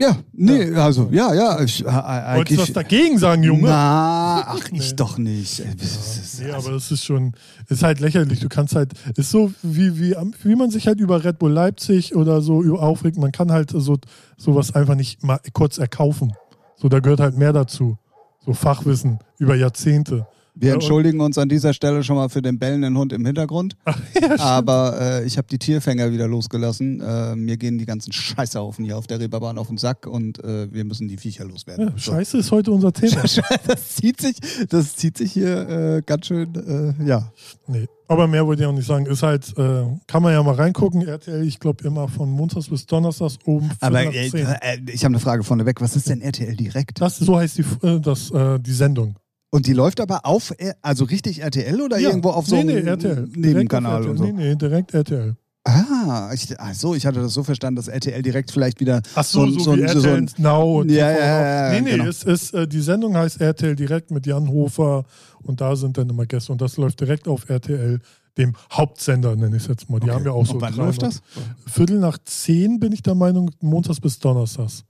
Ja, 0.00 0.16
nee, 0.32 0.72
also, 0.74 1.08
ja, 1.10 1.34
ja. 1.34 1.60
Ich, 1.60 1.84
äh, 1.84 1.88
äh, 1.88 2.36
Wolltest 2.36 2.58
du 2.58 2.62
was 2.62 2.72
dagegen 2.72 3.18
sagen, 3.18 3.42
Junge? 3.42 3.68
na, 3.68 4.44
ach, 4.46 4.70
Nee. 4.70 4.78
ich 4.78 4.94
doch 4.94 5.18
nicht. 5.18 5.58
Ist- 5.58 6.40
Nee, 6.40 6.52
also- 6.52 6.68
aber 6.68 6.76
das 6.76 6.92
ist 6.92 7.04
schon, 7.04 7.32
ist 7.68 7.82
halt 7.82 7.98
lächerlich. 7.98 8.38
Du 8.38 8.48
kannst 8.48 8.76
halt, 8.76 8.92
ist 9.16 9.30
so 9.32 9.52
wie, 9.64 9.98
wie, 9.98 10.14
wie 10.44 10.54
man 10.54 10.70
sich 10.70 10.86
halt 10.86 11.00
über 11.00 11.24
Red 11.24 11.40
Bull 11.40 11.50
Leipzig 11.50 12.14
oder 12.14 12.40
so 12.42 12.60
aufregt. 12.78 13.16
Man 13.18 13.32
kann 13.32 13.50
halt 13.50 13.72
so 13.74 13.96
sowas 14.36 14.72
einfach 14.72 14.94
nicht 14.94 15.24
mal 15.24 15.40
kurz 15.52 15.78
erkaufen. 15.78 16.32
So, 16.76 16.88
da 16.88 17.00
gehört 17.00 17.18
halt 17.18 17.36
mehr 17.36 17.52
dazu. 17.52 17.98
So 18.46 18.52
Fachwissen 18.52 19.18
über 19.38 19.56
Jahrzehnte. 19.56 20.28
Wir 20.60 20.70
Ja, 20.70 20.74
entschuldigen 20.74 21.20
uns 21.20 21.38
an 21.38 21.48
dieser 21.48 21.72
Stelle 21.72 22.02
schon 22.02 22.16
mal 22.16 22.28
für 22.28 22.42
den 22.42 22.58
bellenden 22.58 22.98
Hund 22.98 23.12
im 23.12 23.24
Hintergrund. 23.24 23.76
aber 24.38 24.98
äh, 25.00 25.24
ich 25.24 25.38
habe 25.38 25.46
die 25.48 25.58
Tierfänger 25.58 26.10
wieder 26.10 26.26
losgelassen. 26.26 27.00
Äh, 27.00 27.36
mir 27.36 27.56
gehen 27.56 27.78
die 27.78 27.86
ganzen 27.86 28.12
Scheißhaufen 28.12 28.84
hier 28.84 28.98
auf 28.98 29.06
der 29.06 29.20
Reeperbahn 29.20 29.56
auf 29.56 29.68
den 29.68 29.78
Sack 29.78 30.06
und 30.08 30.42
äh, 30.42 30.72
wir 30.72 30.84
müssen 30.84 31.06
die 31.06 31.16
Viecher 31.16 31.44
loswerden. 31.44 31.90
Ja, 31.90 31.98
Scheiße 31.98 32.38
ist 32.38 32.50
heute 32.50 32.72
unser 32.72 32.92
Thema. 32.92 33.22
So. 33.28 33.42
Das 33.66 33.96
zieht 33.96 34.20
sich, 34.20 34.36
das 34.68 34.96
zieht 34.96 35.18
sich 35.18 35.32
hier 35.32 35.68
äh, 35.68 36.02
ganz 36.04 36.26
schön, 36.26 36.54
äh, 36.54 37.06
ja. 37.06 37.30
Nee. 37.66 37.86
Aber 38.08 38.26
mehr 38.26 38.46
wollte 38.46 38.62
ich 38.62 38.68
auch 38.68 38.72
nicht 38.72 38.86
sagen. 38.86 39.04
Ist 39.06 39.22
halt, 39.22 39.56
äh, 39.58 39.84
kann 40.06 40.22
man 40.22 40.32
ja 40.32 40.42
mal 40.42 40.54
reingucken. 40.54 41.06
RTL, 41.06 41.46
ich 41.46 41.60
glaube 41.60 41.84
immer 41.84 42.08
von 42.08 42.30
Montags 42.30 42.68
bis 42.68 42.86
Donnerstags 42.86 43.38
oben. 43.44 43.70
Aber 43.80 44.02
äh, 44.02 44.28
äh, 44.28 44.80
ich 44.90 45.04
habe 45.04 45.12
eine 45.12 45.20
Frage 45.20 45.44
vorneweg. 45.44 45.80
Was 45.80 45.94
ist 45.94 46.08
denn 46.08 46.22
RTL 46.22 46.56
direkt? 46.56 47.00
das, 47.00 47.18
so 47.18 47.36
heißt 47.36 47.58
die, 47.58 48.00
das, 48.00 48.30
äh, 48.30 48.58
die 48.58 48.72
Sendung. 48.72 49.16
Und 49.50 49.66
die 49.66 49.72
läuft 49.72 50.00
aber 50.00 50.26
auf, 50.26 50.52
äh, 50.58 50.74
also 50.82 51.04
richtig 51.04 51.40
RTL 51.42 51.80
oder 51.80 51.98
Ja. 51.98 52.10
irgendwo 52.10 52.30
auf 52.30 52.46
so 52.46 52.56
nee, 52.56 52.60
einem 52.62 52.84
nee, 52.84 52.90
RTL. 52.90 53.28
Nebenkanal 53.34 54.02
und 54.04 54.10
auf 54.12 54.18
so? 54.18 54.24
Nee, 54.24 54.32
nee, 54.32 54.54
direkt 54.56 54.92
RTL. 54.94 55.36
Ah, 55.64 56.30
ich, 56.32 56.48
ach 56.58 56.72
so, 56.74 56.94
ich 56.94 57.04
hatte 57.04 57.20
das 57.20 57.34
so 57.34 57.42
verstanden, 57.42 57.76
dass 57.76 57.88
RTL 57.88 58.22
direkt 58.22 58.50
vielleicht 58.50 58.80
wieder 58.80 59.02
Ach 59.14 59.24
so, 59.24 59.42
ein- 59.42 59.58
so, 59.58 59.76
wie 59.76 59.82
ein- 59.84 59.88
RTL 59.96 60.16
ein- 60.16 60.30
Now. 60.38 60.80
und 60.80 60.90
Ja, 60.90 61.10
ja, 61.10 61.18
ja, 61.18 61.66
ja, 61.66 61.72
Nee, 61.72 61.80
nee, 61.82 61.90
genau. 61.96 62.08
es 62.08 62.22
ist, 62.24 62.54
äh, 62.54 62.66
die 62.66 62.80
Sendung 62.80 63.16
heißt 63.16 63.40
RTL 63.40 63.74
direkt 63.76 64.10
mit 64.10 64.26
Jan 64.26 64.48
Hofer 64.48 65.04
und 65.42 65.60
da 65.60 65.76
sind 65.76 65.98
dann 65.98 66.08
immer 66.08 66.24
Gäste 66.26 66.52
und 66.52 66.60
das 66.60 66.76
läuft 66.78 67.00
direkt 67.00 67.28
auf 67.28 67.48
RTL, 67.50 68.00
dem 68.38 68.54
Hauptsender, 68.72 69.34
nenne 69.36 69.56
ich 69.56 69.62
es 69.64 69.68
jetzt 69.68 69.90
mal. 69.90 69.98
Die 69.98 70.04
Okay. 70.08 70.14
haben 70.14 70.24
ja 70.24 70.30
auch 70.32 70.46
so. 70.46 70.54
Und 70.54 70.60
wann 70.62 70.74
300 70.74 71.02
läuft 71.02 71.02
das? 71.02 71.22
Viertel 71.66 71.98
nach 71.98 72.16
zehn 72.24 72.78
bin 72.80 72.92
ich 72.92 73.02
der 73.02 73.14
Meinung, 73.14 73.50
montags 73.60 74.00
bis 74.00 74.18
donnerstags. 74.18 74.84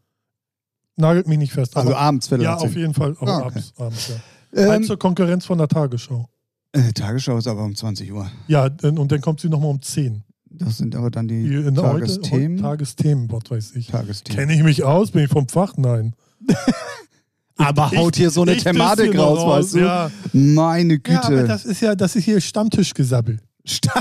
Nagelt 0.96 1.26
mich 1.28 1.38
nicht 1.38 1.52
fest. 1.52 1.76
Also 1.76 1.94
abends, 1.94 2.28
Viertel 2.28 2.44
Ja, 2.44 2.56
auf 2.56 2.74
jeden 2.76 2.94
Fall. 2.94 3.16
Aber 3.20 3.32
Ah, 3.32 3.36
okay. 3.38 3.46
abends, 3.46 3.72
abends, 3.78 4.08
ja. 4.08 4.14
Ähm, 4.54 4.82
zur 4.82 4.98
Konkurrenz 4.98 5.44
von 5.46 5.58
der 5.58 5.68
Tagesschau. 5.68 6.28
äh, 6.72 6.92
Tagesschau 6.92 7.38
ist 7.38 7.46
aber 7.46 7.64
um 7.64 7.74
20 7.74 8.12
Uhr. 8.12 8.30
Ja, 8.46 8.68
und 8.82 9.12
dann 9.12 9.20
kommt 9.20 9.40
sie 9.40 9.48
nochmal 9.48 9.70
um 9.70 9.82
10. 9.82 10.24
Das 10.50 10.78
sind 10.78 10.96
aber 10.96 11.10
dann 11.10 11.28
die 11.28 11.42
Die 11.46 11.54
in 11.56 11.74
Tagesthemen. 11.74 12.56
Heute, 12.58 12.62
Tagesthemen, 12.62 13.30
was 13.30 13.50
weiß 13.50 13.76
ich. 13.76 13.88
Tagesthemen. 13.88 14.38
Kenne 14.38 14.54
ich 14.54 14.62
mich 14.64 14.82
aus? 14.82 15.10
Bin 15.10 15.24
ich 15.24 15.30
vom 15.30 15.46
Fach? 15.48 15.74
Nein. 15.76 16.14
Aber 17.60 17.90
haut 17.90 18.14
hier 18.16 18.30
so 18.30 18.42
eine 18.42 18.54
Ich 18.54 18.62
Thematik 18.62 19.14
noch 19.14 19.36
raus, 19.36 19.64
weißt 19.64 19.74
du? 19.74 19.78
Ja. 19.80 20.10
Meine 20.32 21.00
ja, 21.06 21.20
aber 21.22 21.28
Güte. 21.34 21.48
das 21.48 21.64
ist 21.64 21.80
ja, 21.80 21.96
das 21.96 22.14
ist 22.14 22.22
hier 22.24 22.40
Stammtischgesabbel. 22.40 23.40
Sta- 23.66 24.00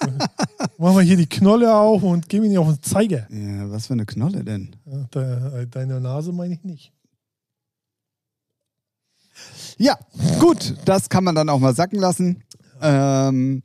Machen 0.78 0.96
wir 0.96 1.02
hier 1.02 1.16
die 1.16 1.26
Knolle 1.26 1.74
auf 1.74 2.04
und 2.04 2.32
mir 2.32 2.40
nicht 2.42 2.58
auf 2.58 2.68
den 2.68 2.80
Zeiger. 2.82 3.26
ja, 3.28 3.68
was 3.70 3.88
für 3.88 3.94
eine 3.94 4.06
Knolle 4.06 4.44
denn? 4.44 4.76
Ja, 4.86 5.02
de, 5.12 5.62
äh, 5.62 5.66
deine 5.66 6.00
Nase 6.00 6.32
meine 6.32 6.54
ich 6.54 6.62
nicht. 6.62 6.92
Ja, 9.78 9.98
gut, 10.38 10.74
das 10.84 11.08
kann 11.08 11.24
man 11.24 11.34
dann 11.34 11.48
auch 11.48 11.58
mal 11.58 11.74
sacken 11.74 11.98
lassen. 11.98 12.42
Ähm, 12.80 13.62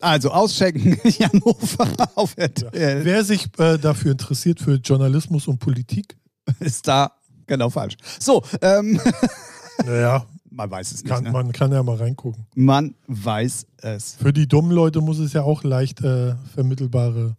also 0.00 0.30
auschecken, 0.30 0.98
Jan 1.04 1.40
Hofer 1.44 1.88
auf 2.14 2.34
RTL 2.36 3.04
Wer 3.04 3.24
sich 3.24 3.48
äh, 3.58 3.78
dafür 3.78 4.12
interessiert, 4.12 4.60
für 4.60 4.74
Journalismus 4.74 5.48
und 5.48 5.58
Politik, 5.58 6.16
ist 6.60 6.86
da 6.86 7.12
genau 7.46 7.68
falsch. 7.70 7.96
So, 8.20 8.42
ähm, 8.62 9.00
naja, 9.84 10.24
man 10.50 10.70
weiß 10.70 10.92
es 10.92 11.02
nicht. 11.02 11.12
kann, 11.12 11.24
ne? 11.24 11.32
man 11.32 11.52
kann 11.52 11.72
ja 11.72 11.82
mal 11.82 11.96
reingucken. 11.96 12.46
man 12.54 12.94
weiß 13.08 13.66
es. 13.78 14.14
Für 14.14 14.32
die 14.32 14.46
dummen 14.46 14.70
Leute 14.70 15.00
muss 15.00 15.18
es 15.18 15.32
ja 15.32 15.42
auch 15.42 15.64
leicht 15.64 16.00
äh, 16.02 16.34
vermittelbare 16.54 17.34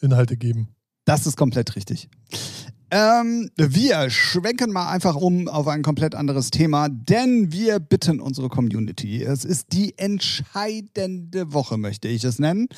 Inhalte 0.00 0.36
geben. 0.36 0.68
Das 1.04 1.26
ist 1.26 1.36
komplett 1.36 1.76
richtig. 1.76 2.08
Ähm, 2.94 3.48
wir 3.56 4.10
schwenken 4.10 4.70
mal 4.70 4.90
einfach 4.90 5.14
um 5.14 5.48
auf 5.48 5.66
ein 5.66 5.80
komplett 5.80 6.14
anderes 6.14 6.50
Thema, 6.50 6.90
denn 6.90 7.50
wir 7.50 7.80
bitten 7.80 8.20
unsere 8.20 8.50
Community. 8.50 9.22
Es 9.22 9.46
ist 9.46 9.72
die 9.72 9.96
entscheidende 9.96 11.54
Woche, 11.54 11.78
möchte 11.78 12.08
ich 12.08 12.22
es 12.22 12.38
nennen. 12.38 12.68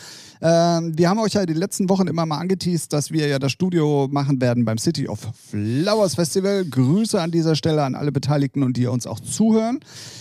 Ähm, 0.41 0.97
wir 0.97 1.11
haben 1.11 1.19
euch 1.19 1.33
ja 1.33 1.45
die 1.47 1.53
letzten 1.53 1.89
Wochen 1.89 2.07
immer 2.07 2.27
mal 2.27 2.39
angeteased, 2.39 2.93
dass 2.93 3.11
wir 3.11 3.27
ja 3.27 3.41
das 3.41 3.51
Studio 3.51 4.07
machen 4.09 4.41
werden 4.41 4.65
beim 4.65 4.79
City 4.79 5.09
of 5.09 5.19
Flowers 5.51 6.15
Festival. 6.15 6.65
Grüße 6.65 7.21
an 7.21 7.33
dieser 7.33 7.57
Stelle 7.57 7.83
an 7.83 7.97
alle 7.97 8.13
Beteiligten 8.13 8.63
und 8.63 8.77
die 8.77 8.87
uns 8.87 9.09
auch 9.09 9.19
zuhören. 9.19 9.81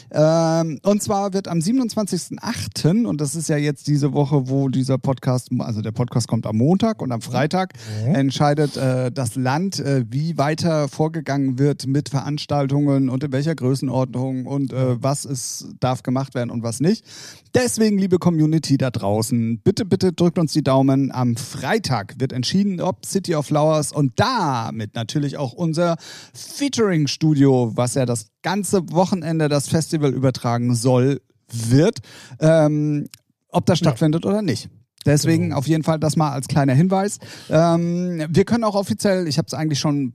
Ähm, 0.09 0.79
und 0.81 1.03
zwar 1.03 1.33
wird 1.33 1.47
am 1.47 1.59
27.08., 1.59 3.05
und 3.05 3.21
das 3.21 3.35
ist 3.35 3.47
ja 3.47 3.57
jetzt 3.57 3.87
diese 3.87 4.13
Woche, 4.13 4.49
wo 4.49 4.69
dieser 4.69 4.97
Podcast, 4.97 5.49
also 5.59 5.81
der 5.81 5.91
Podcast 5.91 6.27
kommt 6.27 6.47
am 6.47 6.57
Montag 6.57 6.99
und 7.01 7.11
am 7.11 7.21
Freitag, 7.21 7.73
entscheidet 8.05 8.75
äh, 8.75 9.11
das 9.11 9.35
Land, 9.35 9.82
äh, 9.83 10.05
wie 10.09 10.37
weiter 10.37 10.87
vorgegangen 10.87 11.59
wird 11.59 11.85
mit 11.85 12.09
Veranstaltungen 12.09 13.09
und 13.09 13.23
in 13.23 13.31
welcher 13.31 13.55
Größenordnung 13.55 14.45
und 14.45 14.73
äh, 14.73 15.01
was 15.01 15.25
es 15.25 15.67
darf 15.79 16.03
gemacht 16.03 16.35
werden 16.35 16.49
und 16.49 16.63
was 16.63 16.79
nicht. 16.79 17.05
Deswegen, 17.53 17.97
liebe 17.97 18.17
Community 18.17 18.77
da 18.77 18.89
draußen, 18.89 19.59
bitte, 19.59 19.85
bitte 19.85 20.13
drückt 20.13 20.39
uns 20.39 20.53
die 20.53 20.63
Daumen. 20.63 21.11
Am 21.11 21.35
Freitag 21.35 22.15
wird 22.19 22.33
entschieden, 22.33 22.81
ob 22.81 23.05
City 23.05 23.35
of 23.35 23.45
Flowers 23.45 23.91
und 23.91 24.13
damit 24.15 24.95
natürlich 24.95 25.37
auch 25.37 25.53
unser 25.53 25.97
Featuring-Studio, 26.33 27.73
was 27.75 27.95
ja 27.95 28.05
das 28.05 28.27
ganze 28.41 28.91
Wochenende 28.91 29.49
das 29.49 29.67
Festival 29.67 30.13
übertragen 30.13 30.75
soll, 30.75 31.21
wird, 31.51 31.99
ähm, 32.39 33.07
ob 33.49 33.65
das 33.65 33.77
stattfindet 33.77 34.25
oder 34.25 34.41
nicht. 34.41 34.69
Deswegen 35.05 35.45
Genau. 35.45 35.57
auf 35.57 35.67
jeden 35.67 35.83
Fall 35.83 35.99
das 35.99 36.15
mal 36.15 36.31
als 36.31 36.47
kleiner 36.47 36.73
Hinweis. 36.73 37.19
Ähm, 37.49 38.23
wir 38.29 38.45
können 38.45 38.63
auch 38.63 38.75
offiziell, 38.75 39.27
ich 39.27 39.37
habe 39.37 39.47
es 39.47 39.53
eigentlich 39.53 39.79
schon 39.79 40.13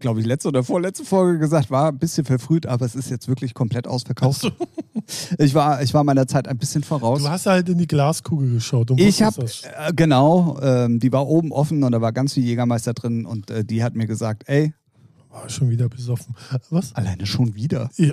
glaube 0.00 0.20
ich, 0.20 0.26
letzte 0.26 0.48
oder 0.48 0.62
vorletzte 0.62 1.02
Folge 1.04 1.38
gesagt, 1.38 1.70
war 1.70 1.88
ein 1.88 1.98
bisschen 1.98 2.26
verfrüht, 2.26 2.66
aber 2.66 2.84
es 2.84 2.94
ist 2.94 3.08
jetzt 3.10 3.26
wirklich 3.26 3.54
komplett 3.54 3.86
ausverkauft. 3.86 4.52
Ich 5.38 5.54
war, 5.54 5.82
ich 5.82 5.94
war 5.94 6.04
meiner 6.04 6.26
Zeit 6.26 6.46
ein 6.48 6.58
bisschen 6.58 6.82
voraus. 6.82 7.22
Du 7.22 7.28
hast 7.28 7.46
halt 7.46 7.68
in 7.68 7.78
die 7.78 7.86
Glaskugel 7.86 8.52
geschaut. 8.54 8.90
Und 8.90 9.00
Ich 9.00 9.22
habe, 9.22 9.44
äh, 9.44 9.92
genau, 9.94 10.58
ähm, 10.62 10.98
die 10.98 11.10
war 11.12 11.26
oben 11.26 11.52
offen 11.52 11.82
und 11.84 11.92
da 11.92 12.00
war 12.02 12.12
ganz 12.12 12.34
viel 12.34 12.44
Jägermeister 12.44 12.92
drin 12.92 13.24
und 13.24 13.50
äh, 13.50 13.64
die 13.64 13.82
hat 13.82 13.94
mir 13.94 14.06
gesagt, 14.06 14.42
ey, 14.46 14.74
War 15.30 15.48
schon 15.48 15.70
wieder 15.70 15.88
besoffen. 15.88 16.34
Was? 16.70 16.94
alleine 16.94 17.24
schon 17.24 17.54
wieder. 17.54 17.88
Ja. 17.96 18.12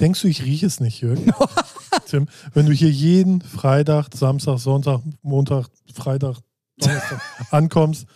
Denkst 0.00 0.22
du, 0.22 0.28
ich 0.28 0.42
rieche 0.44 0.66
es 0.66 0.80
nicht, 0.80 1.00
Jürgen? 1.00 1.32
Tim, 2.06 2.28
wenn 2.54 2.66
du 2.66 2.72
hier 2.72 2.90
jeden 2.90 3.40
Freitag, 3.42 4.08
Samstag, 4.14 4.58
Sonntag, 4.58 5.00
Montag, 5.22 5.66
Freitag, 5.94 6.36
Donnerstag 6.78 7.20
ankommst. 7.50 8.06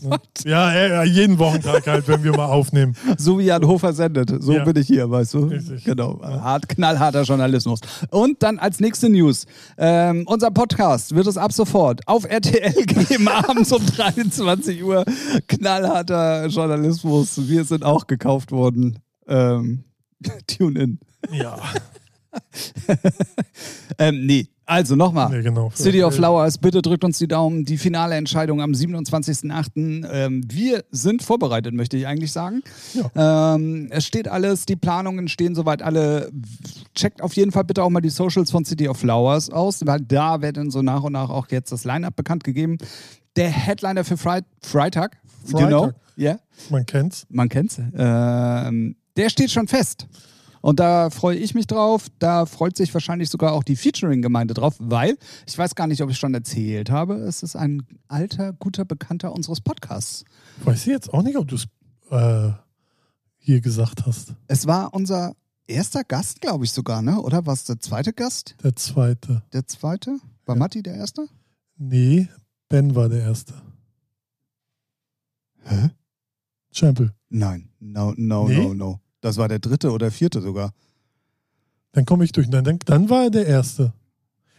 ne? 0.00 0.18
Ja, 0.44 0.72
ja, 0.72 1.02
jeden 1.02 1.38
Wochentag 1.40 1.84
halt, 1.88 2.06
wenn 2.06 2.22
wir 2.22 2.30
mal 2.36 2.46
aufnehmen. 2.46 2.94
So 3.18 3.38
wie 3.40 3.44
Jan 3.46 3.66
Hofer 3.66 3.92
sendet. 3.92 4.32
So 4.42 4.52
Ja. 4.52 4.64
bin 4.64 4.76
ich 4.76 4.86
hier, 4.86 5.10
weißt 5.10 5.34
du? 5.34 5.46
Richtig. 5.46 5.82
Genau. 5.84 6.20
Hart, 6.22 6.68
knallharter 6.68 7.22
Journalismus. 7.22 7.80
Und 8.10 8.40
dann 8.44 8.60
als 8.60 8.78
nächste 8.78 9.08
News. 9.08 9.46
Ähm, 9.76 10.22
unser 10.26 10.52
Podcast 10.52 11.14
wird 11.16 11.26
es 11.26 11.36
ab 11.36 11.52
sofort 11.52 12.06
auf 12.06 12.24
RTL 12.24 12.84
geben, 12.86 13.26
abends 13.48 13.72
um 13.72 13.84
23 13.84 14.82
Uhr. 14.84 15.04
Knallharter 15.48 16.46
Journalismus. 16.46 17.48
Wir 17.48 17.64
sind 17.64 17.84
auch 17.84 18.06
gekauft 18.06 18.52
worden. 18.52 19.00
Ähm, 19.26 19.84
tune 20.46 20.80
in. 20.80 20.98
Ja, 21.32 21.58
Ähm, 23.98 24.26
nee, 24.26 24.48
also 24.66 24.96
nochmal. 24.96 25.30
nee, 25.30 25.42
genau. 25.42 25.70
City 25.74 26.02
of 26.02 26.14
Flowers, 26.16 26.58
bitte 26.58 26.82
drückt 26.82 27.04
uns 27.04 27.18
die 27.18 27.28
Daumen. 27.28 27.64
Die 27.64 27.78
finale 27.78 28.16
Entscheidung 28.16 28.60
am 28.60 28.72
27.08. 28.72 30.04
Ähm, 30.10 30.42
wir 30.50 30.84
sind 30.90 31.22
vorbereitet, 31.22 31.74
möchte 31.74 31.96
ich 31.96 32.06
eigentlich 32.08 32.32
sagen. 32.32 32.62
Ähm, 33.14 33.88
es 33.90 34.04
steht 34.06 34.26
alles, 34.26 34.66
die 34.66 34.74
Planungen 34.76 35.28
stehen 35.28 35.54
soweit 35.54 35.82
alle. 35.82 36.30
Checkt 36.94 37.22
auf 37.22 37.34
jeden 37.34 37.52
Fall 37.52 37.64
bitte 37.64 37.82
auch 37.84 37.90
mal 37.90 38.00
die 38.00 38.10
Socials 38.10 38.50
von 38.50 38.64
City 38.64 38.88
of 38.88 38.96
Flowers 38.98 39.50
aus, 39.50 39.86
weil 39.86 40.00
da 40.00 40.42
wird 40.42 40.56
dann 40.56 40.70
so 40.72 40.82
nach 40.82 41.02
und 41.04 41.12
nach 41.12 41.30
auch 41.30 41.46
jetzt 41.50 41.70
das 41.70 41.84
Line-Up 41.84 42.16
bekannt 42.16 42.42
gegeben. 42.42 42.78
Der 43.36 43.50
Headliner 43.50 44.02
für 44.04 44.16
Freit 44.16 44.44
Freitag, 44.60 45.18
you 45.46 45.52
Freitag. 45.52 45.68
know, 45.68 45.90
yeah, 46.18 46.38
Man 46.70 46.84
kennt's. 46.86 47.26
man 47.28 47.48
kennt's, 47.48 47.80
ähm, 47.96 48.96
der 49.16 49.28
steht 49.30 49.50
schon 49.50 49.68
fest. 49.68 50.06
Und 50.60 50.80
da 50.80 51.10
freue 51.10 51.36
ich 51.36 51.54
mich 51.54 51.66
drauf. 51.66 52.06
Da 52.18 52.46
freut 52.46 52.74
sich 52.76 52.92
wahrscheinlich 52.94 53.28
sogar 53.28 53.52
auch 53.52 53.62
die 53.64 53.76
Featuring-Gemeinde 53.76 54.54
drauf, 54.54 54.76
weil 54.78 55.18
ich 55.46 55.58
weiß 55.58 55.74
gar 55.74 55.86
nicht, 55.86 56.00
ob 56.02 56.08
ich 56.10 56.16
schon 56.16 56.32
erzählt 56.32 56.88
habe. 56.90 57.16
Es 57.16 57.42
ist 57.42 57.54
ein 57.54 57.82
alter, 58.08 58.54
guter 58.54 58.86
Bekannter 58.86 59.32
unseres 59.32 59.60
Podcasts. 59.60 60.24
Weiß 60.64 60.80
ich 60.80 60.86
jetzt 60.86 61.12
auch 61.12 61.22
nicht, 61.22 61.36
ob 61.36 61.48
du 61.48 61.56
es 61.56 61.66
äh, 62.10 62.52
hier 63.36 63.60
gesagt 63.60 64.06
hast. 64.06 64.34
Es 64.46 64.66
war 64.66 64.94
unser 64.94 65.34
erster 65.66 66.02
Gast, 66.02 66.40
glaube 66.40 66.64
ich 66.64 66.72
sogar, 66.72 67.02
ne? 67.02 67.20
Oder 67.20 67.44
war 67.44 67.52
es 67.52 67.64
der 67.64 67.78
zweite 67.80 68.14
Gast? 68.14 68.56
Der 68.64 68.74
zweite. 68.74 69.42
Der 69.52 69.66
zweite? 69.66 70.18
War 70.46 70.54
Ja. 70.56 70.58
Matti 70.60 70.82
der 70.82 70.94
erste? 70.94 71.26
Nee, 71.76 72.28
Ben 72.70 72.94
war 72.94 73.10
der 73.10 73.20
erste. 73.20 73.52
Hä? 75.64 75.90
Champion. 76.72 77.12
Nein. 77.28 77.68
No, 77.80 78.14
no, 78.16 78.48
Nee? 78.48 78.62
no, 78.62 78.74
no. 78.74 79.00
Das 79.24 79.38
war 79.38 79.48
der 79.48 79.58
dritte 79.58 79.90
oder 79.90 80.10
vierte 80.10 80.42
sogar. 80.42 80.74
Dann 81.92 82.04
komme 82.04 82.26
ich 82.26 82.32
durch. 82.32 82.50
Dann, 82.50 82.78
dann, 82.84 83.08
war 83.08 83.22
er 83.22 83.30
der 83.30 83.46
erste. 83.46 83.94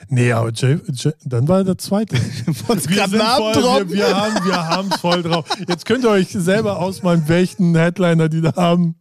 Nee, 0.10 0.32
aber 0.32 0.52
Jay, 0.52 0.80
Jay, 0.92 1.14
dann 1.24 1.48
war 1.48 1.60
er 1.60 1.66
der 1.66 1.78
zweite. 1.78 2.16
Wir, 2.18 2.22
sind 2.24 2.56
voll, 2.58 2.80
wir, 2.80 3.92
wir 3.92 4.18
haben 4.18 4.44
wir 4.44 4.68
haben 4.68 4.90
voll 4.90 5.22
drauf. 5.22 5.46
Jetzt 5.68 5.86
könnt 5.86 6.04
ihr 6.04 6.10
euch 6.10 6.30
selber 6.30 6.80
ausmalen, 6.80 7.28
welchen 7.28 7.76
Headliner 7.76 8.28
die 8.28 8.42
da 8.42 8.56
haben. 8.56 8.96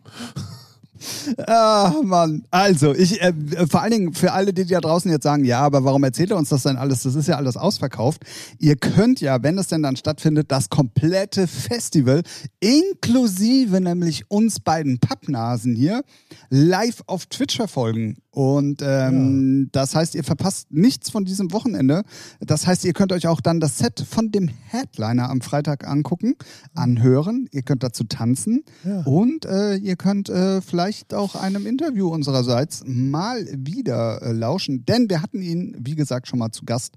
Ah, 1.46 1.92
Mann. 2.02 2.44
Also, 2.50 2.94
ich, 2.94 3.20
äh, 3.20 3.32
vor 3.68 3.82
allen 3.82 3.90
Dingen 3.92 4.14
für 4.14 4.32
alle, 4.32 4.52
die 4.52 4.64
da 4.64 4.80
draußen 4.80 5.10
jetzt 5.10 5.24
sagen, 5.24 5.44
ja, 5.44 5.60
aber 5.60 5.84
warum 5.84 6.04
erzählt 6.04 6.30
er 6.30 6.36
uns 6.36 6.48
das 6.48 6.62
denn 6.64 6.76
alles? 6.76 7.02
Das 7.02 7.14
ist 7.14 7.28
ja 7.28 7.36
alles 7.36 7.56
ausverkauft. 7.56 8.22
Ihr 8.58 8.76
könnt 8.76 9.20
ja, 9.20 9.42
wenn 9.42 9.58
es 9.58 9.68
denn 9.68 9.82
dann 9.82 9.96
stattfindet, 9.96 10.50
das 10.50 10.68
komplette 10.68 11.46
Festival, 11.46 12.22
inklusive 12.60 13.80
nämlich 13.80 14.30
uns 14.30 14.60
beiden 14.60 14.98
Pappnasen 14.98 15.74
hier, 15.74 16.02
live 16.50 17.02
auf 17.06 17.26
Twitch 17.26 17.56
verfolgen. 17.56 18.16
Und 18.30 18.82
ähm, 18.82 19.68
das 19.70 19.94
heißt, 19.94 20.16
ihr 20.16 20.24
verpasst 20.24 20.66
nichts 20.72 21.08
von 21.10 21.24
diesem 21.24 21.52
Wochenende. 21.52 22.02
Das 22.40 22.66
heißt, 22.66 22.84
ihr 22.84 22.92
könnt 22.92 23.12
euch 23.12 23.28
auch 23.28 23.40
dann 23.40 23.60
das 23.60 23.78
Set 23.78 24.04
von 24.08 24.32
dem 24.32 24.48
Headliner 24.48 25.30
am 25.30 25.40
Freitag 25.40 25.86
angucken, 25.86 26.34
anhören. 26.74 27.48
Ihr 27.52 27.62
könnt 27.62 27.84
dazu 27.84 28.02
tanzen 28.04 28.64
Ja. 28.84 29.02
und 29.02 29.44
äh, 29.44 29.76
ihr 29.76 29.94
könnt 29.94 30.30
äh, 30.30 30.60
vielleicht 30.62 30.93
auch 31.12 31.34
einem 31.34 31.66
Interview 31.66 32.08
unsererseits 32.08 32.82
mal 32.86 33.44
wieder 33.56 34.22
äh, 34.22 34.32
lauschen, 34.32 34.84
denn 34.86 35.10
wir 35.10 35.20
hatten 35.22 35.42
ihn, 35.42 35.76
wie 35.80 35.94
gesagt, 35.94 36.28
schon 36.28 36.38
mal 36.38 36.50
zu 36.52 36.64
Gast. 36.64 36.94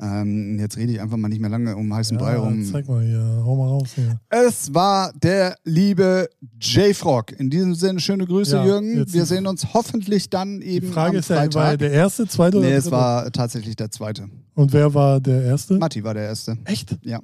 Ähm, 0.00 0.58
jetzt 0.58 0.76
rede 0.76 0.92
ich 0.92 1.00
einfach 1.00 1.16
mal 1.16 1.28
nicht 1.28 1.40
mehr 1.40 1.50
lange 1.50 1.74
um 1.76 1.92
heißen 1.92 2.16
Brei 2.18 2.34
Ja, 2.34 2.38
rum. 2.40 2.64
zeig 2.64 2.88
mal 2.88 3.04
hier, 3.04 3.42
hau 3.44 3.56
mal 3.56 3.68
raus 3.68 3.90
hier. 3.94 4.20
Es 4.30 4.72
war 4.72 5.12
der 5.22 5.56
liebe 5.64 6.28
J-Frog. 6.60 7.32
In 7.32 7.50
diesem 7.50 7.74
Sinne, 7.74 8.00
schöne 8.00 8.26
Grüße, 8.26 8.56
Ja, 8.56 8.64
Jürgen. 8.64 9.04
Wir 9.12 9.26
sehen 9.26 9.46
uns 9.46 9.74
hoffentlich 9.74 10.30
dann 10.30 10.60
Die 10.60 10.66
eben 10.66 10.92
Frage 10.92 11.16
am 11.16 11.20
ist 11.20 11.28
ja, 11.30 11.36
war 11.36 11.42
er 11.44 11.50
Freitag. 11.52 11.78
der 11.80 11.92
erste, 11.92 12.26
zweite 12.28 12.58
oder 12.58 12.68
nee, 12.68 12.74
es 12.74 12.90
war 12.90 13.30
tatsächlich 13.32 13.76
der 13.76 13.90
zweite. 13.90 14.28
Und 14.54 14.72
wer 14.72 14.92
war 14.94 15.20
der 15.20 15.42
erste? 15.42 15.78
Matti 15.78 16.04
war 16.04 16.14
der 16.14 16.24
erste. 16.24 16.58
Echt? 16.64 16.96
Ja. 17.02 17.20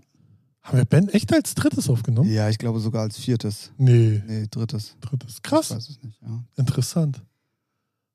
Haben 0.68 0.78
wir 0.78 0.84
Ben 0.84 1.08
echt 1.08 1.32
als 1.32 1.54
drittes 1.54 1.88
aufgenommen? 1.88 2.30
Ja, 2.30 2.48
ich 2.48 2.58
glaube 2.58 2.78
sogar 2.80 3.02
als 3.02 3.16
viertes. 3.18 3.72
Nee, 3.78 4.22
Nee, 4.26 4.46
drittes. 4.50 4.96
drittes. 5.00 5.34
Ich 5.36 5.42
Krass, 5.42 5.70
weiß 5.70 5.88
es 5.88 6.02
nicht. 6.02 6.20
Ja. 6.22 6.44
interessant. 6.56 7.22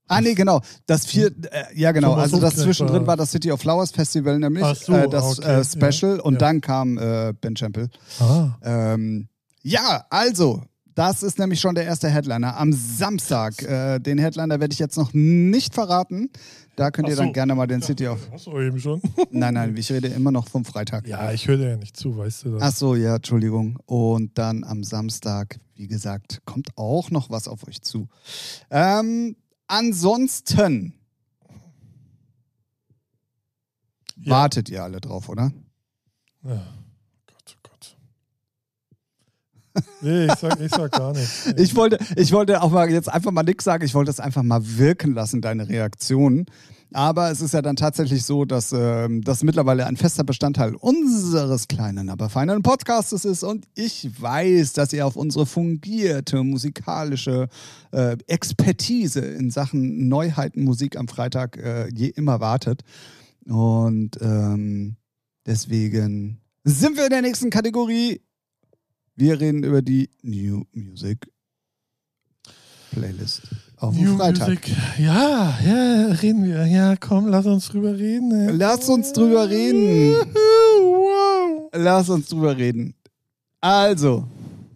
Ah, 0.07 0.21
nee, 0.21 0.33
genau. 0.35 0.61
Das 0.85 1.05
vier, 1.05 1.27
äh, 1.51 1.63
ja 1.73 1.91
genau. 1.91 2.13
Also 2.13 2.39
das 2.39 2.55
zwischendrin 2.57 3.07
war- 3.07 3.17
das 3.17 3.31
City 3.31 3.51
of 3.51 3.61
Flowers 3.61 3.91
Festival 3.91 4.37
nämlich, 4.37 4.63
Ach 4.63 4.75
so, 4.75 4.93
äh, 4.93 5.09
das 5.09 5.39
okay, 5.39 5.61
äh, 5.61 5.63
Special 5.65 6.17
ja, 6.17 6.21
und 6.23 6.33
ja. 6.33 6.39
dann 6.39 6.61
kam 6.61 6.97
äh, 6.97 7.33
Ben 7.39 7.55
Champel. 7.55 7.89
Ah, 8.19 8.49
Ähm, 8.61 9.29
ja, 9.63 10.05
also, 10.09 10.61
das 10.93 11.23
ist 11.23 11.39
nämlich 11.39 11.59
schon 11.61 11.73
der 11.73 11.85
erste 11.85 12.09
Headliner. 12.09 12.57
Am 12.57 12.73
Samstag, 12.73 13.63
äh, 13.63 13.97
den 13.99 14.17
Headliner 14.19 14.59
werde 14.59 14.73
ich 14.73 14.79
jetzt 14.79 14.97
noch 14.97 15.11
nicht 15.13 15.73
verraten. 15.73 16.29
Da 16.75 16.89
könnt 16.89 17.07
ihr 17.07 17.15
so. 17.15 17.21
dann 17.21 17.33
gerne 17.33 17.53
mal 17.53 17.67
den 17.67 17.81
City 17.81 18.07
of... 18.07 18.19
hast 18.31 18.47
du 18.47 18.59
eben 18.59 18.79
schon. 18.79 18.99
Nein, 19.31 19.53
nein, 19.53 19.77
ich 19.77 19.91
rede 19.91 20.07
immer 20.07 20.31
noch 20.31 20.47
vom 20.47 20.65
Freitag. 20.65 21.07
Ja, 21.07 21.31
ich 21.31 21.47
höre 21.47 21.57
dir 21.57 21.69
ja 21.69 21.77
nicht 21.77 21.95
zu, 21.95 22.17
weißt 22.17 22.45
du 22.45 22.51
das? 22.53 22.61
Ach 22.63 22.71
so, 22.75 22.95
ja, 22.95 23.15
Entschuldigung. 23.17 23.77
Und 23.85 24.37
dann 24.37 24.63
am 24.63 24.83
Samstag, 24.83 25.59
wie 25.75 25.87
gesagt, 25.87 26.41
kommt 26.45 26.69
auch 26.75 27.11
noch 27.11 27.29
was 27.29 27.47
auf 27.47 27.67
euch 27.67 27.81
zu. 27.83 28.07
Ähm, 28.71 29.35
ansonsten 29.67 30.93
Ja. 34.17 34.31
wartet 34.31 34.69
ihr 34.69 34.83
alle 34.83 35.01
drauf, 35.01 35.29
oder? 35.29 35.51
Ja. 36.43 36.61
Nee, 40.01 40.25
ich 40.25 40.35
sag, 40.35 40.59
ich 40.59 40.71
sag 40.71 40.91
gar 40.91 41.13
nichts. 41.13 41.53
Ich 41.57 41.75
wollte, 41.75 41.97
ich 42.15 42.31
wollte 42.31 42.61
auch 42.61 42.71
mal 42.71 42.89
jetzt 42.91 43.11
einfach 43.11 43.31
mal 43.31 43.43
nichts 43.43 43.63
sagen. 43.63 43.83
Ich 43.85 43.93
wollte 43.93 44.11
es 44.11 44.19
einfach 44.19 44.43
mal 44.43 44.61
wirken 44.63 45.13
lassen, 45.13 45.41
deine 45.41 45.67
Reaktionen. 45.67 46.45
Aber 46.93 47.31
es 47.31 47.41
ist 47.41 47.55
ja 47.55 47.63
dann 47.63 47.75
tatsächlich 47.75 48.23
so, 48.23 48.45
dass 48.45 48.71
ähm, 48.71 49.23
das 49.23 49.41
mittlerweile 49.41 49.87
ein 49.87 49.97
fester 49.97 50.23
Bestandteil 50.23 50.75
unseres 50.75 51.67
kleinen, 51.67 52.09
aber 52.09 52.29
feinen 52.29 52.61
Podcastes 52.61 53.25
ist. 53.25 53.43
Und 53.43 53.65
ich 53.73 54.21
weiß, 54.21 54.73
dass 54.73 54.93
ihr 54.93 55.07
auf 55.07 55.15
unsere 55.15 55.47
fungierte 55.47 56.43
musikalische 56.43 57.47
äh, 57.91 58.15
Expertise 58.27 59.21
in 59.21 59.49
Sachen 59.49 60.07
Neuheiten 60.07 60.63
Musik 60.63 60.95
am 60.95 61.07
Freitag 61.07 61.57
äh, 61.57 61.87
je 61.87 62.09
immer 62.09 62.39
wartet. 62.39 62.83
Und 63.45 64.19
ähm, 64.21 64.95
deswegen 65.47 66.41
sind 66.63 66.95
wir 66.95 67.05
in 67.05 67.09
der 67.09 67.21
nächsten 67.23 67.49
Kategorie. 67.49 68.21
Wir 69.15 69.39
reden 69.39 69.63
über 69.63 69.81
die 69.81 70.09
New 70.23 70.63
Music 70.73 71.29
Playlist 72.91 73.43
auf 73.77 73.95
New 73.95 74.17
Freitag. 74.17 74.47
Music. 74.47 74.71
Ja, 74.97 75.59
ja, 75.63 76.05
reden 76.21 76.45
wir. 76.45 76.65
Ja, 76.65 76.95
komm, 76.95 77.27
lass 77.27 77.45
uns 77.45 77.67
drüber 77.67 77.97
reden. 77.97 78.31
ey. 78.31 78.55
Lass 78.55 78.89
uns 78.89 79.13
drüber 79.13 79.49
reden. 79.49 80.13
wow. 80.81 81.69
Lass 81.73 82.09
uns 82.09 82.27
drüber 82.27 82.57
reden. 82.57 82.95
Also, 83.61 84.27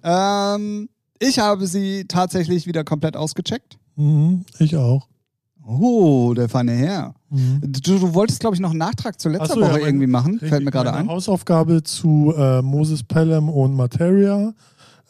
ähm, 0.04 0.90
ich 1.20 1.40
habe 1.40 1.68
sie 1.68 2.06
tatsächlich 2.06 2.68
wieder 2.68 2.84
komplett 2.84 3.18
ausgecheckt. 3.18 3.78
Mhm, 3.96 4.46
ich 4.60 4.76
auch. 4.76 5.08
Oh, 5.70 6.34
der 6.34 6.48
feine 6.48 6.72
Herr. 6.72 7.14
Mhm. 7.30 7.60
Du, 7.62 8.00
du 8.00 8.14
wolltest, 8.14 8.40
glaube 8.40 8.56
ich, 8.56 8.62
noch 8.62 8.70
einen 8.70 8.80
Nachtrag 8.80 9.20
zu 9.20 9.28
letzter 9.28 9.56
so, 9.56 9.60
ja, 9.60 9.66
Woche 9.68 9.74
mein- 9.80 9.82
irgendwie 9.88 10.08
machen. 10.08 10.40
Fällt 10.40 10.64
mir 10.64 10.72
gerade 10.72 10.94
ein. 10.94 11.08
Hausaufgabe 11.10 11.84
zu 11.84 12.34
äh, 12.38 12.62
Moses 12.62 13.04
Pelham 13.04 13.50
und 13.50 13.74
Materia 13.76 14.54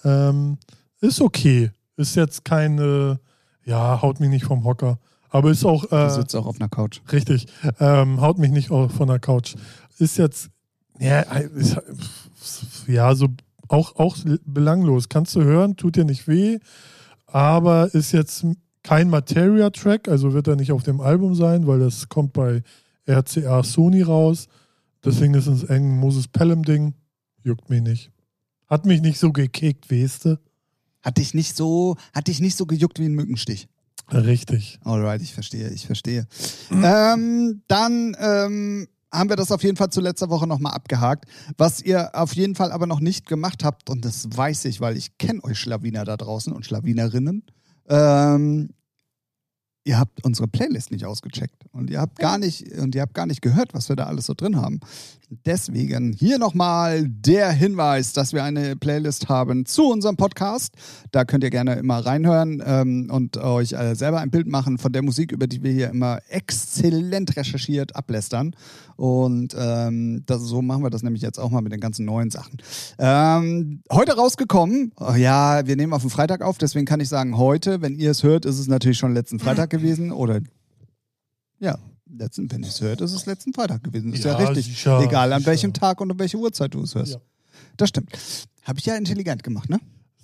ähm, 0.03 0.57
ist 0.99 1.21
okay. 1.21 1.69
Ist 1.95 2.15
jetzt 2.15 2.43
keine, 2.43 3.19
ja, 3.65 4.01
haut 4.01 4.19
mich 4.19 4.29
nicht 4.29 4.45
vom 4.45 4.63
Hocker. 4.63 4.97
Aber 5.29 5.51
ist 5.51 5.63
auch, 5.65 5.85
Du 5.85 5.95
äh, 5.95 6.09
sitzt 6.09 6.35
auch 6.35 6.47
auf 6.47 6.59
einer 6.59 6.69
Couch. 6.69 7.01
richtig, 7.11 7.47
ähm, 7.79 8.19
haut 8.21 8.39
mich 8.39 8.49
nicht 8.51 8.71
auch 8.71 8.89
von 8.89 9.07
der 9.09 9.19
Couch. 9.19 9.55
Ist 9.99 10.17
jetzt, 10.17 10.49
ja, 10.99 11.19
ist, 11.21 11.77
ja 12.87 13.13
so 13.13 13.27
auch, 13.67 13.95
auch 13.97 14.15
belanglos. 14.45 15.09
Kannst 15.09 15.35
du 15.35 15.43
hören, 15.43 15.75
tut 15.75 15.97
dir 15.97 16.05
nicht 16.05 16.27
weh, 16.27 16.59
aber 17.27 17.93
ist 17.93 18.11
jetzt 18.13 18.45
kein 18.87 19.09
Materia-Track, 19.09 20.07
also 20.07 20.31
wird 20.31 20.47
er 20.47 20.55
nicht 20.55 20.71
auf 20.71 20.81
dem 20.81 21.01
Album 21.01 21.35
sein, 21.35 21.67
weil 21.67 21.79
das 21.79 22.07
kommt 22.07 22.31
bei 22.31 22.63
RCA 23.05 23.61
Sony 23.61 24.01
raus. 24.01 24.47
Deswegen 25.03 25.33
ist 25.33 25.47
es 25.47 25.69
ein 25.69 25.99
Moses 25.99 26.29
Pelham-Ding. 26.29 26.93
Juckt 27.43 27.69
mich 27.69 27.81
nicht. 27.81 28.11
Hat 28.65 28.85
mich 28.85 29.01
nicht 29.01 29.19
so 29.19 29.33
gekickt, 29.33 29.91
du? 30.23 30.37
Hat 31.01 31.17
dich 31.17 31.33
nicht 31.33 31.57
so, 31.57 31.97
hat 32.13 32.29
dich 32.29 32.39
nicht 32.39 32.55
so 32.55 32.65
gejuckt 32.65 32.99
wie 32.99 33.07
ein 33.07 33.13
Mückenstich. 33.13 33.67
Richtig. 34.09 34.79
Alright, 34.85 35.21
ich 35.21 35.33
verstehe, 35.33 35.69
ich 35.71 35.85
verstehe. 35.85 36.25
Ähm, 36.71 37.63
dann 37.67 38.15
ähm, 38.21 38.87
haben 39.11 39.29
wir 39.29 39.35
das 39.35 39.51
auf 39.51 39.63
jeden 39.63 39.75
Fall 39.75 39.89
zu 39.89 39.99
letzter 39.99 40.29
Woche 40.29 40.47
nochmal 40.47 40.73
abgehakt. 40.73 41.25
Was 41.57 41.81
ihr 41.81 42.15
auf 42.15 42.33
jeden 42.37 42.55
Fall 42.55 42.71
aber 42.71 42.87
noch 42.87 43.01
nicht 43.01 43.25
gemacht 43.25 43.65
habt, 43.65 43.89
und 43.89 44.05
das 44.05 44.29
weiß 44.33 44.63
ich, 44.63 44.79
weil 44.79 44.95
ich 44.95 45.17
kenne 45.17 45.43
euch 45.43 45.59
Schlawiner 45.59 46.05
da 46.05 46.15
draußen 46.15 46.53
und 46.53 46.65
Schlawinerinnen, 46.65 47.43
ähm, 47.87 48.69
ihr 49.87 49.97
habt 49.97 50.23
unsere 50.25 50.47
Playlist 50.47 50.91
nicht 50.91 51.05
ausgecheckt 51.05 51.65
und 51.71 51.89
ihr 51.89 52.01
habt 52.01 52.19
gar 52.19 52.37
nicht 52.37 52.77
und 52.77 52.93
ihr 52.93 53.01
habt 53.01 53.13
gar 53.13 53.25
nicht 53.25 53.41
gehört, 53.41 53.73
was 53.73 53.87
wir 53.87 53.95
da 53.95 54.05
alles 54.05 54.25
so 54.25 54.33
drin 54.33 54.57
haben. 54.57 54.81
Deswegen 55.45 56.11
hier 56.11 56.39
nochmal 56.39 57.05
der 57.07 57.51
Hinweis, 57.51 58.11
dass 58.11 58.33
wir 58.33 58.43
eine 58.43 58.75
Playlist 58.75 59.29
haben 59.29 59.65
zu 59.65 59.89
unserem 59.89 60.17
Podcast. 60.17 60.73
Da 61.11 61.23
könnt 61.23 61.43
ihr 61.43 61.49
gerne 61.49 61.75
immer 61.75 61.99
reinhören 61.99 62.61
ähm, 62.65 63.09
und 63.11 63.37
euch 63.37 63.73
äh, 63.73 63.95
selber 63.95 64.19
ein 64.19 64.29
Bild 64.29 64.47
machen 64.47 64.77
von 64.77 64.91
der 64.91 65.03
Musik, 65.03 65.31
über 65.31 65.47
die 65.47 65.63
wir 65.63 65.71
hier 65.71 65.89
immer 65.89 66.19
exzellent 66.27 67.37
recherchiert 67.37 67.95
ablästern. 67.95 68.55
Und 68.97 69.55
ähm, 69.57 70.23
das, 70.25 70.41
so 70.41 70.61
machen 70.61 70.83
wir 70.83 70.89
das 70.89 71.03
nämlich 71.03 71.21
jetzt 71.21 71.39
auch 71.39 71.51
mal 71.51 71.61
mit 71.61 71.71
den 71.71 71.79
ganzen 71.79 72.03
neuen 72.05 72.29
Sachen. 72.31 72.57
Ähm, 72.97 73.81
heute 73.91 74.15
rausgekommen, 74.17 74.91
oh 74.99 75.13
ja, 75.13 75.65
wir 75.67 75.75
nehmen 75.75 75.93
auf 75.93 76.01
den 76.01 76.09
Freitag 76.09 76.41
auf, 76.41 76.57
deswegen 76.57 76.85
kann 76.85 76.99
ich 76.99 77.07
sagen, 77.07 77.37
heute, 77.37 77.81
wenn 77.81 77.95
ihr 77.95 78.11
es 78.11 78.23
hört, 78.23 78.45
ist 78.45 78.57
es 78.59 78.67
natürlich 78.67 78.97
schon 78.97 79.13
letzten 79.13 79.39
Freitag 79.39 79.69
gewesen 79.69 80.11
oder 80.11 80.41
ja, 81.59 81.77
letzten, 82.09 82.51
wenn 82.51 82.63
ihr 82.63 82.69
es 82.69 82.81
hört, 82.81 83.01
ist 83.01 83.13
es 83.13 83.25
letzten 83.27 83.53
Freitag 83.53 83.83
gewesen. 83.83 84.13
Ist 84.13 84.23
ja, 84.23 84.31
Ja, 84.39 84.47
richtig. 84.47 84.65
sicher, 84.65 84.99
Egal 85.01 85.31
an 85.31 85.39
sicher. 85.39 85.51
welchem 85.51 85.73
Tag 85.73 86.01
und 86.01 86.11
um 86.11 86.19
welche 86.19 86.37
Uhrzeit 86.37 86.73
du 86.73 86.81
es 86.81 86.95
hörst. 86.95 87.13
Ja. 87.13 87.19
Das 87.77 87.89
stimmt. 87.89 88.11
Habe 88.63 88.79
ich 88.79 88.85
ja 88.85 88.95
intelligent 88.95 89.43
gemacht, 89.43 89.69
ne? 89.69 89.79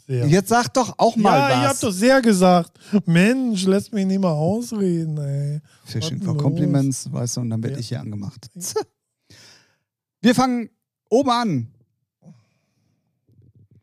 Sehr. 0.06 0.28
Jetzt 0.28 0.50
sag 0.50 0.68
doch 0.74 0.96
auch 0.98 1.16
mal 1.16 1.38
ja, 1.38 1.50
ihr 1.50 1.62
was. 1.64 1.70
habt 1.76 1.84
doch 1.84 1.92
sehr 1.92 2.22
gesagt. 2.22 2.72
Mensch, 3.06 3.66
lässt 3.66 3.94
mich 3.94 4.06
nicht 4.06 4.20
mal 4.20 4.32
ausreden, 4.32 5.18
ey. 5.18 5.62
Fishing 5.86 6.22
for 6.22 6.34
denn 6.34 6.42
Compliments, 6.44 7.12
weißt 7.12 7.38
du, 7.38 7.42
und 7.42 7.50
dann 7.50 7.64
werde 7.64 7.76
Ja. 7.76 7.80
ich 7.80 7.88
hier 7.88 8.02
angemacht. 8.02 8.50
Wir 10.22 10.36
fangen 10.36 10.70
oben 11.10 11.30
an. 11.30 11.68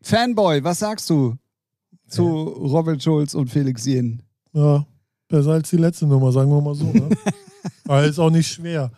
Fanboy, 0.03 0.63
was 0.63 0.79
sagst 0.79 1.09
du 1.09 1.35
zu 2.07 2.23
Robert 2.23 3.01
Schulz 3.01 3.33
und 3.33 3.49
Felix 3.49 3.85
Jen? 3.85 4.21
Ja, 4.53 4.85
besser 5.27 5.51
als 5.51 5.69
die 5.69 5.77
letzte 5.77 6.07
Nummer, 6.07 6.31
sagen 6.31 6.49
wir 6.51 6.61
mal 6.61 6.75
so. 6.75 6.85
Ne? 6.85 7.09
Aber 7.87 8.03
ist 8.05 8.19
auch 8.19 8.29
nicht 8.31 8.47
schwer. 8.51 8.91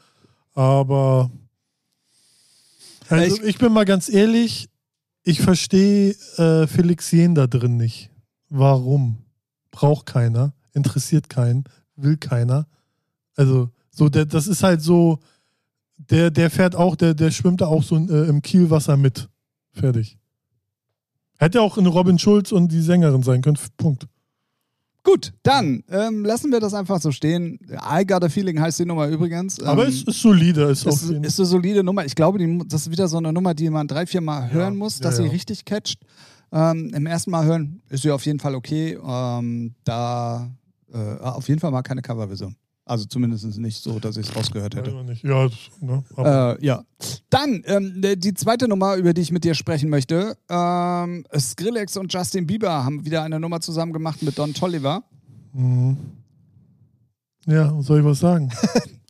Aber 0.54 1.30
also 3.10 3.36
Ich- 3.38 3.44
ich, 3.44 3.58
bin 3.58 3.74
mal 3.74 3.86
ganz 3.86 4.10
ehrlich, 4.10 4.70
ich 5.24 5.42
verstehe 5.42 6.12
äh, 6.38 6.68
Felix 6.68 7.12
Jen 7.12 7.36
da 7.36 7.48
drin 7.48 7.78
nicht. 7.78 8.10
Warum? 8.50 9.18
Braucht 9.72 10.06
keiner, 10.06 10.54
interessiert 10.74 11.30
keinen, 11.30 11.64
will 11.96 12.18
keiner. 12.18 12.68
Also, 13.36 13.72
so, 13.90 14.10
der, 14.10 14.26
das 14.26 14.48
ist 14.48 14.64
halt 14.64 14.82
so, 14.82 15.20
der, 15.98 16.30
der 16.30 16.50
fährt 16.50 16.76
auch, 16.76 16.96
der, 16.96 17.14
der 17.14 17.32
schwimmt 17.32 17.62
da 17.62 17.68
auch 17.68 17.84
so 17.84 17.96
äh, 17.96 18.28
im 18.28 18.42
Kielwasser 18.42 18.98
mit. 18.98 19.30
Fertig. 19.72 20.18
Hätte 21.38 21.62
auch 21.62 21.78
eine 21.78 21.90
Robin 21.90 22.20
Schulz 22.20 22.52
und 22.52 22.72
die 22.72 22.82
Sängerin 22.82 23.24
sein 23.24 23.42
können. 23.42 23.58
Punkt. 23.78 24.08
Gut, 25.04 25.34
dann 25.44 25.84
ähm, 25.90 26.24
lassen 26.24 26.52
wir 26.52 26.62
das 26.62 26.74
einfach 26.74 27.02
so 27.02 27.12
stehen. 27.12 27.60
I 27.70 28.06
Got 28.06 28.24
a 28.24 28.30
Feeling 28.30 28.60
heißt 28.60 28.80
die 28.80 28.86
Nummer 28.86 29.08
übrigens. 29.10 29.60
Aber 29.62 29.84
ähm, 29.84 29.90
es 29.90 30.04
ist 30.04 30.22
solide. 30.22 30.64
Ist, 30.64 30.86
ist, 30.86 31.04
ist 31.04 31.40
eine 31.40 31.48
solide 31.48 31.84
Nummer. 31.84 32.06
Ich 32.06 32.16
glaube, 32.16 32.40
die, 32.40 32.62
das 32.68 32.84
ist 32.84 32.92
wieder 32.92 33.10
so 33.10 33.18
eine 33.18 33.34
Nummer, 33.34 33.54
die 33.54 33.70
man 33.70 33.88
drei, 33.88 34.06
vier 34.06 34.22
Mal 34.22 34.50
hören 34.52 34.78
muss, 34.78 35.00
ja, 35.00 35.04
dass 35.04 35.18
sie 35.18 35.24
ja. 35.24 35.30
richtig 35.30 35.66
catcht. 35.66 36.00
Ähm, 36.54 36.92
Im 36.94 37.06
ersten 37.06 37.32
Mal 37.32 37.44
hören 37.46 37.82
ist 37.90 38.04
sie 38.04 38.12
auf 38.12 38.26
jeden 38.26 38.40
Fall 38.40 38.56
okay. 38.56 38.98
Ähm, 39.06 39.76
da 39.84 40.50
äh, 40.94 41.20
auf 41.20 41.50
jeden 41.50 41.60
Fall 41.60 41.72
mal 41.72 41.82
keine 41.82 42.02
Coverversion. 42.02 42.56
Also 42.86 43.06
zumindest 43.06 43.46
nicht 43.60 43.82
so, 43.82 43.98
dass 44.00 44.18
ich 44.18 44.28
es 44.28 44.36
rausgehört 44.36 44.76
hätte. 44.76 44.92
Ja, 45.22 45.48
ne, 45.80 46.04
Äh, 46.18 46.66
ja. 46.66 46.84
Dann 47.30 47.64
ähm, 47.66 48.02
die 48.18 48.34
zweite 48.34 48.68
Nummer, 48.68 48.96
über 48.96 49.14
die 49.14 49.22
ich 49.22 49.32
mit 49.32 49.46
dir 49.46 49.56
sprechen 49.56 49.90
möchte. 49.90 50.36
Ähm, 50.50 51.26
Skrillex 51.38 51.96
und 51.96 52.12
Justin 52.14 52.46
Bieber 52.46 52.84
haben 52.84 53.06
wieder 53.06 53.24
eine 53.24 53.40
Nummer 53.40 53.62
zusammen 53.62 53.94
gemacht 53.94 54.22
mit 54.22 54.38
Don 54.38 54.54
Tolliver. 54.54 55.04
mhm. 55.54 55.96
ja, 57.46 57.74
soll 57.82 58.00
ich 58.00 58.06
was 58.06 58.20
sagen? 58.20 58.52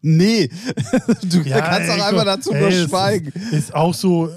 Nee, 0.05 0.49
du 1.23 1.39
Ja, 1.43 1.61
kannst 1.61 1.89
ey, 1.89 2.01
auch 2.01 2.05
einfach 2.07 2.25
dazu 2.25 2.51
ey, 2.51 2.59
nur 2.59 2.69
es 2.69 2.89
schweigen. 2.89 3.29
Ist, 3.29 3.53
ist 3.53 3.73
auch 3.73 3.93
so, 3.93 4.29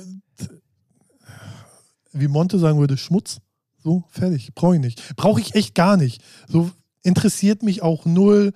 wie 2.13 2.29
Monte 2.29 2.61
sagen 2.61 2.79
würde, 2.79 2.97
Schmutz. 2.97 3.39
So, 3.83 4.05
fertig. 4.11 4.55
Brauche 4.55 4.77
ich 4.77 4.81
nicht. 4.81 5.17
Brauche 5.17 5.41
ich 5.41 5.57
echt 5.57 5.75
gar 5.75 5.97
nicht. 5.97 6.23
So 6.47 6.71
interessiert 7.03 7.65
mich 7.65 7.83
auch 7.83 8.05
null. 8.05 8.53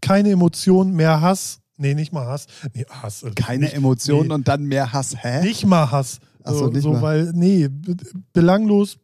Keine 0.00 0.30
Emotion, 0.30 0.92
mehr 0.92 1.20
Hass. 1.20 1.60
Nee, 1.76 1.94
nicht 1.94 2.12
mal 2.12 2.26
Hass. 2.26 2.46
Nee, 2.74 2.84
Hass. 2.90 3.22
äh, 3.22 3.30
Keine 3.32 3.66
nicht, 3.66 3.74
Emotionen 3.74 4.28
nee. 4.28 4.34
und 4.34 4.48
dann 4.48 4.64
mehr 4.64 4.92
Hass. 4.92 5.14
Hä? 5.22 5.42
Nicht 5.44 5.64
mal 5.66 5.90
Hass. 5.90 6.18
Ach 6.44 6.52
so, 6.52 6.58
So, 6.58 6.66
nicht 6.68 6.82
so 6.82 6.92
mal. 6.92 7.02
weil, 7.02 7.32
nee, 7.34 7.68
be- 7.68 7.96
belanglos. 8.32 8.98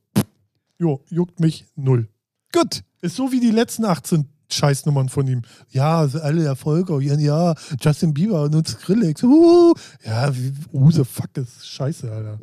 Jo, 0.79 1.01
juckt 1.09 1.39
mich 1.41 1.67
null. 1.77 2.09
Gut. 2.53 2.83
Ist 3.01 3.17
so 3.17 3.31
wie 3.31 3.39
die 3.41 3.51
letzten 3.51 3.85
18 3.85 4.27
Scheißnummern 4.51 5.09
von 5.09 5.27
ihm. 5.29 5.43
Ja, 5.71 5.99
also 5.99 6.21
alle 6.21 6.45
Erfolge. 6.45 7.01
Ja, 7.03 7.15
ja, 7.17 7.55
Justin 7.81 8.13
Bieber 8.15 8.43
und 8.43 8.67
Skrillex. 8.69 9.23
Uh, 9.23 9.73
ja, 10.05 10.35
wie, 10.37 10.53
who 10.73 10.91
the 10.91 11.05
fuck 11.05 11.37
ist 11.37 11.67
scheiße, 11.69 12.11
Alter. 12.11 12.39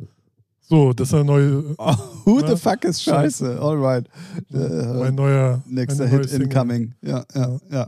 So, 0.72 0.94
das 0.94 1.08
ist 1.08 1.14
ein 1.14 1.26
neuer, 1.26 1.62
Oh, 1.78 1.94
who 2.24 2.40
Ja. 2.40 2.48
the 2.48 2.56
fuck 2.56 2.82
ist 2.84 3.02
scheiße? 3.02 3.60
Alright. 3.60 4.06
Äh, 4.54 4.56
mein 4.94 5.14
neuer 5.14 5.62
Nächster 5.66 6.06
neue 6.06 6.20
Hit 6.20 6.30
Single. 6.30 6.46
incoming. 6.46 6.94
Ja, 7.02 7.24
ja, 7.34 7.58
ja. 7.70 7.86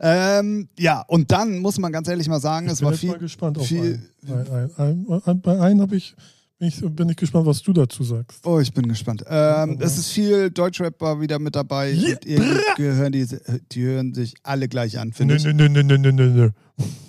Ähm, 0.00 0.68
ja, 0.76 1.02
und 1.06 1.30
dann 1.30 1.60
muss 1.60 1.78
man 1.78 1.92
ganz 1.92 2.08
ehrlich 2.08 2.28
mal 2.28 2.40
sagen, 2.40 2.66
Ich 2.66 2.72
es 2.72 2.78
bin 2.80 2.86
war 2.88 2.94
viel. 2.94 3.10
mal 3.10 3.18
gespannt 3.20 3.58
auf 3.58 3.66
viel- 3.68 4.00
einen. 4.26 4.70
Ein, 4.76 5.06
ein, 5.08 5.22
ein, 5.24 5.40
bei 5.40 5.60
einem 5.60 5.82
habe 5.82 5.94
ich, 5.94 6.16
bin 6.58 6.66
ich, 6.66 6.80
bin 6.80 7.08
ich 7.10 7.16
gespannt, 7.16 7.46
was 7.46 7.62
du 7.62 7.72
dazu 7.72 8.02
sagst. 8.02 8.44
Oh, 8.44 8.58
ich 8.58 8.74
bin 8.74 8.88
gespannt. 8.88 9.22
Ähm, 9.28 9.78
es 9.80 9.96
ist 9.96 10.08
viel 10.08 10.50
Deutschrap 10.50 11.00
war 11.00 11.20
wieder 11.20 11.38
mit 11.38 11.54
dabei. 11.54 11.92
Ja, 11.92 12.14
Und 12.16 12.26
irgendwie 12.26 12.60
gehören 12.76 13.12
die, 13.12 13.24
die 13.70 13.82
hören 13.84 14.14
sich 14.14 14.34
alle 14.42 14.66
gleich 14.66 14.98
an, 14.98 15.12
finde 15.12 15.36
ich. 15.36 15.44
nö, 15.44 15.52
nö, 15.54 15.68
nö, 15.68 15.84
nö, 15.84 15.96
nö, 15.96 16.10
nö, 16.10 16.26
nö. 16.28 16.50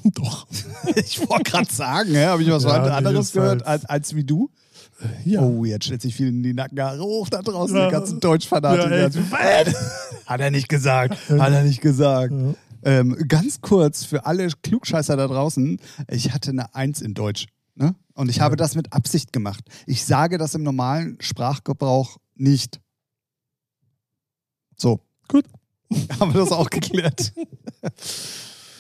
Doch. 0.14 0.46
Ich 0.96 1.20
wollte 1.28 1.50
gerade 1.50 1.74
sagen, 1.74 2.16
habe 2.18 2.44
ich 2.44 2.52
was 2.52 2.64
Ja, 2.66 2.84
anderes 2.84 3.28
ist 3.28 3.34
gehört 3.34 3.66
halt- 3.66 3.68
als, 3.68 3.86
als 3.86 4.16
wie 4.16 4.24
du? 4.24 4.52
Ja. 5.26 5.42
Oh, 5.42 5.66
jetzt 5.66 5.86
stellt 5.86 6.02
sich 6.02 6.16
vielen 6.16 6.44
die 6.44 6.54
Nackenhaare 6.54 7.02
hoch 7.02 7.30
da 7.30 7.42
draußen, 7.42 7.76
Ja. 7.76 7.86
die 7.88 7.92
ganzen 7.92 8.20
Deutschfanatiker. 8.20 9.10
Ja. 9.10 9.74
Hat 10.26 10.42
er 10.42 10.52
nicht 10.52 10.70
gesagt. 10.70 11.18
Hat 11.30 11.52
er 11.52 11.64
nicht 11.64 11.82
gesagt. 11.82 12.34
Ja. 12.34 12.54
Ähm, 12.84 13.16
ganz 13.28 13.62
kurz 13.62 14.04
für 14.06 14.26
alle 14.26 14.48
Klugscheißer 14.64 15.16
da 15.16 15.28
draußen, 15.28 15.80
ich 16.10 16.34
hatte 16.34 16.50
eine 16.52 16.74
Eins 16.74 17.02
in 17.02 17.14
Deutsch. 17.14 17.46
Ne? 17.76 17.96
Und 18.16 18.30
ich 18.30 18.42
habe 18.42 18.56
das 18.56 18.76
mit 18.76 18.92
Absicht 18.94 19.32
gemacht. 19.34 19.64
Ich 19.86 20.04
sage 20.06 20.38
das 20.38 20.56
im 20.56 20.64
normalen 20.64 21.18
Sprachgebrauch 21.22 22.18
nicht. 22.36 22.80
So. 24.76 25.00
Gut. 25.28 25.46
Haben 26.20 26.34
wir 26.34 26.42
das 26.42 26.52
auch 26.52 26.70
geklärt. 26.70 27.34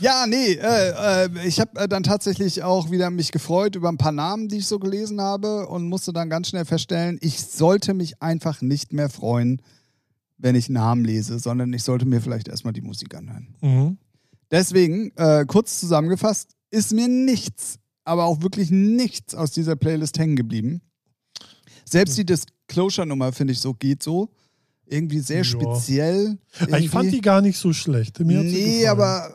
ja, 0.01 0.25
nee, 0.27 0.53
äh, 0.53 1.25
äh, 1.25 1.47
ich 1.47 1.59
habe 1.59 1.79
äh, 1.79 1.87
dann 1.87 2.03
tatsächlich 2.03 2.63
auch 2.63 2.91
wieder 2.91 3.09
mich 3.09 3.31
gefreut 3.31 3.75
über 3.75 3.89
ein 3.89 3.97
paar 3.97 4.11
Namen, 4.11 4.49
die 4.49 4.57
ich 4.57 4.67
so 4.67 4.79
gelesen 4.79 5.21
habe 5.21 5.67
und 5.67 5.87
musste 5.87 6.11
dann 6.11 6.29
ganz 6.29 6.49
schnell 6.49 6.65
feststellen, 6.65 7.17
ich 7.21 7.41
sollte 7.41 7.93
mich 7.93 8.21
einfach 8.21 8.61
nicht 8.61 8.93
mehr 8.93 9.09
freuen, 9.09 9.61
wenn 10.37 10.55
ich 10.55 10.69
Namen 10.69 11.05
lese, 11.05 11.39
sondern 11.39 11.71
ich 11.71 11.83
sollte 11.83 12.05
mir 12.05 12.19
vielleicht 12.19 12.47
erstmal 12.47 12.73
die 12.73 12.81
Musik 12.81 13.15
anhören. 13.15 13.55
Mhm. 13.61 13.97
Deswegen, 14.49 15.11
äh, 15.15 15.45
kurz 15.45 15.79
zusammengefasst, 15.79 16.55
ist 16.71 16.93
mir 16.93 17.07
nichts, 17.07 17.77
aber 18.03 18.25
auch 18.25 18.41
wirklich 18.41 18.71
nichts 18.71 19.35
aus 19.35 19.51
dieser 19.51 19.75
Playlist 19.75 20.17
hängen 20.17 20.35
geblieben. 20.35 20.81
Selbst 21.85 22.17
die 22.17 22.25
Disclosure-Nummer, 22.25 23.31
finde 23.33 23.53
ich, 23.53 23.59
so 23.59 23.73
geht 23.73 24.01
so. 24.01 24.29
Irgendwie 24.85 25.19
sehr 25.19 25.37
Ja. 25.39 25.43
speziell. 25.45 26.37
Ich 26.59 26.89
fand 26.89 27.05
Irgendwie- 27.05 27.11
die 27.11 27.21
gar 27.21 27.41
nicht 27.41 27.57
so 27.57 27.71
schlecht. 27.71 28.19
Mir 28.19 28.43
Nee, 28.43 28.85
aber 28.87 29.29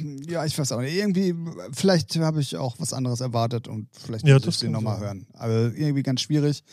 äh, 0.00 0.30
ja, 0.32 0.44
ich 0.46 0.58
weiß 0.58 0.72
auch 0.72 0.80
nicht. 0.80 0.94
Irgendwie, 0.96 1.34
vielleicht 1.72 2.16
habe 2.16 2.40
ich 2.40 2.56
auch 2.56 2.76
was 2.78 2.92
anderes 2.94 3.20
erwartet 3.20 3.68
und 3.68 3.88
vielleicht 3.92 4.26
Ja, 4.26 4.36
muss 4.36 4.46
ich 4.56 4.60
kann 4.62 4.70
nochmal 4.72 5.00
hören. 5.00 5.26
Aber 5.34 5.52
irgendwie 5.76 6.02
ganz 6.02 6.22
schwierig. 6.22 6.64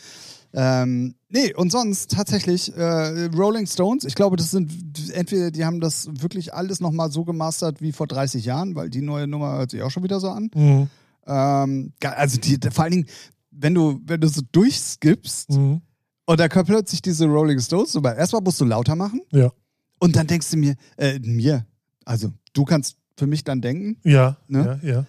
Ähm, 0.53 1.15
nee, 1.27 1.53
und 1.53 1.71
sonst 1.71 2.11
tatsächlich 2.11 2.75
äh, 2.75 3.25
Rolling 3.35 3.67
Stones, 3.67 4.03
ich 4.05 4.15
glaube, 4.15 4.35
das 4.35 4.49
sind 4.51 4.71
entweder 5.13 5.51
die 5.51 5.63
haben 5.65 5.79
das 5.79 6.07
wirklich 6.11 6.53
alles 6.55 6.79
nochmal 6.79 7.11
so 7.11 7.23
gemastert 7.23 7.81
wie 7.81 7.91
vor 7.91 8.07
30 8.07 8.45
Jahren, 8.45 8.73
weil 8.73 8.89
die 8.89 9.01
neue 9.01 9.27
Nummer 9.27 9.57
hört 9.57 9.71
sich 9.71 9.81
auch 9.83 9.91
schon 9.91 10.03
wieder 10.03 10.19
so 10.19 10.29
an. 10.29 10.49
Mhm. 10.55 10.87
Ähm, 11.27 11.93
also 12.01 12.39
die, 12.39 12.57
vor 12.71 12.83
allen 12.85 12.93
Dingen, 12.93 13.05
wenn 13.51 13.75
du, 13.75 13.99
wenn 14.05 14.21
du 14.21 14.27
so 14.27 14.41
durchskippst 14.51 15.51
Mhm. 15.51 15.81
Und 16.29 16.39
da 16.39 16.47
kommt 16.47 16.67
plötzlich 16.67 17.01
diese 17.01 17.25
Rolling 17.25 17.59
Stones 17.59 17.93
Nummer. 17.95 18.15
Erstmal 18.15 18.41
musst 18.43 18.61
du 18.61 18.65
lauter 18.65 18.95
machen 18.95 19.21
Ja. 19.31 19.51
und 19.99 20.15
dann 20.15 20.27
denkst 20.27 20.51
du 20.51 20.57
mir, 20.57 20.75
äh, 20.97 21.17
mir, 21.19 21.65
also 22.05 22.31
du 22.53 22.65
kannst 22.65 22.97
für 23.17 23.25
mich 23.27 23.43
dann 23.43 23.61
denken, 23.61 23.97
Ja, 24.03 24.37
Ne? 24.47 24.79
ja, 24.83 24.89
ja. 24.91 25.05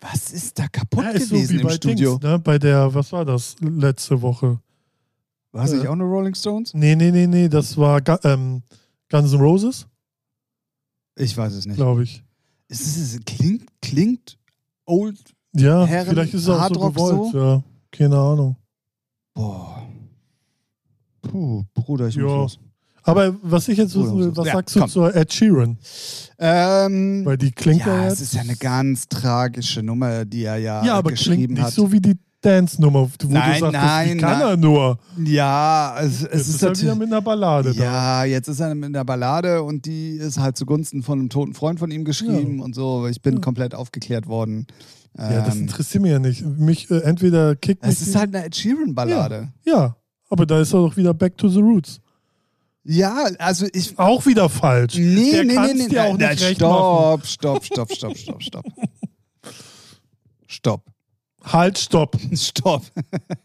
was 0.00 0.32
ist 0.32 0.58
da 0.58 0.66
kaputt 0.68 1.04
ja 1.04 1.10
ist 1.10 1.28
so 1.28 1.36
gewesen 1.36 1.56
wie 1.56 1.60
im 1.60 1.66
bei 1.68 1.72
Studio? 1.74 2.10
Dings, 2.18 2.22
ne? 2.24 2.38
Bei 2.40 2.58
der, 2.58 2.92
was 2.92 3.12
war 3.12 3.24
das 3.24 3.54
letzte 3.60 4.20
Woche? 4.22 4.58
War 5.52 5.64
es 5.66 5.72
nicht 5.72 5.84
Äh. 5.84 5.88
auch 5.88 5.92
eine 5.92 6.02
Rolling 6.04 6.34
Stones? 6.34 6.74
Nee, 6.74 6.96
nee, 6.96 7.12
nee, 7.12 7.26
nee, 7.28 7.48
das 7.48 7.76
war 7.76 8.02
ähm, 8.24 8.62
Guns 9.10 9.32
N' 9.32 9.38
Roses, 9.40 9.86
Ich 11.16 11.36
weiß 11.36 11.52
es 11.54 11.64
nicht. 11.66 11.76
glaube 11.76 12.02
ich. 12.02 12.24
Es 12.68 12.80
ist, 12.96 13.24
klingt, 13.24 13.66
klingt 13.80 14.36
old. 14.84 15.16
Ja, 15.54 15.84
Herren- 15.86 16.08
vielleicht 16.08 16.34
ist 16.34 16.42
es 16.42 16.48
auch 16.48 16.68
so 16.68 16.80
gewollt, 16.90 17.32
so? 17.32 17.38
ja. 17.38 17.62
Keine 17.92 18.18
Ahnung. 18.18 18.56
Boah. 19.34 19.83
Puh, 21.30 21.64
Bruder, 21.74 22.08
ich 22.08 22.14
Ja. 22.16 22.22
muss 22.22 22.32
los. 22.32 22.58
Aber 23.06 23.34
was 23.42 23.68
ich 23.68 23.76
jetzt 23.76 23.94
wissen 23.94 24.18
will, 24.18 24.34
was 24.34 24.46
Ja, 24.46 24.52
sagst 24.54 24.76
du 24.76 24.80
komm. 24.80 24.88
zur 24.88 25.14
Ed 25.14 25.30
Sheeran? 25.32 25.76
Ähm, 26.38 27.22
Weil 27.24 27.36
die 27.36 27.52
klingt 27.52 27.80
ja, 27.84 27.96
ja, 27.96 28.04
jetzt. 28.04 28.14
es 28.14 28.20
ist 28.22 28.34
ja 28.34 28.40
eine 28.40 28.56
ganz 28.56 29.08
tragische 29.08 29.82
Nummer, 29.82 30.24
die 30.24 30.44
er 30.44 30.56
ja, 30.56 30.84
ja, 30.84 30.94
aber 30.94 31.10
geschrieben 31.10 31.36
klingt 31.36 31.50
nicht 31.52 31.62
hat. 31.64 31.72
so 31.72 31.92
wie 31.92 32.00
die 32.00 32.16
Dance-Nummer, 32.40 33.02
wo 33.02 33.28
Nein, 33.28 33.54
du 33.54 33.60
sagst, 33.60 33.72
nein, 33.72 34.08
die 34.08 34.16
kann 34.18 34.38
nein. 34.38 34.48
er 34.48 34.56
nur. 34.58 34.98
Ja, 35.24 35.96
es, 36.00 36.14
es 36.16 36.20
Jetzt 36.22 36.32
ist, 36.34 36.48
ist 36.56 36.62
er 36.62 36.76
wieder 36.80 36.94
mit 36.94 37.06
einer 37.08 37.22
Ballade 37.22 37.72
da. 37.74 37.84
Ja, 37.84 38.24
jetzt 38.24 38.48
ist 38.48 38.60
er 38.60 38.74
mit 38.74 38.84
einer 38.84 39.04
Ballade 39.04 39.62
und 39.62 39.86
die 39.86 40.10
ist 40.16 40.38
halt 40.38 40.56
zugunsten 40.56 41.02
von 41.02 41.18
einem 41.20 41.28
toten 41.30 41.54
Freund 41.54 41.78
von 41.78 41.90
ihm 41.90 42.04
geschrieben 42.04 42.60
und 42.60 42.74
so. 42.74 43.06
Ich 43.06 43.22
bin 43.22 43.34
Ja. 43.34 43.40
komplett 43.40 43.74
aufgeklärt 43.74 44.26
worden. 44.26 44.66
Ja, 45.16 45.40
das 45.42 45.54
Ähm, 45.54 45.62
interessiert 45.62 46.02
mich 46.02 46.12
ja 46.12 46.18
nicht. 46.18 46.44
Mich 46.44 46.90
äh, 46.90 46.98
entweder 47.00 47.54
kickt 47.56 47.82
es 47.84 48.02
ist 48.02 48.14
halt 48.16 48.34
eine 48.34 48.44
Ed 48.46 48.56
Sheeran-Ballade. 48.56 49.52
Ja, 49.64 49.96
aber 50.34 50.46
da 50.46 50.60
ist 50.60 50.74
er 50.74 50.80
doch 50.80 50.96
wieder 50.96 51.14
back 51.14 51.38
to 51.38 51.48
the 51.48 51.60
roots. 51.60 52.00
Ja. 52.82 53.24
also 53.38 53.66
ich. 53.72 53.96
Auch 53.98 54.26
wieder 54.26 54.48
falsch. 54.48 54.96
Nee, 54.96 55.30
Der 55.30 55.44
nee, 55.44 55.58
nee, 55.58 55.74
nee. 55.74 55.88
dir 55.88 56.04
auch 56.04 56.18
Nein, 56.18 56.36
nicht 56.36 56.60
machen. 56.60 57.22
stopp, 57.24 57.64
stopp, 57.64 57.64
stopp, 57.64 57.92
stopp, 57.92 58.18
stopp, 58.18 58.42
stopp. 58.42 58.64
Stopp. 60.46 60.82
Halt, 61.44 61.78
stopp. 61.78 62.16
Stopp. 62.34 62.82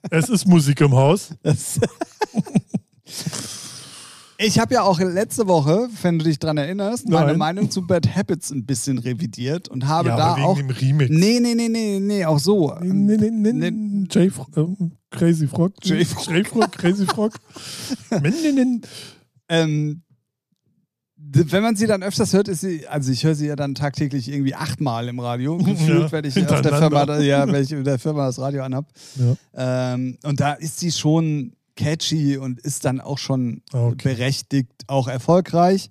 Es 0.09 0.29
ist 0.29 0.47
Musik 0.47 0.81
im 0.81 0.93
Haus. 0.93 1.29
Ich 4.41 4.57
habe 4.57 4.73
ja 4.73 4.83
auch 4.83 5.01
letzte 5.01 5.47
Woche, 5.47 5.89
wenn 6.01 6.17
du 6.17 6.23
dich 6.23 6.39
dran 6.39 6.57
erinnerst, 6.57 7.09
meine 7.09 7.27
Nein. 7.27 7.37
Meinung 7.37 7.69
zu 7.71 7.85
Bad 7.85 8.15
Habits 8.15 8.51
ein 8.51 8.65
bisschen 8.65 8.97
revidiert 8.97 9.67
und 9.67 9.85
habe 9.85 10.07
Ja, 10.09 10.15
da 10.15 10.23
aber 10.27 10.35
wegen 10.37 10.45
auch. 10.45 10.57
dem 10.57 10.69
Remix. 10.69 11.09
Nee, 11.11 11.39
nee, 11.41 11.55
nee, 11.55 11.67
nee, 11.67 11.99
nee, 11.99 12.23
auch 12.25 12.39
so. 12.39 12.73
Nee, 12.81 13.17
nee, 13.17 13.29
nee, 13.29 13.51
Nee. 13.51 13.71
nee. 13.71 14.07
Jay 14.09 14.29
Fro 14.29 14.47
ähm, 14.55 14.91
Crazy 15.11 15.45
Frog. 15.45 15.73
Jay 15.83 16.05
Frog. 16.05 16.27
Jay 16.29 16.43
Frog, 16.45 16.71
Crazy 16.71 17.05
Frog. 17.05 17.33
Nee, 18.23 18.31
nee, 18.53 18.63
nee. 18.63 18.79
Ähm, 19.49 20.03
wenn 21.17 21.61
man 21.61 21.75
sie 21.75 21.85
dann 21.85 22.01
öfters 22.01 22.31
hört, 22.31 22.47
ist 22.47 22.61
sie, 22.61 22.87
also 22.87 23.11
ich 23.11 23.25
höre 23.25 23.35
sie 23.35 23.47
ja 23.47 23.57
dann 23.57 23.75
tagtäglich 23.75 24.29
irgendwie 24.31 24.55
achtmal 24.55 25.09
im 25.09 25.19
Radio. 25.19 25.57
Gefühlt, 25.63 26.03
Ja, 26.03 26.11
wenn 26.13 26.23
ich 26.23 26.37
auf 26.47 26.61
der. 26.61 26.77
Firma, 26.77 27.19
ja, 27.19 27.45
wenn 27.51 27.61
ich 27.63 27.73
in 27.73 27.83
der 27.83 27.99
Firma 27.99 28.27
das 28.27 28.39
Radio 28.39 28.63
anhab. 28.63 28.85
Ja. 29.15 29.93
Ähm, 29.93 30.17
und 30.23 30.39
da 30.39 30.53
ist 30.53 30.79
sie 30.79 30.91
schon 30.93 31.51
catchy 31.79 32.37
und 32.37 32.59
ist 32.59 32.83
dann 32.85 32.99
auch 33.01 33.17
schon 33.17 33.61
Okay. 33.71 34.15
berechtigt, 34.15 34.71
auch 34.87 35.07
erfolgreich. 35.07 35.89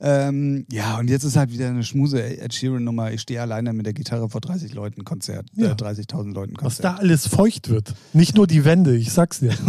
Ähm, 0.00 0.64
ja, 0.70 0.98
und 0.98 1.08
jetzt 1.10 1.24
ist 1.24 1.36
halt 1.36 1.50
wieder 1.52 1.68
eine 1.68 1.82
schmuse 1.82 2.22
Ed 2.22 2.54
Sheeran-Nummer. 2.54 3.12
Ich 3.12 3.20
stehe 3.20 3.40
alleine 3.40 3.72
mit 3.72 3.84
der 3.86 3.92
Gitarre 3.94 4.28
vor 4.28 4.40
30 4.40 4.72
Leuten 4.74 5.04
Konzert, 5.04 5.46
Ja. 5.56 5.72
äh, 5.72 5.74
30.000 5.74 6.34
Leuten 6.34 6.54
Was 6.56 6.76
Konzert. 6.76 6.84
da 6.84 6.94
alles 6.96 7.26
feucht 7.26 7.68
wird. 7.68 7.94
Nicht 8.12 8.36
nur 8.36 8.46
die 8.46 8.64
Wände, 8.64 8.96
ich 8.96 9.12
sag's 9.12 9.40
dir. 9.40 9.54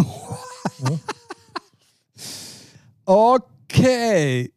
Okay. 3.05 4.53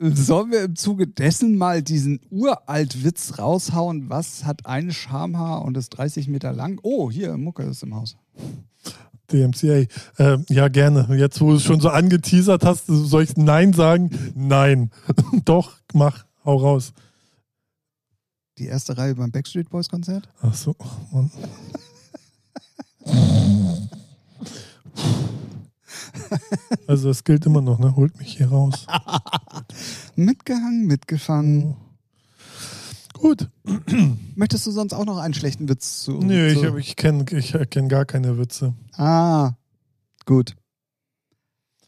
Sollen 0.00 0.52
wir 0.52 0.62
im 0.64 0.76
Zuge 0.76 1.06
dessen 1.08 1.56
mal 1.56 1.82
diesen 1.82 2.20
uralt 2.30 3.02
Witz 3.02 3.38
raushauen? 3.38 4.08
Was 4.10 4.44
hat 4.44 4.66
ein 4.66 4.92
Schamhaar 4.92 5.62
und 5.64 5.76
ist 5.76 5.90
30 5.90 6.28
Meter 6.28 6.52
lang? 6.52 6.78
Oh, 6.82 7.10
hier, 7.10 7.36
Mucke 7.36 7.64
ist 7.64 7.82
im 7.82 7.94
Haus. 7.96 8.16
DMCA. 9.32 9.86
Ähm, 10.18 10.44
ja, 10.48 10.68
gerne. 10.68 11.08
Jetzt, 11.16 11.40
wo 11.40 11.50
du 11.50 11.56
es 11.56 11.62
schon 11.62 11.80
so 11.80 11.90
angeteasert 11.90 12.64
hast, 12.64 12.86
soll 12.86 13.22
ich 13.22 13.36
Nein 13.36 13.72
sagen? 13.72 14.10
Nein. 14.34 14.90
Doch, 15.44 15.72
mach, 15.92 16.24
hau 16.44 16.56
raus. 16.56 16.92
Die 18.58 18.66
erste 18.66 18.98
Reihe 18.98 19.14
beim 19.14 19.30
Backstreet 19.30 19.70
Boys 19.70 19.88
Konzert? 19.88 20.28
Ach 20.42 20.54
so, 20.54 20.74
oh 20.78 20.86
Mann. 21.12 21.30
Also 26.86 27.08
das 27.08 27.24
gilt 27.24 27.46
immer 27.46 27.60
noch, 27.60 27.78
ne? 27.78 27.94
Holt 27.96 28.18
mich 28.18 28.36
hier 28.36 28.48
raus. 28.48 28.86
Mitgehangen, 30.16 30.86
mitgefangen. 30.86 31.76
Gut. 33.20 33.48
Möchtest 34.36 34.66
du 34.66 34.70
sonst 34.70 34.92
auch 34.92 35.04
noch 35.04 35.18
einen 35.18 35.34
schlechten 35.34 35.68
Witz 35.68 36.02
zu? 36.04 36.12
Nö, 36.18 36.48
ich, 36.48 36.58
zu 36.60 36.66
hab- 36.66 36.78
ich 36.78 36.96
kenne 36.96 37.24
ich 37.30 37.54
kenn 37.70 37.88
gar 37.88 38.04
keine 38.04 38.38
Witze. 38.38 38.74
Ah, 38.96 39.52
gut. 40.24 40.54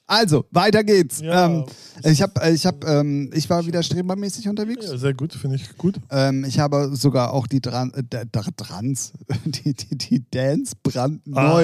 Also, 0.07 0.45
weiter 0.51 0.83
geht's. 0.83 1.21
Ja. 1.21 1.47
Ähm, 1.47 1.65
ich 2.03 2.21
hab, 2.21 2.45
ich 2.45 2.67
hab, 2.67 2.85
ähm, 2.85 3.31
ich 3.33 3.49
war 3.49 3.65
wieder 3.67 3.81
strebermäßig 3.85 4.49
unterwegs. 4.49 4.87
Ja, 4.87 4.97
sehr 4.99 5.15
gut, 5.15 5.33
finde 5.33 5.55
ich 5.55 5.77
gut. 5.79 6.01
Ähm, 6.11 6.45
ich 6.45 6.59
habe 6.59 6.91
sogar 6.97 7.33
auch 7.33 7.47
die 7.47 7.61
Dran 7.61 7.93
äh, 7.95 8.27
Trans, 8.57 9.13
die, 9.45 9.73
die, 9.73 9.97
die 9.97 10.25
Dance 10.29 10.75
brandneu 10.83 11.39
Ah, 11.39 11.63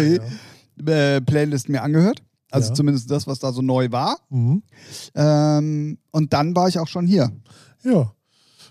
ja. 0.87 1.16
äh, 1.16 1.20
Playlist 1.22 1.68
mir 1.68 1.83
angehört. 1.83 2.22
Also 2.52 2.72
zumindest 2.72 3.11
das, 3.11 3.26
was 3.26 3.40
da 3.40 3.52
so 3.52 3.61
neu 3.62 3.90
war. 3.90 4.18
Mhm. 4.31 4.62
Ähm, 5.16 5.98
und 6.12 6.33
dann 6.33 6.55
war 6.55 6.68
ich 6.68 6.79
auch 6.79 6.88
schon 6.88 7.07
hier. 7.07 7.33
ja. 7.83 8.12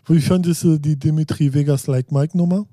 Wie 0.08 0.22
fandest 0.22 0.64
du 0.64 0.78
die 0.78 0.98
Dimitri 0.98 1.54
Vegas 1.54 1.88
Like 1.88 2.12
Mike 2.12 2.38
Nummer? 2.38 2.66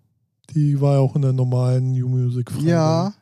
Die 0.50 0.80
war 0.80 0.94
ja 0.94 0.98
auch 1.00 1.16
in 1.16 1.22
der 1.22 1.32
normalen 1.32 1.92
New 1.92 2.08
Music 2.08 2.50
Friday. 2.50 2.70
Ja, 2.70 3.14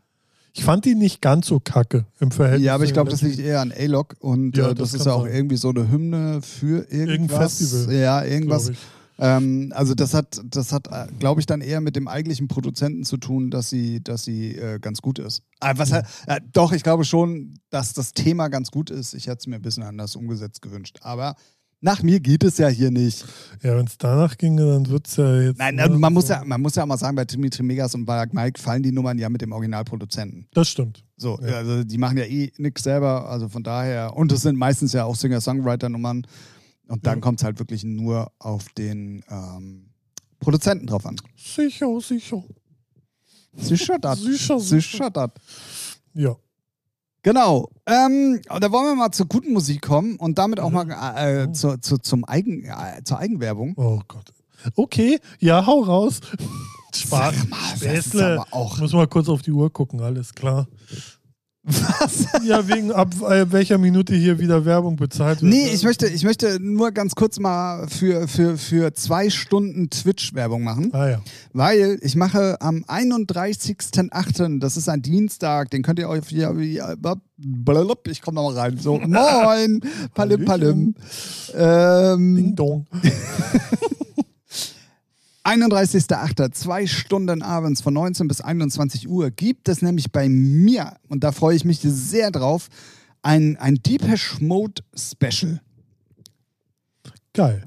Ich 0.53 0.65
fand 0.65 0.85
die 0.85 0.95
nicht 0.97 1.21
ganz 1.21 1.47
so 1.47 1.61
kacke 1.61 2.07
im 2.19 2.31
Verhältnis. 2.33 2.67
ja, 2.67 2.75
aber 2.75 2.85
ich 2.85 2.93
glaube, 2.93 3.11
das 3.11 3.23
liegt 3.23 3.39
eher 3.39 3.61
an 3.61 3.73
A-Log 3.73 4.17
und 4.19 4.57
Ja, 4.57 4.71
äh, 4.71 4.75
das 4.75 4.93
das, 4.93 5.01
ist 5.01 5.07
ja 5.07 5.13
auch 5.13 5.25
sein. 5.25 5.35
irgendwie 5.35 5.57
so 5.57 5.69
eine 5.69 5.89
Hymne 5.91 6.43
für 6.43 6.91
irgendwas. 6.91 7.59
Festival, 7.59 7.95
Ja, 7.95 8.25
irgendwas. 8.25 8.73
Ähm, 9.23 9.71
also 9.77 9.95
das 9.95 10.15
hat, 10.15 10.41
das 10.45 10.73
hat, 10.73 10.89
äh, 10.89 11.07
glaube 11.19 11.41
ich, 11.41 11.47
dann 11.47 11.61
eher 11.61 11.81
mit 11.83 11.95
dem 11.95 12.09
eigentlichen 12.09 12.49
Produzenten 12.49 13.05
zu 13.05 13.19
tun, 13.19 13.51
dass 13.51 13.69
sie, 13.69 14.03
dass 14.03 14.25
sie 14.25 14.57
äh, 14.57 14.79
ganz 14.81 15.03
gut 15.03 15.19
ist. 15.19 15.43
Äh, 15.61 15.75
was, 15.77 15.93
äh, 15.93 16.03
doch, 16.55 16.73
ich 16.73 16.83
glaube 16.83 17.05
schon, 17.05 17.55
dass 17.69 17.93
das 17.93 18.13
Thema 18.15 18.49
ganz 18.49 18.71
gut 18.71 18.89
ist. 18.91 19.13
Ich 19.13 19.27
hätte 19.27 19.37
es 19.41 19.47
mir 19.47 19.57
ein 19.57 19.63
bisschen 19.63 19.83
anders 19.83 20.17
umgesetzt 20.17 20.63
gewünscht. 20.63 21.01
Aber 21.03 21.37
nach 21.81 22.03
mir 22.03 22.21
geht 22.21 22.45
es 22.45 22.59
ja 22.59 22.69
hier 22.69 22.91
nicht. 22.91 23.25
Ja, 23.63 23.77
wenn 23.77 23.87
es 23.87 23.97
danach 23.99 24.37
ginge, 24.37 24.65
dann 24.67 24.89
wird 24.89 25.07
es 25.07 25.17
ja 25.17 25.41
jetzt. 25.41 25.59
Nein, 25.59 25.77
ne, 25.77 25.89
man, 25.89 26.13
muss 26.13 26.27
so. 26.27 26.35
ja, 26.35 26.45
man 26.45 26.61
muss 26.61 26.75
ja 26.75 26.83
auch 26.83 26.87
mal 26.87 26.97
sagen, 26.99 27.17
bei 27.17 27.25
Dimitri 27.25 27.63
Megas 27.63 27.95
und 27.95 28.05
bei 28.05 28.27
Mike 28.33 28.61
fallen 28.61 28.83
die 28.83 28.93
Nummern 28.93 29.19
ja 29.19 29.29
mit 29.29 29.41
dem 29.41 29.53
Originalproduzenten. 29.53 30.47
Das 30.53 30.69
stimmt. 30.69 31.05
So, 31.17 31.39
Ja. 31.43 31.57
also 31.57 31.85
die 31.85 31.99
machen 31.99 32.19
ja 32.19 32.25
eh 32.25 32.53
nichts 32.59 32.83
selber, 32.83 33.29
also 33.29 33.49
von 33.49 33.63
daher. 33.63 34.17
Und 34.17 34.31
es 34.33 34.43
sind 34.43 34.57
meistens 34.57 34.93
ja 34.93 35.05
auch 35.05 35.17
Singer-Songwriter-Nummern. 35.17 36.27
Und 36.89 37.07
dann 37.07 37.19
Ja. 37.19 37.21
kommt 37.21 37.41
es 37.41 37.45
halt 37.45 37.59
wirklich 37.59 37.85
nur 37.85 38.33
auf 38.39 38.69
den 38.71 39.23
ähm, 39.31 39.91
Produzenten 40.41 40.87
drauf 40.87 41.07
an. 41.07 41.17
Sicher, 41.37 42.01
sicher. 42.01 42.43
Sicher 43.57 43.99
das. 43.99 44.21
Sicher, 44.21 44.59
Sicher 44.61 45.11
das. 45.11 45.31
Ja. 46.15 46.37
Genau. 47.23 47.69
Ähm, 47.87 48.41
da 48.49 48.73
wollen 48.73 48.87
wir 48.87 48.95
mal 48.95 49.11
zur 49.13 49.27
guten 49.27 49.53
Musik 49.53 49.83
kommen 49.83 50.17
und 50.17 50.39
damit 50.39 50.59
auch 50.61 50.71
Mhm. 50.71 50.75
mal 50.75 51.17
äh, 51.49 51.53
zu, 51.53 51.79
zu, 51.79 51.99
zum 51.99 52.25
Eigen, 52.27 52.65
äh, 52.65 53.03
zur 53.05 53.19
Eigenwerbung. 53.19 53.75
Oh 53.77 54.01
Gott. 54.09 54.33
Okay, 54.77 55.19
ja, 55.39 55.65
hau 55.67 55.81
raus. 55.81 56.21
Spaß. 56.95 57.35
Späßle. 57.77 58.43
muss 58.81 58.93
mal 58.93 59.07
kurz 59.07 59.29
auf 59.29 59.43
die 59.43 59.53
Uhr 59.53 59.73
gucken, 59.73 60.01
alles 60.01 60.35
klar. 60.35 60.67
Was? 61.71 62.27
Ja, 62.45 62.67
wegen 62.69 62.93
ab 62.93 63.15
äh, 63.29 63.51
welcher 63.53 63.79
Minute 63.79 64.15
hier 64.15 64.39
wieder 64.39 64.65
Werbung 64.65 64.97
bezahlt 64.97 65.43
wird. 65.43 65.53
Nee, 65.53 65.69
ich 65.73 65.83
möchte, 65.85 66.07
ich 66.07 66.25
möchte 66.25 66.59
nur 66.61 66.91
ganz 66.93 67.15
kurz 67.15 67.39
mal 67.39 67.87
für, 67.89 68.27
für, 68.29 68.57
für 68.59 68.93
zwei 68.95 69.31
Stunden 69.31 69.91
Twitch-Werbung 69.91 70.63
machen. 70.63 70.91
Ah 70.93 71.09
ja. 71.09 71.23
Weil 71.53 71.99
ich 72.03 72.17
mache 72.17 72.61
am 72.61 72.85
31.08., 72.89 74.59
das 74.61 74.77
ist 74.77 74.89
ein 74.89 75.03
Dienstag, 75.03 75.71
den 75.71 75.83
könnt 75.83 75.99
ihr 75.99 76.09
euch 76.09 76.31
ja, 76.33 76.57
wie- 76.59 76.81
blablab, 77.39 78.07
ich 78.09 78.21
komme 78.23 78.37
nochmal 78.37 78.59
rein. 78.59 78.79
So, 78.79 78.99
moin, 79.07 79.81
palim, 80.15 80.45
palim. 80.45 80.95
Ding 80.95 81.57
Ähm, 81.57 82.55
dong. 82.57 82.87
31.08., 85.51 86.53
zwei 86.53 86.87
Stunden 86.87 87.43
abends 87.43 87.81
von 87.81 87.93
19 87.95 88.29
bis 88.29 88.41
21 88.41 89.09
Uhr 89.09 89.33
gibt 89.33 89.69
es 89.69 89.83
nämlich 89.83 90.13
bei 90.13 90.29
mir, 90.29 90.95
und 91.09 91.25
da 91.25 91.33
freue 91.33 91.57
ich 91.57 91.65
mich 91.65 91.81
sehr 91.81 92.31
drauf, 92.31 92.69
ein, 93.23 93.57
ein 93.57 93.75
Deepesh 93.75 94.41
Mode 94.41 94.83
Special. 94.95 95.61
Geil. 97.35 97.65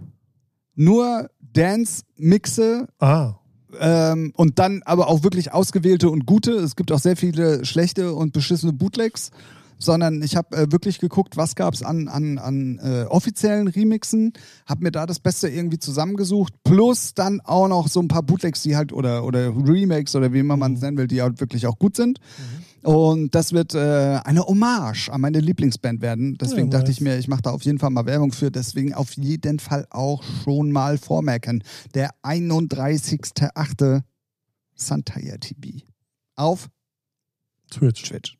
Nur 0.75 1.29
Dance-Mixe 1.41 2.88
Ah. 2.99 3.34
Ähm, 3.77 4.31
und 4.38 4.59
dann 4.59 4.81
aber 4.84 5.09
auch 5.09 5.23
wirklich 5.23 5.51
ausgewählte 5.51 6.09
und 6.09 6.25
gute. 6.25 6.51
Es 6.51 6.77
gibt 6.77 6.89
auch 6.91 6.99
sehr 6.99 7.17
viele 7.17 7.65
schlechte 7.65 8.13
und 8.13 8.31
beschissene 8.31 8.71
Bootlegs 8.71 9.31
sondern 9.78 10.21
ich 10.21 10.36
habe 10.36 10.55
äh, 10.55 10.71
wirklich 10.71 10.99
geguckt, 10.99 11.38
was 11.38 11.55
gab 11.55 11.74
es 11.74 11.84
an, 11.84 12.07
an, 12.07 12.38
an 12.38 12.80
äh, 12.80 13.05
offiziellen 13.05 13.67
Remixen, 13.67 14.34
habe 14.65 14.84
mir 14.84 14.91
da 14.91 15.05
das 15.05 15.19
Beste 15.19 15.49
irgendwie 15.49 15.80
zusammengesucht, 15.80 16.53
plus 16.63 17.13
dann 17.13 17.41
auch 17.41 17.67
noch 17.67 17.88
so 17.88 17.99
ein 17.99 18.07
paar 18.07 18.24
Bootlegs, 18.24 18.63
die 18.63 18.76
halt, 18.76 18.93
oder, 18.93 19.26
oder 19.26 19.49
Remakes 19.55 20.15
oder 20.15 20.34
wie 20.34 20.39
immer 20.39 20.57
man 20.57 20.74
es 20.74 20.80
mhm. 20.80 20.86
nennen 20.86 20.97
will, 20.97 21.07
die 21.07 21.21
halt 21.21 21.39
wirklich 21.39 21.67
auch 21.67 21.78
gut 21.78 21.95
sind. 21.95 22.19
Mhm. 22.19 22.63
Und 22.84 23.34
das 23.34 23.53
wird 23.53 23.76
äh, 23.76 24.19
eine 24.24 24.41
Hommage 24.41 25.09
an 25.09 25.21
meine 25.21 25.39
Lieblingsband 25.39 26.01
werden. 26.01 26.38
Deswegen 26.38 26.69
ja, 26.69 26.80
dachte 26.80 26.91
ich 26.91 26.99
mir, 26.99 27.17
ich 27.17 27.30
mache 27.30 27.41
da 27.41 27.51
auf 27.51 27.63
jeden 27.63 27.80
Fall 27.80 27.91
mal 27.91 28.05
Werbung 28.05 28.34
für. 28.34 28.51
Deswegen 28.51 28.93
auf 28.93 29.13
jeden 29.13 29.59
Fall 29.59 29.88
auch 29.89 30.21
schon 30.43 30.71
mal 30.71 30.97
vormerken. 30.97 31.63
Der 31.93 32.11
31.8. 32.24 34.01
Santaya 34.76 35.38
TV. 35.38 35.86
Auf 36.36 36.69
Twitch. 37.71 38.03
Twitch. 38.03 38.38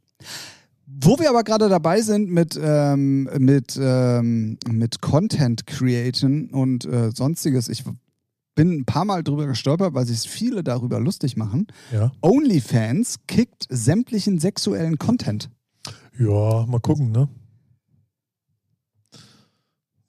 Wo 1.02 1.18
wir 1.20 1.30
aber 1.30 1.44
gerade 1.44 1.70
dabei 1.70 2.02
sind 2.02 2.30
mit, 2.30 2.60
ähm, 2.62 3.30
mit, 3.40 3.80
ähm, 3.82 4.58
mit 4.70 5.02
Content 5.02 5.66
createn 5.66 6.50
und 6.52 6.86
äh, 6.86 7.12
sonstiges, 7.12 7.68
ich 7.70 7.84
bin 8.56 8.72
ein 8.72 8.86
paar 8.86 9.06
Mal 9.06 9.24
drüber 9.24 9.48
gestolpert, 9.48 9.94
weil 9.94 10.06
sich 10.06 10.30
viele 10.30 10.64
darüber 10.64 11.00
lustig 11.00 11.36
machen. 11.38 11.68
Ja. 11.92 12.12
OnlyFans 12.22 13.20
kickt 13.28 13.66
sämtlichen 13.70 14.40
sexuellen 14.40 14.98
Content. 14.98 15.50
Ja, 16.20 16.66
mal 16.68 16.80
gucken, 16.80 17.12
ne? 17.12 17.28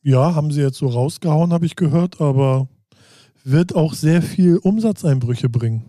Ja, 0.02 0.34
haben 0.34 0.50
sie 0.50 0.60
jetzt 0.60 0.76
so 0.76 0.88
rausgehauen, 0.88 1.52
habe 1.52 1.64
ich 1.64 1.76
gehört, 1.76 2.20
aber 2.20 2.68
wird 3.42 3.74
auch 3.74 3.94
sehr 3.94 4.20
viel 4.20 4.58
Umsatzeinbrüche 4.58 5.48
bringen. 5.48 5.84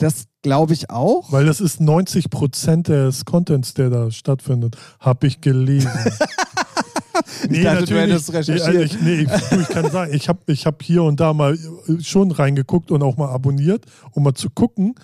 Das 0.00 0.24
glaube 0.40 0.72
ich 0.72 0.88
auch. 0.88 1.30
Weil 1.30 1.44
das 1.44 1.60
ist 1.60 1.78
90 1.78 2.30
Prozent 2.30 2.88
des 2.88 3.26
Contents, 3.26 3.74
der 3.74 3.90
da 3.90 4.10
stattfindet, 4.10 4.76
habe 4.98 5.26
ich 5.26 5.42
gelesen. 5.42 5.90
nee, 7.50 7.58
ich 7.58 7.64
dachte, 7.64 7.80
natürlich. 7.80 7.88
Du 7.88 7.96
hättest 7.96 8.32
recherchiert. 8.32 8.84
Ich, 8.84 9.00
nee, 9.02 9.14
ich, 9.20 9.60
ich 9.60 9.68
kann 9.68 9.90
sagen, 9.90 10.14
ich 10.14 10.30
habe 10.30 10.40
ich 10.46 10.64
hab 10.64 10.82
hier 10.82 11.02
und 11.02 11.20
da 11.20 11.34
mal 11.34 11.58
schon 12.00 12.30
reingeguckt 12.30 12.90
und 12.90 13.02
auch 13.02 13.18
mal 13.18 13.28
abonniert, 13.28 13.84
um 14.12 14.22
mal 14.22 14.32
zu 14.32 14.48
gucken. 14.48 14.94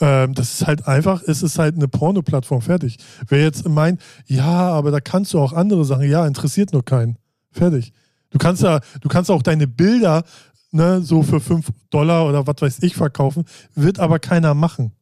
Ähm, 0.00 0.34
das 0.34 0.54
ist 0.54 0.66
halt 0.66 0.88
einfach, 0.88 1.22
es 1.24 1.44
ist 1.44 1.60
halt 1.60 1.76
eine 1.76 1.86
Porno-Plattform, 1.86 2.60
fertig. 2.60 2.96
Wer 3.28 3.42
jetzt 3.42 3.68
meint, 3.68 4.02
ja, 4.26 4.44
aber 4.44 4.90
da 4.90 4.98
kannst 4.98 5.32
du 5.32 5.38
auch 5.38 5.52
andere 5.52 5.84
Sachen, 5.84 6.10
ja, 6.10 6.26
interessiert 6.26 6.72
nur 6.72 6.84
keinen. 6.84 7.18
Fertig. 7.52 7.92
Du 8.30 8.38
kannst 8.38 8.62
ja, 8.62 8.80
du 9.00 9.08
kannst 9.08 9.30
auch 9.30 9.42
deine 9.42 9.66
Bilder 9.66 10.22
ne, 10.70 11.02
so 11.02 11.22
für 11.22 11.40
5 11.40 11.68
Dollar 11.90 12.28
oder 12.28 12.46
was 12.46 12.56
weiß 12.60 12.82
ich 12.82 12.94
verkaufen, 12.94 13.44
wird 13.74 13.98
aber 13.98 14.18
keiner 14.18 14.54
machen. 14.54 14.92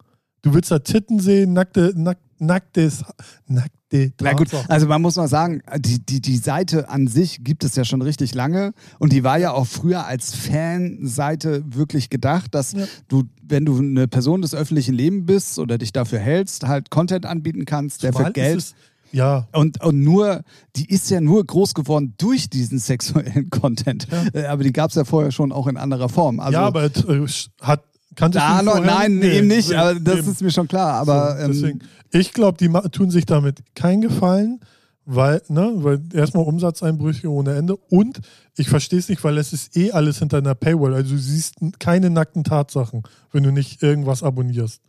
Du 0.41 0.53
willst 0.53 0.71
da 0.71 0.79
Titten 0.79 1.19
sehen, 1.19 1.53
nackte, 1.53 1.93
nack, 1.95 2.17
nacktes, 2.39 3.03
nackte 3.47 4.13
Na 4.21 4.33
gut, 4.33 4.49
also 4.67 4.87
man 4.87 5.01
muss 5.01 5.15
mal 5.15 5.27
sagen, 5.27 5.61
die, 5.77 5.99
die, 5.99 6.21
die 6.21 6.37
Seite 6.37 6.89
an 6.89 7.07
sich 7.07 7.43
gibt 7.43 7.63
es 7.63 7.75
ja 7.75 7.83
schon 7.83 8.01
richtig 8.01 8.35
lange 8.35 8.73
und 8.99 9.11
die 9.11 9.23
war 9.23 9.37
ja 9.37 9.51
auch 9.51 9.65
früher 9.65 10.05
als 10.05 10.35
Fanseite 10.35 11.63
wirklich 11.67 12.09
gedacht, 12.09 12.53
dass 12.53 12.73
ja. 12.73 12.85
du, 13.07 13.23
wenn 13.41 13.65
du 13.65 13.79
eine 13.79 14.07
Person 14.07 14.41
des 14.41 14.53
öffentlichen 14.53 14.93
Lebens 14.93 15.25
bist 15.25 15.59
oder 15.59 15.77
dich 15.77 15.91
dafür 15.91 16.19
hältst, 16.19 16.67
halt 16.67 16.91
Content 16.91 17.25
anbieten 17.25 17.65
kannst, 17.65 18.03
der 18.03 18.13
Zumal 18.13 18.27
für 18.27 18.33
Geld 18.33 18.75
ja. 19.11 19.47
Und, 19.51 19.83
und 19.83 20.03
nur, 20.03 20.43
die 20.75 20.89
ist 20.89 21.09
ja 21.09 21.21
nur 21.21 21.45
groß 21.45 21.73
geworden 21.73 22.13
durch 22.17 22.49
diesen 22.49 22.79
sexuellen 22.79 23.49
Content. 23.51 24.07
Ja. 24.11 24.41
Äh, 24.41 24.45
aber 24.47 24.63
die 24.63 24.73
gab 24.73 24.89
es 24.89 24.95
ja 24.95 25.05
vorher 25.05 25.31
schon 25.31 25.51
auch 25.51 25.67
in 25.67 25.77
anderer 25.77 26.09
Form. 26.09 26.39
Also, 26.39 26.53
ja, 26.53 26.61
aber 26.65 26.85
äh, 26.85 27.27
hat 27.61 27.83
Kannst 28.15 28.37
da 28.37 28.61
noch, 28.61 28.83
nein, 28.83 29.19
nee, 29.19 29.37
eben 29.37 29.47
nicht, 29.47 29.73
aber 29.73 29.99
das 29.99 30.19
eben. 30.19 30.31
ist 30.31 30.41
mir 30.41 30.51
schon 30.51 30.67
klar. 30.67 30.95
Aber 30.95 31.37
so, 31.37 31.43
ähm, 31.43 31.51
deswegen, 31.51 31.79
ich 32.11 32.33
glaube, 32.33 32.57
die 32.57 32.69
tun 32.89 33.11
sich 33.11 33.25
damit 33.25 33.63
keinen 33.75 34.01
Gefallen, 34.01 34.59
weil, 35.05 35.41
ne, 35.47 35.71
weil 35.75 36.01
erstmal 36.13 36.43
Umsatzeinbrüche 36.43 37.31
ohne 37.31 37.55
Ende 37.55 37.75
und 37.75 38.19
ich 38.57 38.67
verstehe 38.67 38.99
es 38.99 39.09
nicht, 39.09 39.23
weil 39.23 39.37
es 39.37 39.53
ist 39.53 39.77
eh 39.77 39.91
alles 39.91 40.19
hinter 40.19 40.37
einer 40.37 40.55
Paywall. 40.55 40.93
Also 40.93 41.15
du 41.15 41.17
siehst 41.17 41.55
keine 41.79 42.09
nackten 42.09 42.43
Tatsachen, 42.43 43.03
wenn 43.31 43.43
du 43.43 43.51
nicht 43.51 43.81
irgendwas 43.81 44.21
abonnierst. 44.21 44.81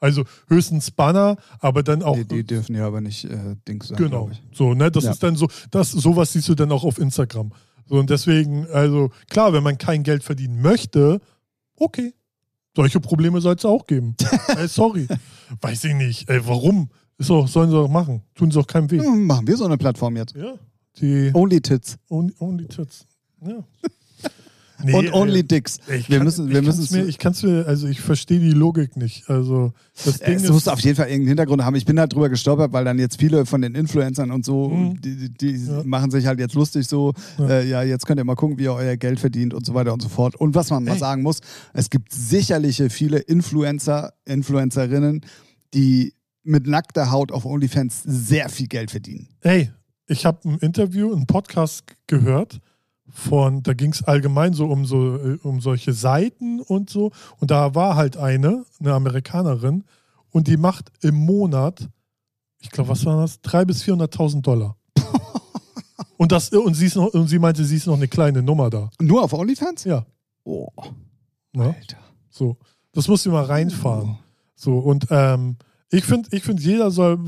Also 0.00 0.24
höchstens 0.48 0.90
Banner, 0.90 1.36
aber 1.58 1.82
dann 1.82 2.02
auch. 2.02 2.16
Die, 2.16 2.24
die 2.24 2.44
dürfen 2.44 2.76
ja 2.76 2.86
aber 2.86 3.00
nicht 3.00 3.24
äh, 3.24 3.56
Dings 3.66 3.88
sein. 3.88 3.98
Genau. 3.98 4.30
So, 4.52 4.74
ne? 4.74 4.90
Das 4.90 5.04
ja. 5.04 5.10
ist 5.10 5.22
dann 5.22 5.36
so, 5.36 5.48
das, 5.70 5.90
sowas 5.90 6.32
siehst 6.32 6.48
du 6.48 6.54
dann 6.54 6.70
auch 6.70 6.84
auf 6.84 6.98
Instagram. 6.98 7.52
So, 7.86 7.96
und 7.96 8.10
deswegen, 8.10 8.66
also 8.68 9.10
klar, 9.28 9.52
wenn 9.52 9.62
man 9.62 9.78
kein 9.78 10.02
Geld 10.02 10.22
verdienen 10.22 10.60
möchte, 10.60 11.20
okay. 11.76 12.14
Solche 12.76 13.00
Probleme 13.00 13.40
soll 13.40 13.56
es 13.56 13.64
auch 13.64 13.86
geben. 13.86 14.14
ey, 14.56 14.68
sorry. 14.68 15.08
Weiß 15.60 15.82
ich 15.82 15.94
nicht. 15.94 16.28
Ey, 16.28 16.46
warum? 16.46 16.90
Ist 17.16 17.30
auch, 17.30 17.48
sollen 17.48 17.70
sie 17.70 17.76
doch 17.76 17.88
machen. 17.88 18.22
Tun 18.36 18.52
sie 18.52 18.60
auch 18.60 18.66
keinem 18.68 18.88
weh. 18.92 19.00
Hm, 19.00 19.26
machen 19.26 19.48
wir 19.48 19.56
so 19.56 19.64
eine 19.64 19.76
Plattform 19.76 20.16
jetzt. 20.16 20.36
Ja. 20.36 20.54
Die 21.00 21.32
Only 21.34 21.60
Tits. 21.60 21.98
Only, 22.08 22.34
only 22.38 22.68
Tits. 22.68 23.06
Ja. 23.44 23.64
Nee, 24.82 24.94
und 24.94 25.12
Only 25.12 25.42
Dicks. 25.42 25.78
Ich 25.92 26.08
wir 26.08 26.22
müssen, 26.22 26.50
wir 26.50 26.62
müssen 26.62 26.96
mir, 26.96 27.04
ich 27.06 27.18
kann's 27.18 27.42
mir, 27.42 27.66
also 27.66 27.88
ich 27.88 28.00
verstehe 28.00 28.38
die 28.38 28.52
Logik 28.52 28.96
nicht. 28.96 29.28
Also 29.28 29.72
das 30.04 30.20
Ding 30.20 30.36
es 30.36 30.48
muss 30.50 30.68
auf 30.68 30.80
jeden 30.80 30.96
Fall 30.96 31.06
irgendeinen 31.06 31.28
Hintergrund 31.28 31.64
haben. 31.64 31.74
Ich 31.74 31.84
bin 31.84 31.98
halt 31.98 32.12
drüber 32.12 32.28
gestolpert, 32.28 32.72
weil 32.72 32.84
dann 32.84 32.98
jetzt 32.98 33.18
viele 33.18 33.44
von 33.44 33.60
den 33.60 33.74
Influencern 33.74 34.30
und 34.30 34.44
so, 34.44 34.68
mhm. 34.68 35.00
die, 35.00 35.30
die 35.30 35.66
ja. 35.66 35.82
machen 35.84 36.10
sich 36.10 36.26
halt 36.26 36.38
jetzt 36.38 36.54
lustig 36.54 36.86
so, 36.86 37.12
ja. 37.38 37.48
Äh, 37.48 37.68
ja. 37.68 37.82
jetzt 37.82 38.06
könnt 38.06 38.20
ihr 38.20 38.24
mal 38.24 38.36
gucken, 38.36 38.58
wie 38.58 38.64
ihr 38.64 38.72
euer 38.72 38.96
Geld 38.96 39.18
verdient 39.18 39.52
und 39.52 39.66
so 39.66 39.74
weiter 39.74 39.92
und 39.92 40.00
so 40.00 40.08
fort. 40.08 40.36
Und 40.36 40.54
was 40.54 40.70
man 40.70 40.86
Ey. 40.86 40.92
mal 40.92 40.98
sagen 40.98 41.22
muss, 41.22 41.40
es 41.72 41.90
gibt 41.90 42.12
sicherlich 42.12 42.82
viele 42.90 43.18
Influencer, 43.18 44.12
Influencerinnen, 44.26 45.22
die 45.74 46.14
mit 46.44 46.66
nackter 46.66 47.10
Haut 47.10 47.32
auf 47.32 47.44
OnlyFans 47.44 48.02
sehr 48.04 48.48
viel 48.48 48.68
Geld 48.68 48.92
verdienen. 48.92 49.28
Ey, 49.40 49.70
ich 50.06 50.24
habe 50.24 50.48
ein 50.48 50.58
Interview, 50.58 51.12
einen 51.12 51.26
Podcast 51.26 51.84
gehört 52.06 52.60
von, 53.10 53.62
da 53.62 53.74
ging 53.74 53.92
es 53.92 54.04
allgemein 54.04 54.52
so 54.52 54.66
um 54.66 54.84
so 54.84 55.16
äh, 55.16 55.38
um 55.42 55.60
solche 55.60 55.92
Seiten 55.92 56.60
und 56.60 56.90
so. 56.90 57.12
Und 57.40 57.50
da 57.50 57.74
war 57.74 57.96
halt 57.96 58.16
eine, 58.16 58.64
eine 58.80 58.92
Amerikanerin, 58.92 59.84
und 60.30 60.48
die 60.48 60.56
macht 60.56 60.92
im 61.02 61.14
Monat, 61.14 61.88
ich 62.60 62.70
glaube, 62.70 62.90
was 62.90 63.04
war 63.04 63.20
das? 63.20 63.42
300.000 63.42 63.64
bis 63.64 63.82
400.000 63.84 64.42
Dollar. 64.42 64.76
und, 66.16 66.32
das, 66.32 66.50
und, 66.50 66.74
sie 66.74 66.86
ist 66.86 66.96
noch, 66.96 67.12
und 67.14 67.28
sie 67.28 67.38
meinte, 67.38 67.64
sie 67.64 67.76
ist 67.76 67.86
noch 67.86 67.96
eine 67.96 68.08
kleine 68.08 68.42
Nummer 68.42 68.70
da. 68.70 68.90
Nur 69.00 69.22
auf 69.22 69.32
OnlyFans? 69.32 69.84
Ja. 69.84 70.06
Oh. 70.44 70.68
Ne? 71.52 71.74
Alter. 71.78 71.98
So. 72.30 72.56
Das 72.92 73.08
musst 73.08 73.26
du 73.26 73.30
mal 73.30 73.44
reinfahren. 73.44 74.16
Oh. 74.18 74.24
So, 74.54 74.78
und 74.78 75.06
ähm, 75.10 75.56
ich 75.90 76.04
finde, 76.04 76.28
ich 76.32 76.42
find, 76.42 76.60
jeder 76.60 76.90
soll, 76.90 77.18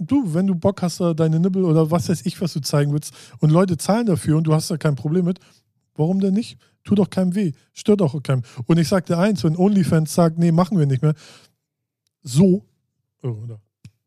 du, 0.00 0.34
wenn 0.34 0.46
du 0.46 0.54
Bock 0.54 0.82
hast, 0.82 1.00
deine 1.00 1.40
Nibbel 1.40 1.64
oder 1.64 1.90
was 1.90 2.08
weiß 2.08 2.26
ich, 2.26 2.40
was 2.40 2.52
du 2.52 2.60
zeigen 2.60 2.92
willst 2.92 3.14
und 3.38 3.50
Leute 3.50 3.78
zahlen 3.78 4.06
dafür 4.06 4.36
und 4.36 4.44
du 4.44 4.54
hast 4.54 4.70
da 4.70 4.76
kein 4.76 4.96
Problem 4.96 5.24
mit, 5.24 5.38
warum 5.94 6.20
denn 6.20 6.34
nicht? 6.34 6.58
Tut 6.84 6.98
doch 6.98 7.08
keinem 7.08 7.34
weh, 7.34 7.52
stört 7.72 8.02
auch 8.02 8.20
keinem. 8.22 8.42
Und 8.66 8.78
ich 8.78 8.88
sag 8.88 9.06
dir 9.06 9.18
eins, 9.18 9.44
wenn 9.44 9.56
OnlyFans 9.56 10.12
sagt, 10.12 10.38
nee, 10.38 10.52
machen 10.52 10.78
wir 10.78 10.86
nicht 10.86 11.02
mehr, 11.02 11.14
so, 12.22 12.64
oh, 13.22 13.28
oder, 13.28 13.60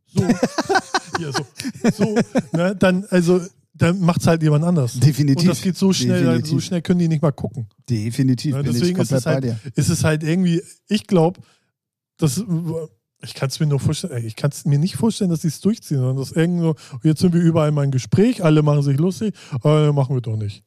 so, 0.05 0.21
ja, 1.19 1.31
so, 1.31 1.45
so, 1.91 2.15
ne, 2.55 2.75
dann, 2.75 3.05
also, 3.09 3.41
dann 3.73 3.99
macht 3.99 4.21
es 4.21 4.27
halt 4.27 4.41
jemand 4.41 4.63
anders. 4.63 4.99
Definitiv. 4.99 5.43
Und 5.43 5.49
das 5.49 5.61
geht 5.61 5.75
so 5.75 5.91
schnell, 5.91 6.21
Definitiv. 6.21 6.51
so 6.51 6.59
schnell 6.59 6.81
können 6.81 6.99
die 6.99 7.07
nicht 7.07 7.21
mal 7.21 7.31
gucken. 7.31 7.67
Definitiv. 7.89 8.55
Ja, 8.55 8.63
deswegen 8.63 8.99
ist 8.99 9.11
es, 9.11 9.25
halt, 9.25 9.45
ist 9.75 9.89
es 9.89 10.03
halt 10.03 10.23
irgendwie, 10.23 10.61
ich 10.87 11.07
glaube, 11.07 11.41
das 12.17 12.41
ich 13.21 13.33
kann 13.33 13.49
es 13.49 13.59
mir 13.59 13.67
nur 13.67 13.79
vorstellen, 13.79 14.25
ich 14.25 14.35
kann 14.35 14.51
es 14.51 14.65
mir 14.65 14.79
nicht 14.79 14.95
vorstellen, 14.95 15.29
dass 15.29 15.41
sie 15.41 15.47
es 15.47 15.59
durchziehen, 15.61 15.97
sondern 15.97 16.17
dass 16.17 16.31
irgendwo, 16.31 16.75
jetzt 17.03 17.21
sind 17.21 17.33
wir 17.33 17.41
überall 17.41 17.71
mal 17.71 17.85
im 17.85 17.91
Gespräch, 17.91 18.43
alle 18.43 18.61
machen 18.61 18.81
sich 18.83 18.97
lustig, 18.97 19.35
aber 19.61 19.93
machen 19.93 20.15
wir 20.15 20.21
doch 20.21 20.37
nicht. 20.37 20.63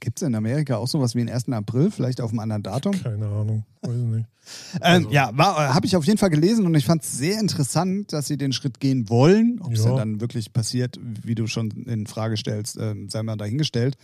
Gibt 0.00 0.20
es 0.20 0.26
in 0.26 0.34
Amerika 0.34 0.78
auch 0.78 0.88
sowas 0.88 1.14
wie 1.14 1.20
den 1.20 1.28
1. 1.28 1.48
April, 1.50 1.92
vielleicht 1.92 2.20
auf 2.20 2.30
einem 2.30 2.40
anderen 2.40 2.64
Datum? 2.64 2.92
Keine 2.92 3.26
Ahnung, 3.26 3.64
weiß 3.82 3.94
ich 3.94 4.02
nicht. 4.02 4.26
ähm, 4.74 4.80
also. 4.80 5.10
Ja, 5.10 5.30
äh, 5.30 5.72
habe 5.72 5.86
ich 5.86 5.94
auf 5.94 6.04
jeden 6.04 6.18
Fall 6.18 6.30
gelesen 6.30 6.66
und 6.66 6.74
ich 6.74 6.84
fand 6.84 7.04
es 7.04 7.16
sehr 7.16 7.38
interessant, 7.38 8.12
dass 8.12 8.26
sie 8.26 8.36
den 8.36 8.52
Schritt 8.52 8.80
gehen 8.80 9.08
wollen. 9.08 9.60
Ob 9.62 9.72
es 9.72 9.84
ja. 9.84 9.94
dann 9.94 10.20
wirklich 10.20 10.52
passiert, 10.52 10.98
wie 11.00 11.36
du 11.36 11.46
schon 11.46 11.70
in 11.70 12.08
Frage 12.08 12.36
stellst, 12.36 12.78
äh, 12.78 12.96
sei 13.06 13.22
mal 13.22 13.36
dahingestellt. 13.36 13.96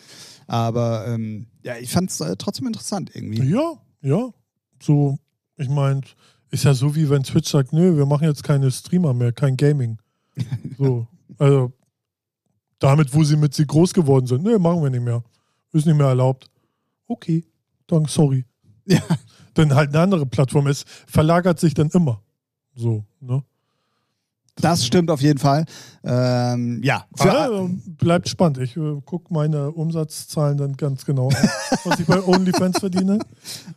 Aber 0.47 1.09
ähm, 1.09 1.49
ja, 1.65 1.77
ich 1.79 1.91
fand 1.91 2.11
es 2.11 2.21
äh, 2.21 2.37
trotzdem 2.37 2.69
interessant 2.69 3.11
irgendwie. 3.13 3.43
Ja, 3.51 3.73
ja. 4.03 4.29
So, 4.81 5.19
ich 5.57 5.69
meine, 5.69 6.03
ist 6.57 6.65
ja 6.65 6.73
so, 6.73 6.95
wie 6.97 7.11
wenn 7.11 7.23
Twitch 7.23 7.51
sagt, 7.51 7.75
nö, 7.75 7.99
wir 7.99 8.07
machen 8.07 8.25
jetzt 8.25 8.43
keine 8.43 8.71
Streamer 8.71 9.13
mehr, 9.13 9.33
kein 9.33 9.57
Gaming. 9.57 9.99
So, 10.79 11.07
also 11.39 11.73
damit, 12.79 13.15
wo 13.15 13.25
sie 13.25 13.37
mit 13.37 13.55
sie 13.55 13.67
groß 13.67 13.95
geworden 13.95 14.27
sind, 14.27 14.43
nö, 14.43 14.59
machen 14.59 14.83
wir 14.83 14.91
nicht 14.91 15.03
mehr. 15.03 15.23
Ist 15.73 15.87
nicht 15.87 15.97
mehr 15.97 16.09
erlaubt. 16.09 16.51
Okay, 17.07 17.45
dann 17.87 18.07
sorry. 18.07 18.45
Ja. 18.87 19.01
Dann 19.55 19.75
halt 19.75 19.91
eine 19.91 20.01
andere 20.01 20.27
Plattform. 20.27 20.67
Es 20.67 20.85
verlagert 21.07 21.59
sich 21.59 21.73
dann 21.73 21.89
immer. 21.91 22.23
So, 22.75 23.05
ne? 23.21 23.43
Das 24.61 24.87
stimmt 24.87 25.11
auf 25.11 25.21
jeden 25.21 25.39
Fall. 25.39 25.67
Ähm, 26.03 26.81
ja, 26.83 27.05
für, 27.15 27.31
Aber, 27.31 27.65
äh, 27.65 27.69
bleibt 27.99 28.29
spannend. 28.29 28.59
Ich 28.59 28.77
äh, 28.77 29.01
gucke 29.05 29.33
meine 29.33 29.71
Umsatzzahlen 29.71 30.57
dann 30.57 30.77
ganz 30.77 31.05
genau 31.05 31.29
an, 31.29 31.35
was 31.85 32.01
ich 32.01 32.07
bei 32.07 32.23
OnlyFans 32.23 32.79
verdiene. 32.79 33.19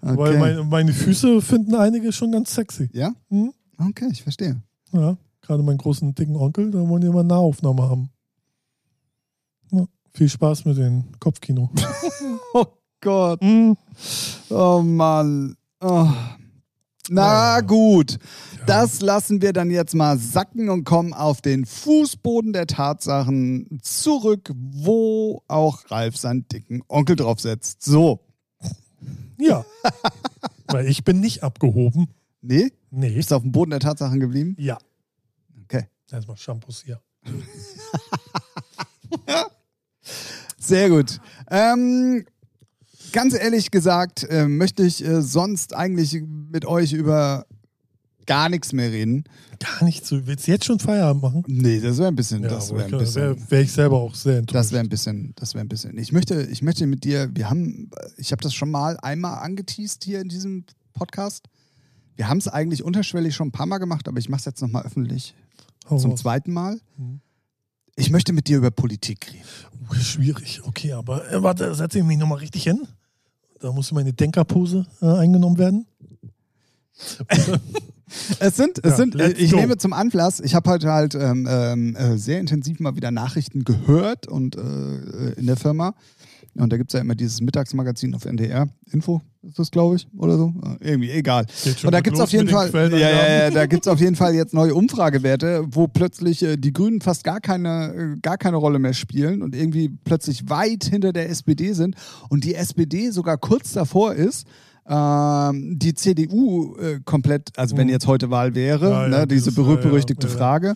Weil 0.01 0.37
Okay. 0.41 0.63
meine, 0.63 0.93
Füße 0.93 1.41
finden 1.41 1.75
einige 1.75 2.13
schon 2.13 2.31
ganz 2.31 2.53
sexy. 2.55 2.89
ja? 2.93 3.11
Hm? 3.29 3.51
Okay, 3.89 4.07
ich 4.11 4.23
verstehe. 4.23 4.61
Ja, 4.93 5.17
gerade 5.41 5.63
meinen 5.63 5.77
großen, 5.77 6.15
dicken 6.15 6.35
Onkel, 6.37 6.71
da 6.71 6.79
wollen 6.87 7.01
die 7.01 7.07
immer 7.07 7.19
eine 7.19 7.27
Nahaufnahme 7.29 7.83
haben. 7.89 8.09
Ja, 9.71 9.85
viel 10.13 10.29
Spaß 10.29 10.65
mit 10.65 10.77
dem 10.77 11.03
Kopfkino. 11.19 11.69
Oh 12.53 12.65
Gott. 13.01 13.39
Hm. 13.41 13.77
Oh 14.49 14.81
Mann. 14.83 15.55
Oh. 15.81 16.07
Na 17.09 17.57
Ja. 17.57 17.61
gut, 17.61 18.17
das 18.65 19.01
lassen 19.01 19.41
wir 19.41 19.53
dann 19.53 19.71
jetzt 19.71 19.95
mal 19.95 20.17
sacken 20.17 20.69
und 20.69 20.83
kommen 20.83 21.13
auf 21.13 21.41
den 21.41 21.65
Fußboden 21.65 22.53
der 22.53 22.67
Tatsachen 22.67 23.79
zurück, 23.81 24.51
wo 24.55 25.43
auch 25.47 25.89
Ralf 25.89 26.17
seinen 26.17 26.47
dicken 26.47 26.83
Onkel 26.87 27.15
draufsetzt. 27.15 27.83
So. 27.83 28.19
Ja. 29.39 29.65
Weil 30.67 30.87
ich 30.87 31.03
bin 31.03 31.19
nicht 31.19 31.43
abgehoben. 31.43 32.07
Nee? 32.41 32.71
Nee. 32.91 33.11
Bist 33.15 33.31
du 33.31 33.35
auf 33.35 33.41
dem 33.41 33.51
Boden 33.51 33.71
der 33.71 33.79
Tatsachen 33.79 34.19
geblieben? 34.19 34.55
Ja. 34.59 34.77
Okay. 35.63 35.87
Erstmal 36.11 36.37
Shampoos 36.37 36.83
hier. 36.85 37.01
Sehr 40.57 40.89
gut. 40.89 41.19
Ähm, 41.49 42.25
ganz 43.11 43.33
ehrlich 43.33 43.71
gesagt, 43.71 44.23
äh, 44.29 44.47
möchte 44.47 44.83
ich 44.83 45.03
äh, 45.03 45.21
sonst 45.21 45.75
eigentlich 45.75 46.21
mit 46.51 46.65
euch 46.65 46.93
über 46.93 47.45
gar 48.29 48.47
nichts 48.47 48.73
mehr 48.73 48.91
reden. 48.91 49.23
Gar 49.57 49.85
nicht 49.85 50.05
so. 50.05 50.27
Willst 50.27 50.47
du 50.47 50.51
jetzt 50.51 50.65
schon 50.65 50.79
Feierabend 50.79 51.23
machen? 51.23 51.43
Nee, 51.47 51.79
das 51.79 51.97
wäre 51.97 52.09
ein 52.09 52.15
bisschen, 52.15 52.43
das 52.43 52.69
aber 52.69 52.79
wäre 52.79 52.89
ein 52.89 52.97
bisschen. 52.99 53.21
wär, 53.21 53.51
wär 53.51 53.61
ich 53.61 53.71
selber 53.71 53.97
auch 53.97 54.13
sehr 54.13 54.37
enttäuscht. 54.37 54.55
Das 54.55 54.71
wäre 54.71 54.83
ein 54.83 54.89
bisschen, 54.89 55.33
das 55.35 55.55
wäre 55.55 55.65
ein 55.65 55.67
bisschen. 55.67 55.97
Ich 55.97 56.11
möchte, 56.11 56.43
ich 56.43 56.61
möchte 56.61 56.85
mit 56.85 57.03
dir, 57.03 57.31
wir 57.33 57.49
haben, 57.49 57.89
ich 58.17 58.31
habe 58.31 58.43
das 58.43 58.53
schon 58.53 58.69
mal 58.69 58.97
einmal 59.01 59.39
angeteased 59.39 60.03
hier 60.03 60.21
in 60.21 60.29
diesem 60.29 60.65
Podcast. 60.93 61.47
Wir 62.15 62.29
haben 62.29 62.37
es 62.37 62.47
eigentlich 62.47 62.83
unterschwellig 62.83 63.33
schon 63.33 63.47
ein 63.47 63.51
paar 63.51 63.65
Mal 63.65 63.79
gemacht, 63.79 64.07
aber 64.07 64.19
ich 64.19 64.29
mache 64.29 64.39
es 64.39 64.45
jetzt 64.45 64.61
nochmal 64.61 64.85
öffentlich 64.85 65.33
Hau 65.89 65.97
zum 65.97 66.11
raus. 66.11 66.19
zweiten 66.21 66.53
Mal. 66.53 66.79
Mhm. 66.97 67.21
Ich 67.95 68.11
möchte 68.11 68.31
mit 68.31 68.47
dir 68.47 68.57
über 68.57 68.69
Politik 68.69 69.33
reden. 69.33 69.43
Uh, 69.89 69.95
schwierig. 69.95 70.61
Okay, 70.65 70.93
aber 70.93 71.29
äh, 71.31 71.41
warte, 71.41 71.73
setze 71.73 71.97
ich 71.97 72.05
mich 72.05 72.17
nochmal 72.17 72.37
richtig 72.37 72.63
hin. 72.63 72.87
Da 73.59 73.71
muss 73.71 73.91
meine 73.91 74.13
Denkerpose 74.13 74.85
äh, 75.01 75.05
eingenommen 75.05 75.57
werden. 75.57 75.85
Es 78.39 78.55
sind, 78.57 78.79
es 78.83 78.89
Ja, 78.91 78.95
sind, 78.95 79.15
ich 79.37 79.51
go. 79.51 79.57
nehme 79.57 79.77
zum 79.77 79.93
Anlass, 79.93 80.39
ich 80.39 80.55
habe 80.55 80.67
heute 80.71 80.91
halt 80.91 81.13
ähm, 81.13 81.47
ähm, 81.47 81.95
äh, 81.95 82.17
sehr 82.17 82.39
intensiv 82.39 82.79
mal 82.79 82.95
wieder 82.95 83.11
Nachrichten 83.11 83.63
gehört 83.63 84.27
und 84.27 84.55
äh, 84.55 85.33
in 85.33 85.45
der 85.45 85.57
Firma. 85.57 85.93
Und 86.55 86.71
da 86.73 86.77
gibt 86.77 86.89
es 86.91 86.93
ja 86.93 86.99
immer 87.01 87.15
dieses 87.15 87.41
Mittagsmagazin 87.41 88.13
auf 88.15 88.25
NDR. 88.25 88.67
Info 88.91 89.21
ist 89.43 89.57
das, 89.59 89.71
glaube 89.71 89.95
ich, 89.95 90.07
oder 90.17 90.35
so. 90.37 90.53
Äh, 90.81 90.91
irgendwie, 90.91 91.11
egal. 91.11 91.45
Und 91.83 91.91
da 91.93 92.01
gibt 92.01 92.17
es 92.17 92.21
auf 92.21 92.31
jeden 92.31 92.49
Fall, 92.49 92.69
ja, 92.73 92.97
ja, 92.97 93.39
ja, 93.43 93.49
da 93.51 93.65
gibt's 93.65 93.87
auf 93.87 93.99
jeden 93.99 94.15
Fall 94.15 94.33
jetzt 94.35 94.53
neue 94.53 94.73
Umfragewerte, 94.75 95.63
wo 95.71 95.87
plötzlich 95.87 96.43
äh, 96.43 96.57
die 96.57 96.73
Grünen 96.73 96.99
fast 97.01 97.23
gar 97.23 97.39
keine, 97.39 97.93
äh, 98.15 98.19
gar 98.21 98.37
keine 98.37 98.57
Rolle 98.57 98.79
mehr 98.79 98.93
spielen 98.93 99.41
und 99.41 99.55
irgendwie 99.55 99.89
plötzlich 100.03 100.49
weit 100.49 100.83
hinter 100.85 101.13
der 101.13 101.29
SPD 101.29 101.73
sind 101.73 101.95
und 102.29 102.43
die 102.43 102.55
SPD 102.55 103.11
sogar 103.11 103.37
kurz 103.37 103.71
davor 103.73 104.13
ist, 104.13 104.45
ähm, 104.91 105.77
die 105.77 105.93
CDU 105.93 106.75
äh, 106.77 106.99
komplett, 107.05 107.51
also 107.57 107.77
wenn 107.77 107.87
Mhm. 107.87 107.93
jetzt 107.93 108.07
heute 108.07 108.31
Wahl 108.31 108.55
wäre, 108.55 108.89
Ja, 108.89 109.07
ne, 109.07 109.27
diese 109.27 109.51
ja, 109.51 109.55
ja, 109.55 109.61
berühmt-berüchtigte 109.61 110.27
ja. 110.27 110.33
Frage, 110.33 110.75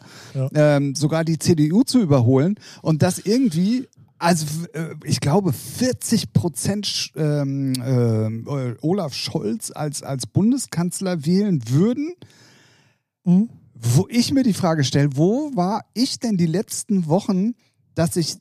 ähm, 0.53 0.93
sogar 0.95 1.25
die 1.25 1.39
CDU 1.39 1.83
zu 1.83 1.99
überholen 1.99 2.55
und 2.83 3.01
das 3.01 3.17
irgendwie, 3.19 3.87
also 4.23 4.45
äh, 4.73 4.95
ich 5.03 5.19
glaube 5.19 5.53
40 5.53 6.33
Prozent 6.33 7.11
ähm, 7.15 7.73
ähm, 7.85 8.47
äh, 8.47 8.75
Olaf 8.81 9.13
Scholz 9.13 9.71
als, 9.73 10.01
als 10.03 10.25
Bundeskanzler 10.27 11.25
wählen 11.25 11.61
würden, 11.69 12.13
Mhm. 13.25 13.49
wo 13.73 14.05
ich 14.09 14.31
mir 14.33 14.43
die 14.43 14.53
Frage 14.53 14.83
stelle, 14.83 15.09
wo 15.15 15.51
war 15.55 15.85
ich 15.93 16.19
denn 16.19 16.35
die 16.37 16.45
letzten 16.45 17.07
Wochen, 17.07 17.53
dass 17.95 18.15
ich 18.17 18.35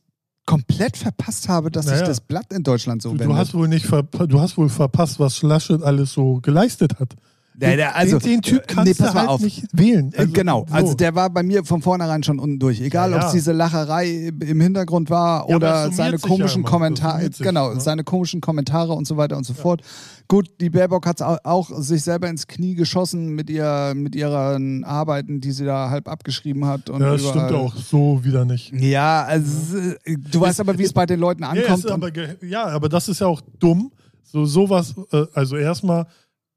komplett 0.45 0.97
verpasst 0.97 1.49
habe, 1.49 1.71
dass 1.71 1.85
sich 1.87 1.95
Naja. 1.95 2.07
das 2.07 2.21
Blatt 2.21 2.53
in 2.53 2.65
Deutschland 2.65 3.01
so 3.01 3.11
Du, 3.11 3.15
wendet? 3.21 3.29
du, 3.29 3.37
hast 3.37 3.55
wohl 3.55 3.69
nicht 3.69 3.87
du 3.91 4.41
hast 4.41 4.57
wohl 4.57 4.69
verpasst, 4.69 5.21
was 5.21 5.41
Laschet 5.43 5.83
alles 5.83 6.13
so 6.13 6.41
geleistet 6.43 6.99
hat. 6.99 7.15
Ja, 7.61 7.77
der- 7.77 7.95
also, 7.97 8.19
den, 8.19 8.41
den 8.41 8.43
Typ 8.43 8.67
kannst 8.67 8.99
nee, 9.01 9.07
du 9.07 9.15
halt 9.15 9.29
auf. 9.29 9.41
nicht 9.41 9.65
wählen. 9.73 10.11
Äh, 10.15 10.27
genau, 10.27 10.65
so. 10.69 10.75
also 10.75 10.95
der 10.95 11.15
war 11.15 11.29
bei 11.29 11.43
mir 11.43 11.65
von 11.65 11.83
vornherein 11.83 12.23
schon 12.23 12.39
unten 12.39 12.59
durch. 12.59 12.81
Egal, 12.81 13.11
Ja, 13.11 13.17
ob 13.17 13.23
es 13.25 13.29
ja. 13.29 13.33
diese 13.35 13.53
Lacherei 13.53 14.33
im 14.41 14.61
Hintergrund 14.61 15.11
war 15.11 15.49
Ja, 15.49 15.57
oder 15.57 15.89
es 15.89 15.97
seine 15.97 16.17
ja 16.17 16.19
komischen 16.27 16.63
Kommentare, 16.63 17.29
genau, 17.39 17.75
ne? 17.75 17.81
seine 17.81 18.05
komischen 18.05 18.41
Kommentare 18.41 18.95
und 18.95 19.07
so 19.07 19.17
weiter 19.19 19.37
und 19.37 19.45
so 19.45 19.53
fort. 19.55 19.83
Gut, 20.29 20.49
die 20.61 20.71
Baerbock 20.71 21.05
hat 21.07 21.21
auch, 21.21 21.39
auch 21.45 21.71
sich 21.83 22.03
selber 22.03 22.29
ins 22.31 22.47
Knie 22.47 22.75
geschossen 22.75 23.35
mit, 23.35 23.51
ihr, 23.51 23.93
mit 23.95 24.15
ihren 24.15 24.83
Arbeiten, 24.85 25.41
die 25.43 25.53
sie 25.53 25.67
da 25.67 25.91
halb 25.91 26.09
abgeschrieben 26.09 26.65
hat. 26.65 26.89
Und 26.89 27.03
ja, 27.03 27.13
das 27.13 27.21
überall. 27.21 27.49
stimmt 27.49 27.61
auch 27.61 27.77
so 27.77 28.25
wieder 28.25 28.47
nicht. 28.47 28.73
Ja, 28.73 29.25
also 29.25 29.77
du 30.07 30.41
weißt 30.41 30.59
aber, 30.61 30.79
wie 30.79 30.85
es 30.85 30.93
bei 30.95 31.05
den 31.05 31.21
Leuten 31.21 31.43
Ja, 31.43 31.51
ankommt. 31.51 31.91
aber, 31.91 32.11
ja, 32.43 32.65
aber 32.65 32.89
das 32.89 33.09
ist 33.11 33.21
ja 33.21 33.27
auch 33.27 33.43
dumm. 33.59 33.93
So 34.25 34.47
sowas, 34.47 34.95
äh, 35.13 35.25
also 35.35 35.57
erstmal 35.57 36.07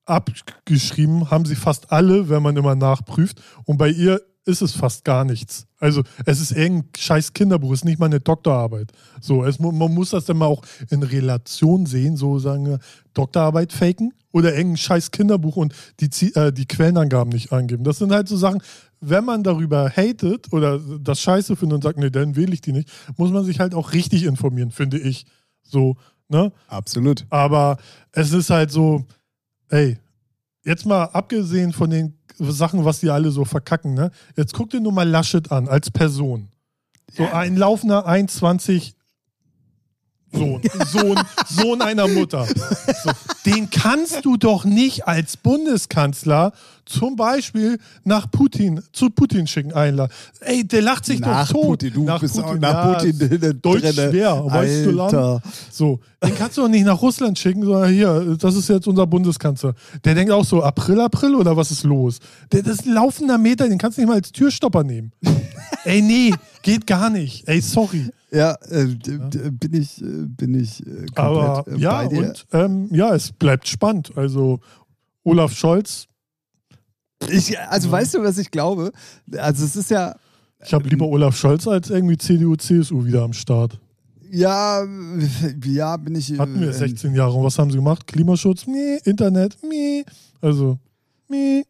abgeschrieben 0.05 1.31
haben 1.31 1.45
sie 1.45 1.55
fast 1.55 1.91
alle, 1.91 2.29
wenn 2.29 2.43
man 2.43 2.57
immer 2.57 2.75
nachprüft. 2.75 3.41
Und 3.65 3.77
bei 3.77 3.89
ihr 3.89 4.21
ist 4.45 4.61
es 4.61 4.73
fast 4.73 5.03
gar 5.03 5.25
nichts. 5.25 5.65
Also 5.79 6.03
es 6.25 6.39
ist 6.39 6.51
irgendein 6.51 6.89
scheiß 6.95 7.33
Kinderbuch, 7.33 7.71
es 7.71 7.79
ist 7.79 7.85
nicht 7.85 7.99
mal 7.99 8.05
eine 8.05 8.19
Doktorarbeit. 8.19 8.91
So, 9.19 9.43
es, 9.43 9.59
man 9.59 9.75
muss 9.75 10.11
das 10.11 10.25
dann 10.25 10.37
mal 10.37 10.45
auch 10.45 10.63
in 10.89 11.01
Relation 11.01 11.85
sehen, 11.85 12.15
so 12.15 12.37
sagen 12.37 12.65
wir, 12.67 12.79
Doktorarbeit 13.13 13.73
faken 13.73 14.13
oder 14.31 14.55
irgendein 14.55 14.77
scheiß 14.77 15.11
Kinderbuch 15.11 15.55
und 15.55 15.73
die, 15.99 16.33
äh, 16.35 16.51
die 16.51 16.67
Quellenangaben 16.67 17.31
nicht 17.31 17.51
angeben. 17.51 17.83
Das 17.83 17.97
sind 17.97 18.11
halt 18.11 18.27
so 18.27 18.37
Sachen, 18.37 18.61
wenn 19.01 19.25
man 19.25 19.43
darüber 19.43 19.89
hatet 19.89 20.53
oder 20.53 20.79
das 20.79 21.19
scheiße 21.21 21.55
findet 21.55 21.77
und 21.77 21.83
sagt, 21.83 21.97
nee, 21.97 22.09
dann 22.09 22.35
wähle 22.35 22.53
ich 22.53 22.61
die 22.61 22.71
nicht, 22.71 22.89
muss 23.17 23.31
man 23.31 23.43
sich 23.43 23.59
halt 23.59 23.73
auch 23.73 23.93
richtig 23.93 24.23
informieren, 24.23 24.71
finde 24.71 24.99
ich. 24.99 25.25
So, 25.63 25.95
ne? 26.29 26.51
Absolut. 26.67 27.25
Aber 27.29 27.77
es 28.11 28.31
ist 28.31 28.51
halt 28.51 28.71
so, 28.71 29.05
ey, 29.69 29.97
jetzt 30.63 30.85
mal 30.85 31.05
abgesehen 31.05 31.73
von 31.73 31.89
den 31.89 32.17
Sachen, 32.37 32.83
was 32.85 32.99
die 32.99 33.09
alle 33.09 33.31
so 33.31 33.45
verkacken, 33.45 33.93
ne? 33.93 34.11
Jetzt 34.35 34.53
guck 34.53 34.69
dir 34.69 34.81
nur 34.81 34.91
mal 34.91 35.07
Laschet 35.07 35.51
an 35.51 35.67
als 35.67 35.91
Person. 35.91 36.49
So 37.13 37.25
ein 37.25 37.55
laufender 37.55 38.07
1,20 38.07 38.93
Sohn, 40.35 40.61
Sohn, 40.87 41.19
Sohn 41.49 41.81
einer 41.81 42.07
Mutter. 42.07 42.45
So, 43.03 43.11
den 43.45 43.69
kannst 43.69 44.25
du 44.25 44.37
doch 44.37 44.65
nicht 44.65 45.07
als 45.07 45.37
Bundeskanzler 45.37 46.53
zum 46.85 47.15
Beispiel 47.15 47.79
nach 48.03 48.29
Putin, 48.29 48.81
zu 48.91 49.09
Putin 49.09 49.47
schicken 49.47 49.73
einladen. 49.73 50.11
Ey, 50.41 50.63
der 50.63 50.81
lacht 50.81 51.05
sich 51.05 51.19
Nach 51.19 51.47
doch 51.47 51.53
tot. 51.53 51.67
Putin, 51.79 51.93
du 51.93 52.03
nach 52.03 52.19
bist 52.19 52.39
auch 52.39 52.45
Putin, 52.45 52.61
nach 52.61 52.73
ja, 52.73 52.93
Putin 52.93 53.17
drinne. 53.19 53.55
Deutsch 53.55 53.93
schwer, 53.93 54.45
weißt 54.45 54.85
du, 54.85 54.91
Land? 54.91 55.41
So, 55.71 55.99
den 56.23 56.35
kannst 56.35 56.57
du 56.57 56.61
doch 56.61 56.69
nicht 56.69 56.85
nach 56.85 57.01
Russland 57.01 57.37
schicken, 57.39 57.63
sondern 57.63 57.91
hier, 57.91 58.37
das 58.39 58.55
ist 58.55 58.69
jetzt 58.69 58.87
unser 58.87 59.07
Bundeskanzler. 59.07 59.73
Der 60.03 60.13
denkt 60.13 60.31
auch 60.31 60.45
so, 60.45 60.61
April, 60.63 61.01
April 61.01 61.35
oder 61.35 61.57
was 61.57 61.71
ist 61.71 61.83
los? 61.83 62.19
Der, 62.51 62.61
das 62.61 62.75
ist 62.79 62.85
ein 62.85 62.93
laufender 62.93 63.37
Meter, 63.37 63.67
den 63.67 63.77
kannst 63.77 63.97
du 63.97 64.01
nicht 64.01 64.09
mal 64.09 64.15
als 64.15 64.31
Türstopper 64.31 64.83
nehmen. 64.83 65.11
Ey, 65.85 66.01
nee, 66.01 66.33
geht 66.61 66.85
gar 66.85 67.09
nicht. 67.09 67.47
Ey, 67.47 67.61
sorry. 67.61 68.09
Ja, 68.35 68.55
äh, 68.69 68.85
d- 68.87 69.51
bin 69.51 69.73
ich, 69.73 70.01
äh, 70.01 70.05
bin 70.27 70.53
ich 70.59 70.81
äh, 70.85 71.05
komplett 71.05 71.17
Aber 71.19 71.65
äh, 71.67 71.77
ja, 71.77 72.01
bei 72.03 72.07
dir. 72.07 72.17
und 72.19 72.45
ähm, 72.51 72.89
ja, 72.91 73.15
es 73.15 73.31
bleibt 73.31 73.67
spannend. 73.67 74.11
Also 74.15 74.59
Olaf 75.23 75.53
Scholz, 75.53 76.07
Ich, 77.29 77.57
also 77.59 77.89
weißt 77.91 78.15
du, 78.15 78.23
was 78.23 78.37
ich 78.37 78.51
glaube? 78.51 78.91
Also 79.37 79.65
es 79.65 79.75
ist 79.75 79.89
ja, 79.89 80.15
ich 80.63 80.73
habe 80.73 80.87
lieber 80.89 81.05
Olaf 81.07 81.35
Scholz 81.37 81.67
als 81.67 81.89
irgendwie 81.89 82.17
CDU, 82.17 82.55
CSU 82.55 83.05
wieder 83.05 83.23
am 83.23 83.33
Start. 83.33 83.79
ja, 84.31 84.83
ja, 85.65 85.97
bin 85.97 86.15
ich. 86.15 86.37
Hatten 86.37 86.59
wir 86.59 86.69
äh, 86.69 86.73
16 86.73 87.13
Jahre. 87.15 87.33
Und 87.33 87.43
was 87.43 87.57
haben 87.57 87.69
sie 87.71 87.77
gemacht? 87.77 88.05
Klimaschutz? 88.07 88.65
Nee. 88.67 88.97
Internet? 89.05 89.57
Nee. 89.67 90.03
Also, 90.41 90.77
nee. 91.29 91.63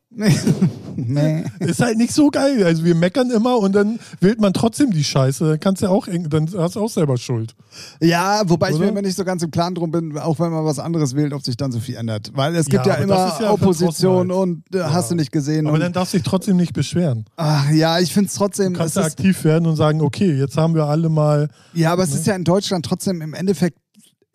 nee. 0.96 1.44
Ist 1.60 1.82
halt 1.82 1.98
nicht 1.98 2.14
so 2.14 2.30
geil. 2.30 2.64
Also 2.64 2.84
wir 2.84 2.96
meckern 2.96 3.32
immer 3.32 3.58
und 3.58 3.74
dann 3.74 4.00
wählt 4.20 4.42
man 4.42 4.54
trotzdem 4.54 4.92
die 4.92 5.04
Scheiße. 5.04 5.48
Dann 5.48 5.60
kannst 5.60 5.82
du 5.82 5.88
ja 5.88 5.92
auch, 5.92 6.08
dann 6.08 6.50
hast 6.58 6.76
du 6.76 6.82
auch 6.82 6.90
selber 6.90 7.18
Schuld. 7.18 7.56
Ja, 8.02 8.42
wobei 8.46 8.70
ich 8.70 8.76
Oder? 8.76 8.86
mir 8.86 8.92
immer 8.92 9.02
nicht 9.02 9.16
so 9.16 9.24
ganz 9.24 9.44
im 9.44 9.52
Klaren 9.52 9.76
drum 9.76 9.92
bin, 9.92 10.18
auch 10.18 10.40
wenn 10.40 10.52
man 10.52 10.66
was 10.66 10.80
anderes 10.80 11.16
wählt, 11.16 11.34
ob 11.34 11.44
sich 11.44 11.58
dann 11.58 11.72
so 11.72 11.80
viel 11.80 11.96
ändert. 11.96 12.32
Weil 12.34 12.56
es 12.56 12.68
gibt 12.68 12.86
Ja, 12.86 12.98
ja, 12.98 13.04
immer 13.04 13.38
ja 13.40 13.52
Opposition 13.52 14.32
und 14.32 14.64
äh, 14.74 14.82
hast 14.84 15.12
du 15.12 15.16
nicht 15.16 15.32
gesehen. 15.32 15.68
Aber 15.68 15.76
und, 15.76 15.82
dann 15.82 15.94
darfst 15.94 16.14
du 16.14 16.18
dich 16.18 16.26
trotzdem 16.26 16.58
nicht 16.58 16.74
beschweren. 16.74 17.26
ach, 17.38 17.70
ja, 17.72 18.00
ich 18.00 18.14
finde 18.14 18.28
es 18.28 18.36
trotzdem. 18.36 18.74
Du 18.74 18.80
kannst 18.80 18.96
ja 18.96 19.04
aktiv 19.04 19.44
werden 19.44 19.68
und 19.68 19.76
sagen, 19.76 20.02
okay, 20.02 20.34
jetzt 20.34 20.58
haben 20.58 20.76
wir 20.76 20.86
alle 20.86 21.10
mal. 21.10 21.50
ja, 21.74 21.94
aber 21.94 22.04
es 22.04 22.14
ist 22.14 22.28
ja 22.28 22.36
in 22.36 22.44
Deutschland 22.44 22.86
trotzdem 22.86 23.22
im 23.22 23.34
Endeffekt 23.34 23.78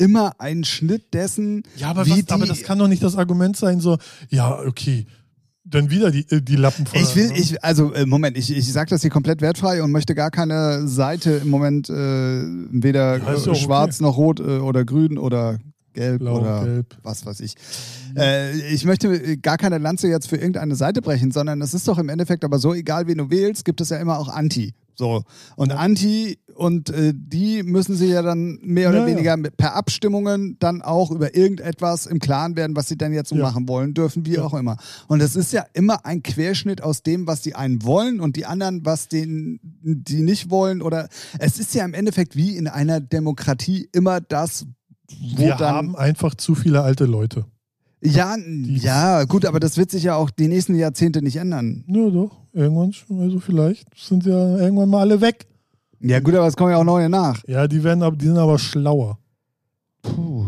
immer 0.01 0.41
ein 0.41 0.65
Schnitt 0.65 1.13
dessen, 1.13 1.63
Ja, 1.77 1.91
aber, 1.91 2.09
was, 2.09 2.29
aber 2.31 2.47
das 2.47 2.63
kann 2.63 2.79
doch 2.79 2.89
nicht 2.89 3.03
das 3.03 3.17
Argument 3.17 3.57
sein, 3.57 3.81
so, 3.81 3.99
ja, 4.31 4.59
okay, 4.61 5.07
dann 5.65 5.91
wieder 5.91 6.11
die, 6.11 6.27
äh, 6.31 6.41
die 6.41 6.57
Lappen 6.57 6.87
voll. 6.87 7.01
Ich 7.01 7.15
will, 7.15 7.29
ne? 7.29 7.39
ich, 7.39 7.63
also 7.63 7.93
äh, 7.93 8.07
Moment, 8.07 8.37
ich, 8.37 8.55
ich 8.55 8.73
sage 8.73 8.91
das 8.91 9.03
hier 9.03 9.11
komplett 9.11 9.41
wertfrei 9.43 9.83
und 9.83 9.93
möchte 9.93 10.15
gar 10.15 10.31
keine 10.31 10.89
Seite 10.89 11.33
im 11.33 11.49
Moment 11.49 11.91
äh, 11.91 11.93
weder 11.93 13.19
Ja, 13.19 13.55
schwarz 13.55 14.01
noch 14.01 14.17
rot 14.17 14.41
äh, 14.41 14.59
oder 14.59 14.85
grün 14.85 15.19
oder 15.19 15.59
gelb 15.93 16.21
Blau, 16.21 16.41
oder 16.41 16.65
gelb. 16.65 16.97
was 17.03 17.25
weiß 17.27 17.41
ich. 17.41 17.55
Äh, 18.17 18.59
ich 18.73 18.85
möchte 18.85 19.37
gar 19.39 19.57
keine 19.59 19.79
Lanze 19.79 20.09
jetzt 20.09 20.29
für 20.29 20.37
irgendeine 20.37 20.75
Seite 20.77 21.03
brechen, 21.03 21.31
sondern 21.31 21.61
es 21.63 21.75
ist 21.75 21.87
doch 21.89 21.99
im 21.99 22.09
Endeffekt 22.09 22.45
aber 22.45 22.59
so, 22.59 22.75
egal 22.75 23.07
wen 23.07 23.19
du 23.19 23.31
wählst, 23.31 23.65
gibt 23.65 23.81
es 23.81 23.91
ja 23.91 23.99
immer 23.99 24.19
auch 24.19 24.29
Anti. 24.29 24.75
So. 24.97 25.23
Und 25.57 25.73
Anti 25.73 26.39
und 26.55 26.91
äh, 26.91 27.15
die 27.17 27.63
müssen 27.63 27.97
sich 27.97 28.11
ja 28.11 28.21
dann 28.21 28.59
mehr 28.61 28.91
oder 28.91 28.99
Ja, 28.99 29.07
ja. 29.07 29.11
weniger 29.13 29.37
mit, 29.39 29.57
per 29.57 29.75
Abstimmungen 29.75 30.57
dann 30.59 30.83
auch 30.83 31.11
über 31.11 31.35
irgendetwas 31.35 32.05
im 32.05 32.19
Klaren 32.19 32.55
werden, 32.55 32.77
was 32.77 32.89
sie 32.89 32.99
dann 32.99 33.15
jetzt 33.15 33.31
so 33.31 33.37
Ja. 33.37 33.45
machen 33.45 33.67
wollen 33.67 33.95
dürfen, 33.95 34.27
wie 34.27 34.35
Ja. 34.35 34.43
auch 34.43 34.53
immer. 34.53 34.77
Und 35.09 35.23
es 35.23 35.37
ist 35.37 35.55
ja 35.55 35.65
immer 35.73 36.05
ein 36.05 36.23
Querschnitt 36.23 36.83
aus 36.83 37.03
dem, 37.03 37.27
was 37.27 37.41
die 37.41 37.55
einen 37.55 37.83
wollen 37.83 38.21
und 38.21 38.37
die 38.37 38.45
anderen, 38.45 38.85
was 38.85 39.09
den, 39.09 39.59
die 39.63 40.21
nicht 40.21 40.51
wollen. 40.51 40.83
Oder 40.83 41.09
es 41.39 41.59
ist 41.59 41.75
ja 41.75 41.83
im 41.87 41.95
Endeffekt 41.95 42.37
wie 42.37 42.55
in 42.57 42.69
einer 42.69 43.01
Demokratie 43.01 43.89
immer 43.93 44.21
das, 44.21 44.67
Wir 45.19 45.55
dann. 45.57 45.75
haben 45.75 45.97
einfach 45.97 46.35
zu 46.35 46.55
viele 46.55 46.83
alte 46.83 47.05
Leute. 47.05 47.45
Ja, 48.03 48.37
ja, 48.39 49.25
gut, 49.25 49.45
aber 49.45 49.61
das 49.61 49.77
wird 49.77 49.91
sich 49.91 50.05
ja 50.05 50.15
auch 50.17 50.31
die 50.31 50.49
nächsten 50.49 50.75
Jahrzehnte 50.75 51.21
nicht 51.21 51.37
ändern. 51.37 51.85
Ja, 51.87 52.09
doch. 52.09 52.31
Irgendwann, 52.53 52.93
schon- 52.95 53.21
also 53.21 53.41
vielleicht 53.41 53.87
sind 53.97 54.25
ja 54.25 54.57
irgendwann 54.57 54.89
mal 54.89 55.01
alle 55.01 55.21
weg. 55.21 55.47
Ja, 56.01 56.19
gut, 56.21 56.35
aber 56.35 56.47
es 56.47 56.57
kommen 56.57 56.71
ja 56.71 56.79
auch 56.79 56.85
neue 56.85 57.11
nach. 57.11 57.43
Ja, 57.47 57.69
die 57.69 57.85
werden 57.85 58.03
aber, 58.03 58.17
die 58.17 58.25
sind 58.27 58.39
aber 58.39 58.59
schlauer. 58.59 59.19
Puh. 60.03 60.47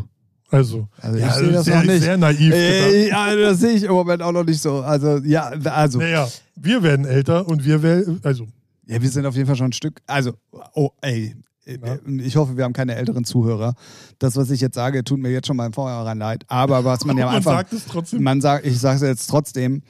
Also, 0.50 0.88
Also 1.00 1.18
ja, 1.18 1.28
ich 1.28 1.32
sehe 1.34 1.52
das 1.52 1.64
sehr, 1.64 1.76
noch 1.76 1.84
nicht. 1.84 2.02
sehr 2.02 2.16
naiv. 2.18 2.52
Äh, 2.54 3.08
ja, 3.08 3.34
das 3.36 3.60
sehe 3.60 3.72
ich 3.72 3.82
im 3.84 3.92
Moment 3.92 4.22
auch 4.22 4.32
noch 4.32 4.44
nicht 4.44 4.60
so. 4.60 4.80
Also, 4.80 5.18
ja, 5.18 5.48
also. 5.64 5.98
Naja, 5.98 6.28
wir 6.56 6.82
werden 6.82 7.04
älter 7.06 7.46
und 7.48 7.64
wir 7.64 7.82
werden, 7.82 8.20
also, 8.22 8.46
Ja, 8.86 9.00
wir 9.00 9.08
sind 9.10 9.24
auf 9.26 9.34
jeden 9.34 9.46
Fall 9.46 9.56
schon 9.56 9.66
ein 9.66 9.72
Stück. 9.72 10.00
Also, 10.06 10.32
oh, 10.74 10.90
ey. 11.00 11.34
Äh, 11.66 11.78
Ja. 11.84 11.98
Ich 12.24 12.36
hoffe, 12.36 12.56
wir 12.56 12.64
haben 12.64 12.72
keine 12.72 12.94
älteren 12.94 13.24
Zuhörer. 13.24 13.74
Das, 14.18 14.36
was 14.36 14.50
ich 14.50 14.60
jetzt 14.60 14.74
sage, 14.74 15.04
tut 15.04 15.20
mir 15.20 15.30
jetzt 15.30 15.46
schon 15.46 15.56
mal 15.56 15.66
im 15.66 15.72
Vorhinein 15.72 16.18
leid. 16.18 16.44
Aber 16.48 16.84
was 16.84 17.04
man 17.04 17.16
ja 17.18 17.26
man 17.26 17.36
einfach. 17.36 17.52
sagt 17.52 17.72
es 17.72 17.86
trotzdem. 17.86 18.22
Man 18.22 18.40
sagt, 18.40 18.66
ich 18.66 18.78
sage 18.78 18.96
es 18.96 19.02
jetzt 19.02 19.26
trotzdem. 19.28 19.82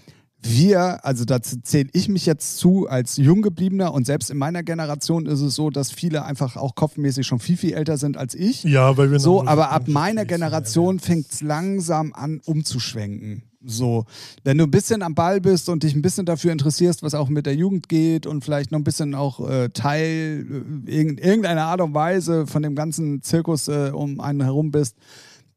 Wir, 0.45 1.05
also 1.05 1.25
dazu 1.25 1.61
zähle 1.63 1.89
ich 1.93 2.09
mich 2.09 2.27
jetzt 2.27 2.59
zu 2.59 2.89
als 2.89 3.17
Junggebliebener 3.17 3.95
und 3.95 4.07
selbst 4.07 4.29
in 4.29 4.39
meiner 4.39 4.65
Generation 4.65 5.27
ist 5.27 5.41
es 5.41 5.55
so, 5.55 5.71
dass 5.71 5.93
viele 5.93 6.25
einfach 6.25 6.57
auch 6.57 6.75
kopfmäßig 6.75 7.25
schon 7.29 7.39
viel, 7.39 7.57
viel 7.57 7.75
älter 7.75 7.97
sind 7.97 8.17
als 8.17 8.35
ich. 8.35 8.65
ja, 8.65 8.97
weil 8.97 9.13
wir 9.13 9.21
So, 9.21 9.47
aber 9.47 9.71
ab 9.71 9.87
meiner 9.87 10.25
Generation 10.25 10.99
fängt 10.99 11.31
es 11.31 11.43
langsam 11.43 12.13
an 12.13 12.41
umzuschwenken. 12.45 13.45
So, 13.65 14.05
wenn 14.45 14.59
du 14.59 14.65
ein 14.65 14.71
bisschen 14.71 15.03
am 15.03 15.15
Ball 15.15 15.41
bist 15.41 15.69
und 15.69 15.83
dich 15.83 15.95
ein 15.95 16.03
bisschen 16.03 16.27
dafür 16.27 16.53
interessierst, 16.53 17.03
was 17.03 17.15
auch 17.15 17.29
mit 17.29 17.47
der 17.47 17.55
Jugend 17.55 17.89
geht 17.89 18.27
und 18.27 18.45
vielleicht 18.45 18.73
noch 18.73 18.79
ein 18.79 18.85
bisschen 18.85 19.15
auch 19.15 19.49
äh, 19.49 19.69
Teil 19.69 20.47
äh, 20.87 21.01
in 21.01 21.19
irgendeiner 21.19 21.67
Art 21.67 21.81
und 21.81 21.95
Weise 21.95 22.47
von 22.47 22.63
dem 22.63 22.75
ganzen 22.75 23.23
Zirkus 23.23 23.69
äh, 23.69 23.91
um 23.95 24.21
einen 24.21 24.43
herum 24.43 24.73
bist, 24.73 24.97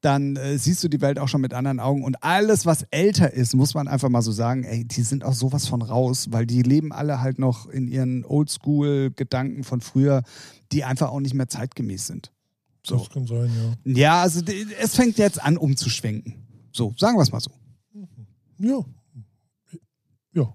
dann 0.01 0.35
äh, 0.35 0.59
siehst 0.59 0.83
du 0.83 0.87
die 0.87 1.01
Welt 1.01 1.17
auch 1.17 1.27
schon 1.27 1.41
mit 1.41 1.53
anderen 1.53 1.79
Augen. 1.79 2.03
Und 2.03 2.23
alles, 2.23 2.65
was 2.67 2.83
älter 2.91 3.33
ist, 3.33 3.55
muss 3.55 3.73
man 3.73 3.87
einfach 3.87 4.09
mal 4.09 4.21
so 4.21 4.31
sagen, 4.31 4.63
ey, 4.63 4.85
die 4.85 5.01
sind 5.01 5.23
auch 5.23 5.33
sowas 5.33 5.67
von 5.67 5.81
raus, 5.81 6.27
weil 6.29 6.45
die 6.45 6.61
leben 6.61 6.91
alle 6.91 7.21
halt 7.21 7.39
noch 7.39 7.67
in 7.67 7.87
ihren 7.87 8.23
Oldschool-Gedanken 8.23 9.63
von 9.63 9.81
früher, 9.81 10.21
die 10.71 10.83
einfach 10.83 11.09
auch 11.09 11.19
nicht 11.19 11.33
mehr 11.33 11.47
zeitgemäß 11.47 12.05
sind. 12.05 12.31
So. 12.83 12.97
Das 12.99 13.09
kann 13.09 13.25
sein, 13.25 13.49
ja. 13.85 13.93
Ja, 13.93 14.21
also 14.21 14.41
es 14.79 14.95
fängt 14.95 15.17
jetzt 15.17 15.41
an 15.41 15.57
umzuschwenken. 15.57 16.35
So, 16.71 16.93
sagen 16.97 17.17
wir 17.17 17.23
es 17.23 17.31
mal 17.31 17.39
so. 17.39 17.49
Ja. 18.59 18.79
Ja. 20.33 20.53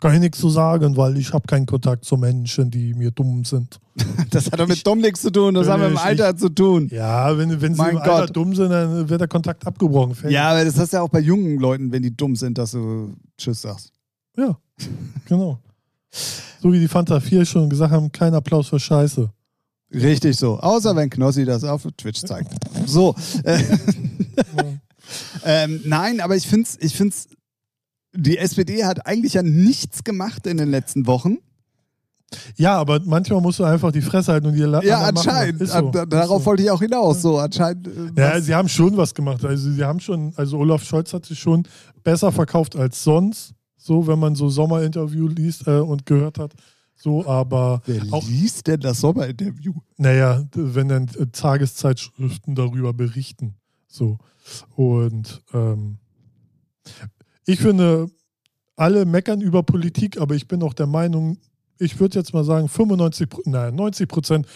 Kann 0.00 0.14
ich 0.14 0.20
nichts 0.20 0.38
zu 0.38 0.48
sagen, 0.50 0.96
weil 0.96 1.16
ich 1.18 1.32
habe 1.32 1.46
keinen 1.46 1.66
Kontakt 1.66 2.04
zu 2.04 2.16
Menschen, 2.16 2.70
die 2.70 2.94
mir 2.94 3.10
dumm 3.10 3.44
sind. 3.44 3.78
Das 4.30 4.46
hat 4.50 4.60
doch 4.60 4.68
mit 4.68 4.86
dumm 4.86 5.00
nichts 5.00 5.22
zu 5.22 5.30
tun, 5.32 5.54
das 5.54 5.66
hat 5.68 5.78
mit 5.80 5.88
dem 5.88 5.94
ich- 5.94 6.00
Alter 6.00 6.36
zu 6.36 6.48
tun. 6.48 6.88
Ja, 6.92 7.36
wenn, 7.36 7.60
wenn 7.60 7.74
sie 7.74 7.78
Mein 7.78 7.96
im 7.96 7.98
Alter 7.98 8.26
Gott. 8.26 8.36
dumm 8.36 8.54
sind, 8.54 8.70
dann 8.70 9.08
wird 9.08 9.20
der 9.20 9.28
Kontakt 9.28 9.66
abgebrochen. 9.66 10.14
Fertig. 10.14 10.34
Ja, 10.34 10.50
aber 10.50 10.64
das 10.64 10.78
hast 10.78 10.92
du 10.92 10.98
ja 10.98 11.02
auch 11.02 11.08
bei 11.08 11.18
jungen 11.20 11.58
Leuten, 11.58 11.90
wenn 11.92 12.02
die 12.02 12.16
dumm 12.16 12.36
sind, 12.36 12.56
dass 12.56 12.70
du 12.70 13.14
Tschüss 13.36 13.60
sagst. 13.62 13.92
Ja, 14.36 14.56
genau. 15.26 15.58
So 16.62 16.72
wie 16.72 16.78
die 16.78 16.88
Fanta 16.88 17.18
4 17.20 17.44
schon 17.44 17.68
gesagt 17.68 17.92
haben, 17.92 18.10
kein 18.12 18.34
Applaus 18.34 18.68
für 18.68 18.78
Scheiße. 18.78 19.30
Richtig 19.92 20.36
so. 20.36 20.58
Außer 20.60 20.94
wenn 20.94 21.10
Knossi 21.10 21.44
das 21.44 21.64
auf 21.64 21.86
Twitch 21.96 22.20
zeigt. 22.20 22.54
So. 22.86 23.14
Äh, 23.42 23.58
ähm, 25.44 25.80
nein, 25.84 26.20
aber 26.20 26.36
ich 26.36 26.46
finde 26.46 26.68
es, 26.68 26.78
ich 26.80 26.94
find's, 26.96 27.28
die 28.14 28.38
SPD 28.38 28.84
hat 28.84 29.06
eigentlich 29.06 29.34
ja 29.34 29.42
nichts 29.42 30.04
gemacht 30.04 30.46
in 30.46 30.56
den 30.56 30.70
letzten 30.70 31.06
Wochen. 31.06 31.38
Ja, 32.56 32.76
aber 32.78 33.00
manchmal 33.04 33.40
musst 33.40 33.58
du 33.58 33.64
einfach 33.64 33.90
die 33.90 34.02
Fresse 34.02 34.32
halten 34.32 34.46
und 34.46 34.54
die 34.54 34.60
La 34.62 34.82
Ja, 34.84 35.00
anscheinend. 35.00 35.66
So. 35.68 35.90
Darauf 35.90 36.42
so. 36.42 36.46
wollte 36.46 36.62
ich 36.62 36.70
auch 36.70 36.80
hinaus. 36.80 37.22
So, 37.22 37.38
anscheinend. 37.38 37.88
äh, 37.88 38.20
Ja, 38.20 38.40
sie 38.40 38.54
haben 38.54 38.68
schon 38.68 38.96
was 38.96 39.12
gemacht. 39.14 39.44
Also 39.44 39.72
sie 39.72 39.82
haben 39.84 39.98
schon, 39.98 40.32
also 40.36 40.58
Olaf 40.58 40.84
Scholz 40.84 41.12
hat 41.12 41.26
sich 41.26 41.38
schon 41.40 41.66
besser 42.04 42.30
verkauft 42.30 42.76
als 42.76 43.02
sonst. 43.02 43.52
So, 43.76 44.06
wenn 44.06 44.18
man 44.20 44.36
so 44.36 44.48
Sommerinterview 44.48 45.26
liest 45.26 45.66
äh, 45.66 45.80
und 45.80 46.06
gehört 46.06 46.38
hat. 46.38 46.52
So, 46.94 47.26
aber 47.26 47.80
Wer 47.86 48.02
auch, 48.12 48.28
liest 48.28 48.66
denn 48.68 48.78
das 48.80 49.00
Sommerinterview? 49.00 49.72
naja, 49.96 50.44
wenn 50.54 50.86
dann 50.88 51.08
äh, 51.18 51.26
Tageszeitschriften 51.32 52.54
darüber 52.54 52.92
berichten. 52.92 53.54
So. 53.88 54.18
Und 54.76 55.42
ähm, 55.52 55.98
ich 57.52 57.60
finde, 57.60 58.10
alle 58.76 59.04
meckern 59.04 59.40
über 59.40 59.62
Politik, 59.62 60.20
aber 60.20 60.34
ich 60.34 60.48
bin 60.48 60.62
auch 60.62 60.74
der 60.74 60.86
Meinung, 60.86 61.38
ich 61.78 61.98
würde 61.98 62.18
jetzt 62.18 62.32
mal 62.32 62.44
sagen, 62.44 62.68
95, 62.68 63.28
Pro- 63.28 63.42
nein, 63.44 63.74
90 63.74 64.08
Prozent 64.08 64.46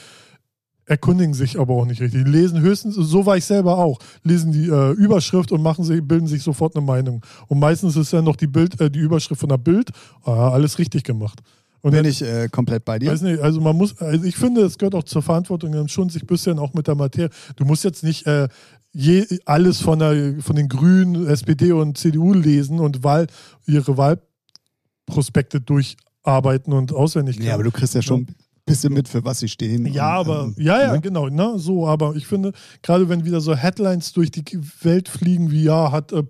erkundigen 0.86 1.32
sich 1.34 1.58
aber 1.58 1.74
auch 1.74 1.86
nicht 1.86 2.00
richtig. 2.00 2.24
Die 2.24 2.30
lesen 2.30 2.60
höchstens, 2.60 2.94
so 2.94 3.24
war 3.24 3.36
ich 3.36 3.44
selber 3.44 3.78
auch, 3.78 3.98
lesen 4.22 4.52
die 4.52 4.68
äh, 4.68 4.92
Überschrift 4.92 5.50
und 5.50 5.62
machen 5.62 5.84
sie, 5.84 6.00
bilden 6.02 6.26
sich 6.26 6.42
sofort 6.42 6.76
eine 6.76 6.84
Meinung. 6.84 7.24
Und 7.48 7.58
meistens 7.58 7.96
ist 7.96 8.12
ja 8.12 8.20
noch 8.20 8.36
die 8.36 8.46
Bild, 8.46 8.78
äh, 8.80 8.90
die 8.90 8.98
Überschrift 8.98 9.40
von 9.40 9.48
der 9.48 9.58
Bild, 9.58 9.90
ah, 10.24 10.50
alles 10.50 10.78
richtig 10.78 11.04
gemacht. 11.04 11.40
Und 11.84 11.90
Bin 11.90 12.06
ich 12.06 12.22
äh, 12.22 12.48
komplett 12.48 12.86
bei 12.86 12.98
dir. 12.98 13.10
Weiß 13.10 13.20
nicht, 13.20 13.40
also 13.40 13.60
man 13.60 13.76
muss, 13.76 14.00
also 14.00 14.24
ich 14.24 14.36
finde, 14.36 14.62
es 14.62 14.78
gehört 14.78 14.94
auch 14.94 15.02
zur 15.02 15.20
Verantwortung 15.20 15.86
schon, 15.88 16.08
sich 16.08 16.22
ein 16.22 16.26
bisschen 16.26 16.58
auch 16.58 16.72
mit 16.72 16.86
der 16.86 16.94
Materie. 16.94 17.28
Du 17.56 17.66
musst 17.66 17.84
jetzt 17.84 18.02
nicht 18.02 18.26
äh, 18.26 18.48
je, 18.94 19.26
alles 19.44 19.82
von, 19.82 19.98
der, 19.98 20.36
von 20.40 20.56
den 20.56 20.70
Grünen, 20.70 21.26
SPD 21.26 21.72
und 21.72 21.98
CDU 21.98 22.32
lesen 22.32 22.80
und 22.80 23.04
Wahl, 23.04 23.26
ihre 23.66 23.98
Wahlprospekte 23.98 25.60
durcharbeiten 25.60 26.72
und 26.72 26.90
auswendig 26.94 27.38
Ja, 27.40 27.52
aber 27.52 27.64
du 27.64 27.70
kriegst 27.70 27.94
ja 27.94 28.00
schon 28.00 28.28
bisschen 28.66 28.92
mit, 28.94 29.08
für 29.08 29.24
was 29.24 29.40
sie 29.40 29.48
stehen. 29.48 29.86
ja, 29.86 30.18
und, 30.18 30.28
aber, 30.28 30.44
ähm, 30.44 30.54
ja, 30.58 30.80
ja, 30.80 30.92
ne? 30.92 31.00
genau, 31.00 31.28
ne, 31.28 31.54
so, 31.56 31.86
aber 31.86 32.16
ich 32.16 32.26
finde, 32.26 32.52
gerade 32.82 33.08
wenn 33.08 33.24
wieder 33.24 33.40
so 33.40 33.54
Headlines 33.54 34.12
durch 34.12 34.30
die 34.30 34.44
Welt 34.82 35.08
fliegen, 35.08 35.50
wie, 35.50 35.64
ja, 35.64 35.92
hat, 35.92 36.12
äh, 36.12 36.22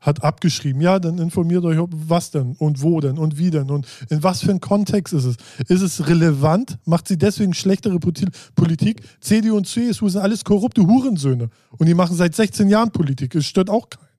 hat 0.00 0.22
abgeschrieben, 0.22 0.80
ja, 0.80 0.98
dann 0.98 1.18
informiert 1.18 1.64
euch, 1.64 1.78
was 1.90 2.30
denn 2.30 2.54
und 2.58 2.82
wo 2.82 3.00
denn 3.00 3.18
und 3.18 3.38
wie 3.38 3.50
denn 3.50 3.70
und 3.70 3.86
in 4.10 4.22
was 4.22 4.42
für 4.42 4.50
einem 4.50 4.60
Kontext 4.60 5.12
ist 5.12 5.24
es. 5.24 5.36
Ist 5.68 5.82
es 5.82 6.06
relevant? 6.06 6.78
Macht 6.84 7.08
sie 7.08 7.18
deswegen 7.18 7.54
schlechtere 7.54 7.96
Poli- 7.98 8.28
Politik? 8.54 9.02
CDU 9.20 9.56
und 9.56 9.66
CSU 9.66 10.08
sind 10.08 10.20
alles 10.20 10.44
korrupte 10.44 10.82
Hurensöhne 10.86 11.48
und 11.78 11.86
die 11.86 11.94
machen 11.94 12.16
seit 12.16 12.34
16 12.34 12.68
Jahren 12.68 12.90
Politik, 12.90 13.34
es 13.34 13.46
stört 13.46 13.70
auch 13.70 13.90
keinen. 13.90 14.11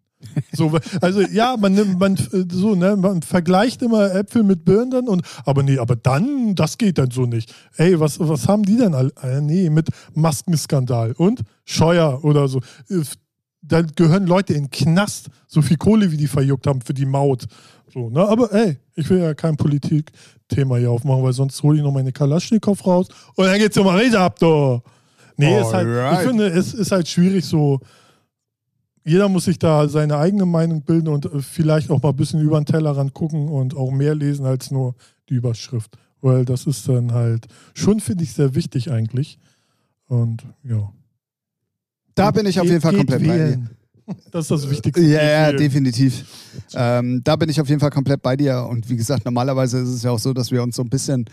So, 0.52 0.72
also 1.02 1.22
ja, 1.22 1.56
man 1.58 1.74
nimmt, 1.74 2.00
man 2.00 2.18
so, 2.52 2.76
ne, 2.76 2.96
man 2.96 3.22
vergleicht 3.22 3.82
immer 3.82 4.14
Äpfel 4.14 4.44
mit 4.44 4.66
Birnen 4.66 5.08
und 5.08 5.22
aber 5.46 5.64
nee, 5.64 5.78
aber 5.78 5.96
dann, 5.96 6.56
das 6.56 6.78
geht 6.78 6.98
dann 6.98 7.12
so 7.12 7.26
nicht. 7.26 7.54
Ey, 7.78 8.00
was, 8.00 8.20
was 8.20 8.48
haben 8.48 8.64
die 8.64 8.78
denn 8.78 8.94
alle? 8.94 9.12
Äh, 9.22 9.42
nee, 9.42 9.70
mit 9.70 9.90
Maskenskandal 10.14 11.14
und 11.14 11.42
Scheuer 11.66 12.24
oder 12.24 12.48
so. 12.48 12.60
Äh, 12.90 13.02
Da 13.66 13.82
gehören 13.82 14.28
Leute 14.28 14.54
in 14.54 14.70
Knast, 14.70 15.30
so 15.48 15.62
viel 15.62 15.78
Kohle, 15.78 16.12
wie 16.12 16.18
die 16.18 16.28
verjuckt 16.28 16.68
haben 16.68 16.82
für 16.82 16.94
die 16.94 17.06
Maut. 17.06 17.46
So, 17.94 18.10
ne? 18.10 18.28
Aber 18.28 18.52
ey, 18.52 18.78
ich 18.96 19.10
will 19.10 19.20
ja 19.20 19.34
kein 19.34 19.56
Politikthema 19.56 20.78
hier 20.78 20.92
aufmachen, 20.92 21.24
weil 21.24 21.34
sonst 21.34 21.64
hole 21.64 21.78
ich 21.78 21.84
noch 21.84 21.94
meine 21.94 22.12
Kalaschnikow 22.12 22.86
raus 22.86 23.08
und 23.36 23.46
dann 23.46 23.58
geht's 23.60 23.78
um 23.78 23.88
Rede 23.88 24.20
ab, 24.20 24.38
doch. 24.40 24.82
Nee, 25.38 25.62
ist 25.62 25.74
halt, 25.74 25.88
ich 26.14 26.28
finde, 26.28 26.48
es 26.48 26.74
ist 26.74 26.92
halt 26.92 27.08
schwierig 27.08 27.46
so, 27.46 27.80
jeder 29.04 29.30
muss 29.30 29.46
sich 29.46 29.60
da 29.60 29.88
seine 29.88 30.18
eigene 30.18 30.46
Meinung 30.46 30.82
bilden 30.82 31.10
und 31.10 31.26
äh, 31.26 31.42
vielleicht 31.42 31.90
auch 31.92 32.02
mal 32.02 32.10
ein 32.10 32.16
bisschen 32.16 32.42
über 32.42 32.60
den 32.60 32.66
Tellerrand 32.66 33.14
gucken 33.14 33.50
und 33.50 33.76
auch 33.76 33.92
mehr 33.92 34.16
lesen 34.16 34.46
als 34.46 34.72
nur 34.72 34.96
die 35.30 35.36
Überschrift. 35.36 35.98
Weil 36.22 36.46
das 36.46 36.66
ist 36.66 36.88
dann 36.88 37.12
halt 37.12 37.48
schon, 37.74 38.00
finde 38.00 38.24
ich, 38.24 38.34
sehr 38.34 38.56
wichtig 38.56 38.92
eigentlich. 38.92 39.38
Und 40.08 40.44
ja. 40.64 40.92
Da 42.16 42.32
bin 42.32 42.46
ich 42.46 42.60
auf 42.60 42.68
jeden 42.68 42.82
Fall 42.82 42.96
komplett 42.96 43.28
bei 43.28 43.38
dir. 43.38 43.60
Das 44.32 44.46
ist 44.46 44.52
das 44.52 44.70
Wichtigste. 44.70 45.02
Ja, 45.02 45.24
ja, 45.24 45.52
definitiv. 45.52 46.26
Ähm, 46.74 47.22
da 47.24 47.36
bin 47.36 47.50
ich 47.50 47.60
auf 47.60 47.70
jeden 47.70 47.80
Fall 47.80 47.90
komplett 47.90 48.22
bei 48.22 48.36
dir. 48.36 48.68
Und 48.70 48.90
wie 48.90 48.98
gesagt, 48.98 49.26
normalerweise 49.26 49.80
ist 49.80 49.90
es 49.90 50.04
ja 50.04 50.12
auch 50.12 50.20
so, 50.20 50.34
dass 50.34 50.52
wir 50.52 50.62
uns 50.62 50.76
so 50.76 50.82
ein 50.82 50.90
bisschen 50.90 51.26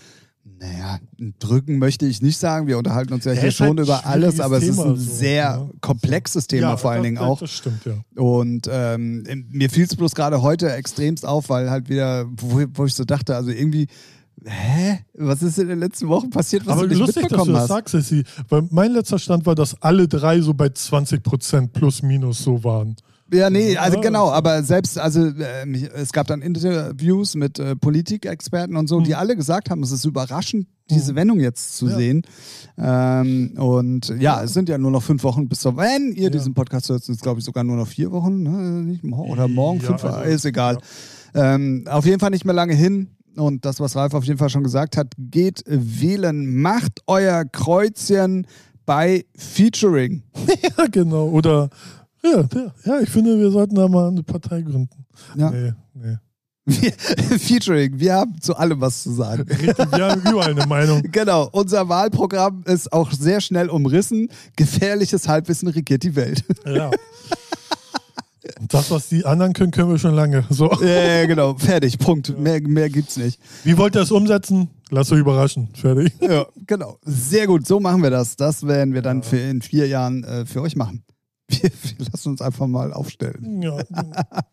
Naja, 0.44 0.98
drücken 1.38 1.78
möchte 1.78 2.06
ich 2.06 2.22
nicht 2.22 2.38
sagen. 2.38 2.66
Wir 2.66 2.78
unterhalten 2.78 3.12
uns 3.12 3.24
ja, 3.24 3.32
Ja, 3.32 3.42
hier 3.42 3.50
schon 3.50 3.68
halt 3.68 3.80
über 3.80 4.06
alles, 4.06 4.40
aber 4.40 4.58
es 4.58 4.64
ist 4.64 4.78
ein 4.78 4.96
so, 4.96 4.96
sehr 4.96 5.42
ja. 5.42 5.70
komplexes 5.80 6.46
Thema 6.46 6.70
ja, 6.70 6.76
vor 6.76 6.90
allen 6.90 7.02
das, 7.02 7.06
Dingen 7.06 7.18
auch. 7.18 7.40
Das 7.40 7.50
stimmt, 7.50 7.84
ja. 7.84 7.94
Und 8.20 8.68
ähm, 8.70 9.46
mir 9.50 9.70
fiel 9.70 9.84
es 9.84 9.96
bloß 9.96 10.14
gerade 10.14 10.42
heute 10.42 10.72
extremst 10.72 11.26
auf, 11.26 11.48
weil 11.50 11.70
halt 11.70 11.88
wieder, 11.88 12.26
wo, 12.30 12.64
wo 12.74 12.84
ich 12.86 12.94
so 12.94 13.04
dachte, 13.04 13.36
also 13.36 13.50
irgendwie, 13.50 13.86
hä? 14.44 15.00
Was 15.14 15.42
ist 15.42 15.58
in 15.58 15.68
den 15.68 15.78
letzten 15.78 16.08
Wochen 16.08 16.30
passiert, 16.30 16.66
was 16.66 16.72
Aber 16.72 16.82
du 16.82 16.88
nicht 16.88 16.98
lustig, 16.98 17.22
dass 17.22 17.30
du 17.30 17.36
mitbekommen 17.36 17.52
das 17.52 17.62
hast? 17.62 17.68
sagst, 17.68 17.92
Sissi. 17.92 18.24
Weil 18.48 18.66
mein 18.70 18.92
letzter 18.92 19.18
Stand 19.18 19.46
war, 19.46 19.54
dass 19.54 19.80
alle 19.82 20.08
drei 20.08 20.40
so 20.40 20.54
bei 20.54 20.66
20% 20.66 21.68
plus 21.68 22.02
minus 22.02 22.42
so 22.42 22.64
waren. 22.64 22.96
Ja, 23.32 23.48
nee, 23.50 23.76
also 23.76 24.00
genau, 24.00 24.30
aber 24.30 24.62
selbst, 24.64 24.98
also 24.98 25.20
ähm, 25.28 25.74
es 25.94 26.12
gab 26.12 26.26
dann 26.26 26.42
Interviews 26.42 27.34
mit 27.36 27.58
äh, 27.58 27.76
Politikexperten 27.76 28.76
und 28.76 28.88
so, 28.88 29.00
die 29.00 29.14
alle 29.14 29.36
gesagt 29.36 29.70
haben, 29.70 29.82
es 29.82 29.92
ist 29.92 30.04
überraschend, 30.04 30.66
diese 30.90 31.14
Wendung 31.14 31.38
jetzt 31.38 31.76
zu 31.76 31.84
Mhm. 31.84 31.90
Ja. 31.92 31.96
sehen. 31.96 32.22
Ähm, 32.78 33.52
und 33.56 34.14
ja, 34.18 34.42
es 34.42 34.52
sind 34.54 34.68
ja 34.68 34.78
nur 34.78 34.90
noch 34.90 35.02
fünf 35.02 35.22
Wochen 35.22 35.48
bis 35.48 35.60
zur, 35.60 35.76
wenn 35.76 36.12
ihr 36.12 36.24
Ja. 36.24 36.30
diesen 36.30 36.54
Podcast 36.54 36.88
hört, 36.88 37.04
sind 37.04 37.14
es 37.16 37.20
glaube 37.20 37.38
ich 37.40 37.44
sogar 37.44 37.62
nur 37.64 37.76
noch 37.76 37.86
vier 37.86 38.10
Wochen, 38.10 38.42
ne? 38.42 38.98
Oder 39.12 39.48
morgen 39.48 39.80
Ja, 39.80 39.86
fünf, 39.86 40.04
also, 40.04 40.20
ist 40.28 40.44
egal. 40.44 40.78
Ähm, 41.34 41.84
auf 41.88 42.06
jeden 42.06 42.18
Fall 42.20 42.30
nicht 42.30 42.44
mehr 42.44 42.54
lange 42.54 42.74
hin. 42.74 43.10
Und 43.36 43.64
das, 43.64 43.78
was 43.78 43.94
Ralf 43.94 44.12
auf 44.14 44.24
jeden 44.24 44.38
Fall 44.38 44.50
schon 44.50 44.64
gesagt 44.64 44.96
hat, 44.96 45.12
geht 45.16 45.62
wählen, 45.66 46.60
macht 46.60 47.00
euer 47.06 47.44
Kreuzchen 47.44 48.46
bei 48.86 49.24
Featuring. 49.36 50.24
Ja, 50.76 50.86
genau. 50.90 51.28
Oder, 51.28 51.70
ja, 52.22 52.40
ja, 52.40 52.74
ja, 52.84 53.00
ich 53.00 53.08
finde, 53.08 53.38
wir 53.38 53.50
sollten 53.50 53.74
da 53.74 53.88
mal 53.88 54.08
eine 54.08 54.22
Partei 54.22 54.62
gründen. 54.62 55.06
Ja. 55.36 55.50
Nee, 55.50 55.72
nee. 55.94 56.16
Wir, 56.66 56.92
Featuring, 57.38 57.98
wir 57.98 58.14
haben 58.14 58.40
zu 58.40 58.54
allem 58.56 58.80
was 58.80 59.02
zu 59.02 59.12
sagen. 59.12 59.42
Richtig, 59.42 59.78
wir 59.92 60.04
haben 60.10 60.22
überall 60.22 60.50
eine 60.50 60.66
Meinung. 60.66 61.02
Genau, 61.12 61.48
unser 61.52 61.88
Wahlprogramm 61.88 62.62
ist 62.66 62.92
auch 62.92 63.10
sehr 63.12 63.40
schnell 63.40 63.68
umrissen. 63.68 64.28
Gefährliches 64.56 65.28
Halbwissen 65.28 65.68
regiert 65.68 66.02
die 66.02 66.16
Welt. 66.16 66.44
Ja. 66.66 66.90
Und 68.58 68.72
das, 68.72 68.90
was 68.90 69.08
die 69.08 69.24
anderen 69.24 69.52
können, 69.52 69.70
können 69.70 69.90
wir 69.90 69.98
schon 69.98 70.14
lange. 70.14 70.44
So. 70.50 70.70
ja, 70.82 71.26
genau, 71.26 71.54
fertig, 71.56 71.98
Punkt. 71.98 72.38
Mehr, 72.38 72.60
mehr 72.62 72.88
gibt's 72.88 73.16
nicht. 73.16 73.40
Wie 73.64 73.76
wollt 73.76 73.96
ihr 73.96 74.00
das 74.00 74.10
umsetzen? 74.10 74.68
Lasst 74.90 75.12
euch 75.12 75.20
überraschen. 75.20 75.68
Fertig. 75.74 76.12
Ja, 76.20 76.46
genau. 76.66 76.98
Sehr 77.04 77.46
gut, 77.46 77.66
so 77.66 77.80
machen 77.80 78.02
wir 78.02 78.10
das. 78.10 78.36
Das 78.36 78.66
werden 78.66 78.94
wir 78.94 79.02
dann 79.02 79.22
für 79.22 79.38
in 79.38 79.62
vier 79.62 79.88
Jahren 79.88 80.24
äh, 80.24 80.46
für 80.46 80.62
euch 80.62 80.76
machen. 80.76 81.04
Wir, 81.50 81.70
wir 81.70 82.06
lassen 82.10 82.30
uns 82.30 82.40
einfach 82.42 82.66
mal 82.66 82.92
aufstellen. 82.92 83.62
Ja. 83.62 83.78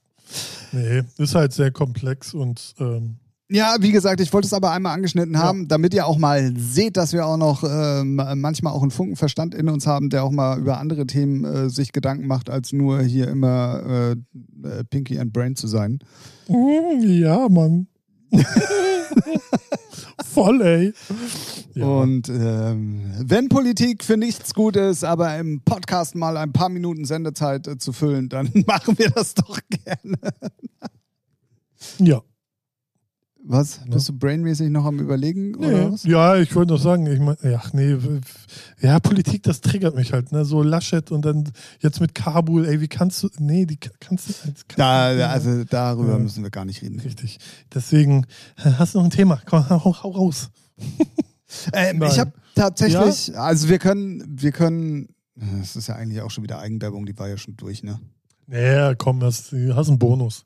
Nee, 0.74 1.04
ist 1.18 1.36
halt 1.36 1.54
sehr 1.54 1.72
komplex 1.72 2.34
und 2.34 2.76
ähm, 2.80 3.16
Ja, 3.50 3.78
wie 3.80 3.94
gesagt, 3.94 4.20
ich 4.20 4.34
wollte 4.34 4.46
es 4.48 4.52
aber 4.54 4.72
einmal 4.72 4.94
angeschnitten 4.94 5.38
haben, 5.40 5.70
damit 5.70 5.94
ihr 5.94 6.06
auch 6.06 6.18
mal 6.18 6.54
seht, 6.58 6.98
dass 6.98 7.14
wir 7.14 7.26
auch 7.26 7.38
noch 7.38 7.64
ähm, 7.64 8.16
manchmal 8.36 8.74
auch 8.74 8.82
einen 8.82 8.92
Funkenverstand 8.92 9.56
in 9.56 9.70
uns 9.70 9.88
haben, 9.88 10.10
der 10.10 10.26
auch 10.26 10.32
mal 10.32 10.60
über 10.60 10.80
andere 10.80 11.08
Themen 11.08 11.46
äh, 11.46 11.70
sich 11.70 11.94
Gedanken 11.94 12.28
macht, 12.28 12.50
als 12.50 12.74
nur 12.74 13.02
hier 13.02 13.30
immer 13.30 13.82
äh, 13.86 14.12
äh, 14.68 14.84
Pinky 14.90 15.18
and 15.18 15.32
Brain 15.32 15.56
zu 15.56 15.68
sein. 15.68 16.00
mm, 16.50 17.00
ja, 17.04 17.48
Mann. 17.48 17.88
Voll, 20.34 20.62
ey. 20.62 20.94
Ja. 21.74 21.86
Und 21.86 22.30
ähm, 22.30 23.14
wenn 23.20 23.50
Politik 23.50 24.04
für 24.04 24.18
nichts 24.18 24.54
gut 24.54 24.76
ist, 24.76 25.04
aber 25.04 25.38
im 25.38 25.62
Podcast 25.62 26.16
mal 26.16 26.38
ein 26.38 26.54
paar 26.54 26.70
Minuten 26.70 27.06
Sendezeit 27.06 27.68
äh, 27.68 27.78
zu 27.78 27.94
füllen, 27.94 28.30
dann 28.30 28.52
machen 28.68 28.98
wir 28.98 29.10
das 29.10 29.34
doch 29.36 29.60
gerne. 29.70 30.18
ja. 32.00 32.22
Was? 33.50 33.80
Bist 33.88 34.10
du 34.10 34.14
brainmäßig 34.18 34.70
noch 34.70 34.84
am 34.84 35.00
Überlegen? 35.00 35.56
Oder 35.56 35.68
Nee. 35.86 35.92
was? 35.94 36.04
Ja, 36.04 36.36
ich 36.36 36.54
wollte 36.54 36.74
noch 36.74 36.82
sagen, 36.82 37.08
ich 37.08 37.20
meine, 37.20 37.38
ach 37.58 37.72
nee, 37.72 37.96
ja, 38.82 39.00
Politik, 39.00 39.44
das 39.44 39.62
triggert 39.62 39.96
mich 39.96 40.12
halt, 40.12 40.34
ne? 40.34 40.44
So 40.44 40.62
Laschet 40.64 41.12
und 41.12 41.24
dann 41.24 41.50
jetzt 41.80 42.02
mit 42.02 42.14
Kabul, 42.14 42.66
ey, 42.66 42.82
wie 42.82 42.90
kannst 42.90 43.24
du, 43.24 43.30
nee, 43.40 43.66
die 43.66 43.78
ka- 43.78 43.92
kannst 44.02 44.30
du, 44.30 44.34
kannst 44.44 44.66
Da, 44.78 45.10
du 45.12 45.16
nicht, 45.16 45.26
also 45.26 45.64
darüber 45.64 46.12
Ja. 46.14 46.20
müssen 46.20 46.44
wir 46.44 46.50
gar 46.50 46.66
nicht 46.66 46.82
reden. 46.82 47.00
Richtig. 47.00 47.40
Deswegen, 47.74 48.26
äh, 48.58 48.72
hast 48.78 48.96
du 48.96 48.98
noch 49.00 49.06
ein 49.06 49.12
Thema? 49.12 49.42
Komm, 49.46 49.70
hau, 49.70 49.84
hau 50.04 50.10
raus. 50.10 50.50
Ähm, 51.72 52.02
ich 52.04 52.20
habe 52.20 52.34
tatsächlich, 52.56 53.38
also 53.40 53.70
wir 53.70 53.80
können, 53.80 54.22
wir 54.28 54.52
können, 54.52 55.08
das 55.36 55.78
ist 55.78 55.88
ja 55.88 55.96
eigentlich 55.96 56.22
auch 56.22 56.30
schon 56.30 56.44
wieder 56.44 56.60
Eigenwerbung, 56.60 57.06
die 57.06 57.18
war 57.18 57.30
ja 57.30 57.38
schon 57.38 57.56
durch, 57.56 57.84
ne? 57.84 58.02
Nee, 58.48 58.94
komm, 58.98 59.22
das, 59.22 59.50
du 59.52 59.74
hast 59.74 59.88
einen 59.88 59.98
Bonus. 59.98 60.44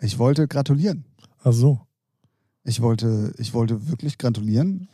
Ich 0.00 0.16
wollte 0.20 0.46
gratulieren. 0.46 1.06
Ach 1.42 1.52
so. 1.52 1.80
Ich 2.64 2.80
wollte, 2.80 3.32
ich 3.38 3.52
wollte 3.54 3.88
wirklich 3.88 4.18
gratulieren. 4.18 4.88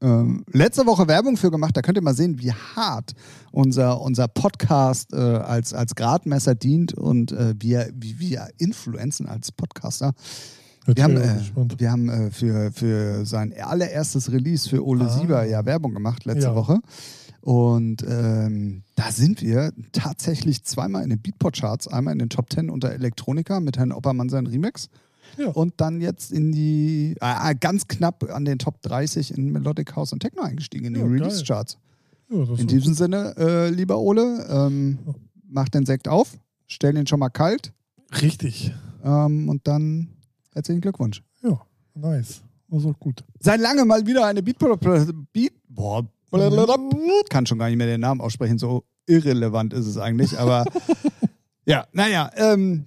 Ähm, 0.00 0.44
letzte 0.52 0.86
Woche 0.86 1.08
Werbung 1.08 1.36
für 1.36 1.50
gemacht, 1.50 1.76
da 1.76 1.82
könnt 1.82 1.98
ihr 1.98 2.02
mal 2.02 2.14
sehen, 2.14 2.38
wie 2.38 2.52
hart 2.52 3.14
unser, 3.50 4.00
unser 4.00 4.28
Podcast 4.28 5.12
äh, 5.12 5.16
als, 5.16 5.74
als 5.74 5.96
Gradmesser 5.96 6.54
dient 6.54 6.94
und 6.94 7.32
äh, 7.32 7.54
wir, 7.58 7.90
wie 7.94 8.20
wir 8.20 8.48
influenzen 8.58 9.26
als 9.26 9.50
Podcaster. 9.50 10.12
Wir 10.86 11.02
haben, 11.02 11.16
äh, 11.16 11.40
wir 11.76 11.90
haben 11.90 12.08
äh, 12.08 12.30
für, 12.30 12.70
für 12.72 13.26
sein 13.26 13.52
allererstes 13.60 14.30
Release 14.30 14.68
für 14.68 14.86
Ole 14.86 15.06
Ah. 15.06 15.18
Sieber 15.18 15.44
ja 15.44 15.66
Werbung 15.66 15.92
gemacht 15.92 16.24
letzte 16.24 16.44
Ja. 16.44 16.54
Woche. 16.54 16.78
Und 17.40 18.04
ähm, 18.08 18.82
da 18.94 19.10
sind 19.10 19.42
wir 19.42 19.72
tatsächlich 19.92 20.64
zweimal 20.64 21.02
in 21.02 21.10
den 21.10 21.20
Beatport-Charts, 21.20 21.88
einmal 21.88 22.12
in 22.12 22.18
den 22.20 22.30
Top 22.30 22.52
10 22.52 22.70
unter 22.70 22.92
Elektronika 22.92 23.58
mit 23.60 23.78
Herrn 23.78 23.92
Oppermann 23.92 24.28
sein 24.28 24.46
Remix 24.46 24.88
Ja. 25.38 25.48
und 25.50 25.74
dann 25.78 26.00
jetzt 26.00 26.32
in 26.32 26.50
die, 26.52 27.16
äh, 27.20 27.54
ganz 27.54 27.86
knapp 27.88 28.24
an 28.30 28.44
den 28.44 28.58
Top 28.58 28.82
30 28.82 29.36
in 29.38 29.52
Melodic 29.52 29.94
House 29.96 30.12
und 30.12 30.20
Techno 30.20 30.42
eingestiegen, 30.42 30.86
in 30.86 30.94
Ja, 30.94 31.02
den 31.02 31.10
geil. 31.12 31.22
Release-Charts. 31.22 31.78
Ja, 32.30 32.42
In 32.58 32.66
diesem 32.66 32.92
Sinne, 32.94 33.34
äh, 33.38 33.70
lieber 33.70 33.98
Ole, 33.98 34.46
ähm, 34.50 34.98
mach 35.48 35.68
den 35.68 35.86
Sekt 35.86 36.08
auf, 36.08 36.36
stell 36.66 36.96
ihn 36.96 37.06
schon 37.06 37.20
mal 37.20 37.30
kalt 37.30 37.72
richtig. 38.20 38.74
ähm, 39.04 39.48
und 39.48 39.66
dann 39.66 40.08
herzlichen 40.52 40.80
Glückwunsch. 40.80 41.22
Ja, 41.42 41.60
nice. 41.94 42.42
Das 42.68 42.80
ist 42.80 42.86
auch 42.86 42.98
gut. 43.00 43.24
Seit 43.40 43.60
lange 43.60 43.84
mal 43.86 44.06
wieder 44.06 44.26
eine 44.26 44.42
Beat, 44.42 44.58
Beat 45.32 45.52
boah, 45.68 46.06
kann 47.30 47.46
schon 47.46 47.58
gar 47.58 47.68
nicht 47.68 47.78
mehr 47.78 47.86
den 47.86 48.00
Namen 48.02 48.20
aussprechen, 48.20 48.58
so 48.58 48.84
irrelevant 49.06 49.72
ist 49.72 49.86
es 49.86 49.96
eigentlich, 49.96 50.38
aber 50.38 50.66
ja, 51.64 51.86
naja, 51.92 52.30
ähm, 52.36 52.84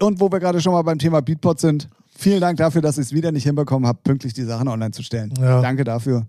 und 0.00 0.20
wo 0.20 0.30
wir 0.30 0.38
gerade 0.40 0.60
schon 0.60 0.72
mal 0.72 0.82
beim 0.82 0.98
Thema 0.98 1.20
Beatport 1.20 1.60
sind, 1.60 1.88
vielen 2.16 2.40
Dank 2.40 2.58
dafür, 2.58 2.80
dass 2.82 2.98
ich 2.98 3.06
es 3.06 3.12
wieder 3.12 3.32
nicht 3.32 3.44
hinbekommen 3.44 3.86
habe, 3.88 3.98
pünktlich 4.02 4.32
die 4.34 4.44
Sachen 4.44 4.68
online 4.68 4.92
zu 4.92 5.02
stellen. 5.02 5.32
Ja. 5.40 5.60
Danke 5.60 5.84
dafür. 5.84 6.26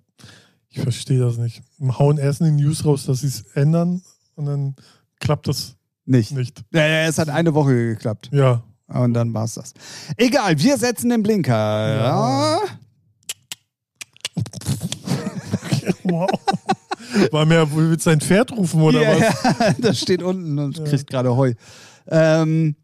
Ich 0.69 0.79
verstehe 0.81 1.19
das 1.19 1.37
nicht. 1.37 1.61
Hauen 1.81 2.17
erst 2.17 2.41
in 2.41 2.57
die 2.57 2.63
News 2.63 2.85
raus, 2.85 3.05
dass 3.05 3.19
sie 3.21 3.27
es 3.27 3.41
ändern 3.53 4.01
und 4.35 4.45
dann 4.45 4.75
klappt 5.19 5.47
das 5.47 5.75
Nicht. 6.05 6.31
nicht. 6.31 6.63
Ja, 6.73 6.85
ja, 6.87 7.07
es 7.07 7.17
hat 7.19 7.29
eine 7.29 7.53
Woche 7.53 7.73
geklappt. 7.75 8.29
Ja. 8.31 8.63
Und 8.87 9.13
dann 9.13 9.33
war's 9.33 9.53
das. 9.53 9.73
Egal, 10.17 10.57
wir 10.59 10.77
setzen 10.77 11.09
den 11.09 11.23
Blinker. 11.23 11.53
Ja. 11.53 12.59
Wow. 16.03 16.29
War 17.31 17.45
mehr, 17.45 17.67
willst 17.73 18.05
du 18.05 18.09
ein 18.11 18.21
Pferd 18.21 18.51
rufen 18.51 18.81
oder 18.81 19.01
Ja, 19.01 19.19
was? 19.43 19.59
ja, 19.59 19.73
das 19.79 19.99
steht 19.99 20.23
unten 20.23 20.57
und 20.59 20.77
Ja. 20.77 20.83
kriegt 20.85 21.07
gerade 21.09 21.35
Heu. 21.35 21.53
Ähm, 22.07 22.75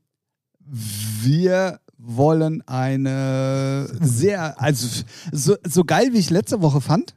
wir 0.69 1.79
wollen 1.97 2.61
eine 2.67 3.87
sehr, 4.01 4.61
also 4.61 5.03
so, 5.31 5.55
so 5.67 5.83
geil 5.83 6.09
wie 6.13 6.19
ich 6.19 6.29
letzte 6.29 6.61
Woche 6.61 6.81
fand, 6.81 7.15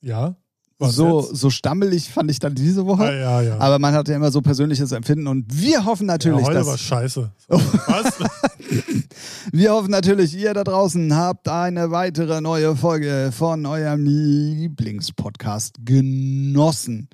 Ja. 0.00 0.36
So, 0.80 1.22
jetzt? 1.22 1.36
so 1.36 1.50
stammelig 1.50 2.08
fand 2.08 2.30
ich 2.30 2.38
dann 2.38 2.54
diese 2.54 2.86
Woche. 2.86 3.02
Ah, 3.02 3.12
ja, 3.12 3.42
ja. 3.42 3.58
Aber 3.58 3.80
man 3.80 3.94
hat 3.94 4.06
ja 4.06 4.14
immer 4.14 4.30
so 4.30 4.40
persönliches 4.42 4.92
Empfinden 4.92 5.26
und 5.26 5.44
wir 5.60 5.84
hoffen 5.84 6.06
ja 6.06 6.12
natürlich, 6.14 6.46
heute 6.46 6.64
war 6.64 6.72
dass 6.74 6.80
scheiße. 6.80 7.32
Was? 7.48 8.18
wir 9.52 9.72
hoffen 9.72 9.90
natürlich, 9.90 10.36
ihr 10.36 10.54
da 10.54 10.62
draußen 10.62 11.16
habt 11.16 11.48
eine 11.48 11.90
weitere 11.90 12.40
neue 12.40 12.76
Folge 12.76 13.30
von 13.36 13.66
eurem 13.66 14.04
Lieblingspodcast 14.04 15.78
genossen. 15.84 17.08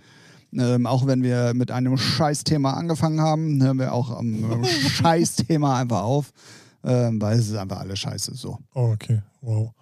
Ähm, 0.57 0.87
auch 0.87 1.07
wenn 1.07 1.23
wir 1.23 1.53
mit 1.55 1.71
einem 1.71 1.97
Scheißthema 1.97 2.75
angefangen 2.75 3.21
haben, 3.21 3.63
hören 3.63 3.79
wir 3.79 3.93
auch 3.93 4.11
am 4.11 4.65
Scheißthema 4.65 5.79
einfach 5.81 6.03
auf, 6.03 6.33
ähm, 6.85 7.21
weil 7.21 7.39
es 7.39 7.49
ist 7.49 7.57
einfach 7.57 7.81
alles 7.81 7.99
scheiße 7.99 8.35
so. 8.35 8.59
Oh, 8.75 8.93
okay. 8.93 9.23
Wow. 9.41 9.73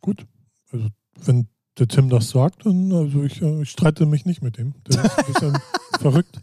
Gut. 0.00 0.26
Also, 0.72 0.88
wenn 1.24 1.46
der 1.78 1.88
Tim 1.88 2.08
das 2.08 2.30
sagt, 2.30 2.66
dann, 2.66 2.92
also 2.92 3.22
ich, 3.22 3.40
äh, 3.42 3.62
ich 3.62 3.70
streite 3.70 4.06
mich 4.06 4.24
nicht 4.24 4.42
mit 4.42 4.58
dem. 4.58 4.74
Der 4.88 5.04
ist 5.04 5.18
ein 5.18 5.26
bisschen 5.26 5.58
verrückt. 6.00 6.40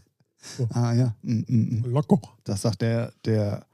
Ah 0.70 0.94
ja, 0.94 1.16
mm, 1.22 1.44
mm, 1.48 1.82
mm. 1.82 1.84
Locker. 1.86 2.20
das 2.44 2.62
sagt 2.62 2.82
der, 2.82 3.14
der 3.26 3.66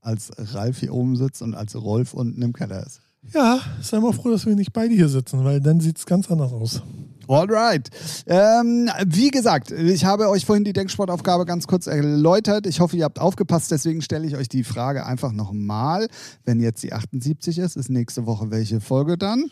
als 0.00 0.32
Ralf 0.54 0.80
hier 0.80 0.94
oben 0.94 1.16
sitzt 1.16 1.42
und 1.42 1.54
als 1.54 1.76
Rolf 1.76 2.14
unten 2.14 2.42
im 2.42 2.52
Keller 2.52 2.84
ist. 2.84 3.00
Ja, 3.34 3.60
sei 3.82 4.00
mal 4.00 4.12
froh, 4.12 4.30
dass 4.30 4.46
wir 4.46 4.54
nicht 4.54 4.72
beide 4.72 4.94
hier 4.94 5.08
sitzen, 5.08 5.44
weil 5.44 5.60
dann 5.60 5.80
sieht 5.80 5.98
es 5.98 6.06
ganz 6.06 6.30
anders 6.30 6.52
aus. 6.52 6.82
Alright. 7.28 7.88
Ähm, 8.26 8.90
wie 9.06 9.30
gesagt, 9.30 9.70
ich 9.70 10.04
habe 10.04 10.28
euch 10.28 10.46
vorhin 10.46 10.64
die 10.64 10.72
Denksportaufgabe 10.72 11.44
ganz 11.44 11.66
kurz 11.66 11.86
erläutert. 11.86 12.66
Ich 12.66 12.80
hoffe, 12.80 12.96
ihr 12.96 13.04
habt 13.04 13.20
aufgepasst, 13.20 13.70
deswegen 13.70 14.02
stelle 14.02 14.26
ich 14.26 14.36
euch 14.36 14.48
die 14.48 14.64
Frage 14.64 15.04
einfach 15.06 15.32
nochmal. 15.32 16.08
Wenn 16.44 16.60
jetzt 16.60 16.82
die 16.82 16.92
78 16.92 17.58
ist, 17.58 17.76
ist 17.76 17.90
nächste 17.90 18.26
Woche 18.26 18.50
welche 18.50 18.80
Folge 18.80 19.16
dann? 19.18 19.46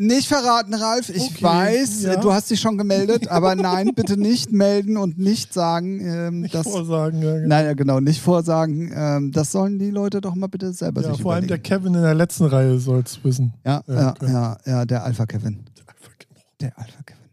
Nicht 0.00 0.28
verraten, 0.28 0.74
Ralf. 0.74 1.08
Ich 1.08 1.22
Okay, 1.32 1.42
weiß, 1.42 2.02
ja. 2.04 2.16
du 2.20 2.32
hast 2.32 2.48
dich 2.52 2.60
schon 2.60 2.78
gemeldet, 2.78 3.26
aber 3.26 3.56
nein, 3.56 3.90
bitte 3.96 4.16
nicht 4.16 4.52
melden 4.52 4.96
und 4.96 5.18
nicht 5.18 5.52
sagen, 5.52 5.98
ähm, 6.00 6.40
Nicht 6.42 6.54
dass. 6.54 6.68
vorsagen, 6.68 7.20
ja, 7.20 7.34
genau. 7.34 7.48
Nein, 7.48 7.64
ja, 7.66 7.72
genau, 7.74 7.98
nicht 7.98 8.20
vorsagen. 8.20 8.92
Ähm, 8.94 9.32
das 9.32 9.50
sollen 9.50 9.80
die 9.80 9.90
Leute 9.90 10.20
doch 10.20 10.36
mal 10.36 10.46
bitte 10.46 10.72
selber 10.72 11.00
ja, 11.02 11.10
sich 11.12 11.20
vor 11.20 11.32
allem 11.32 11.48
der 11.48 11.56
überlegen. 11.56 11.82
Kevin 11.82 11.94
in 11.96 12.02
der 12.02 12.14
letzten 12.14 12.44
Reihe 12.44 12.78
soll 12.78 13.00
es 13.04 13.18
wissen. 13.24 13.54
ja, 13.66 13.82
Ja, 13.88 14.14
ja, 14.22 14.56
ja, 14.64 14.84
der 14.86 15.02
Alpha 15.02 15.26
Kevin. 15.26 15.64
Der 15.76 15.84
Alpha 15.88 16.10
Kevin. 17.06 17.28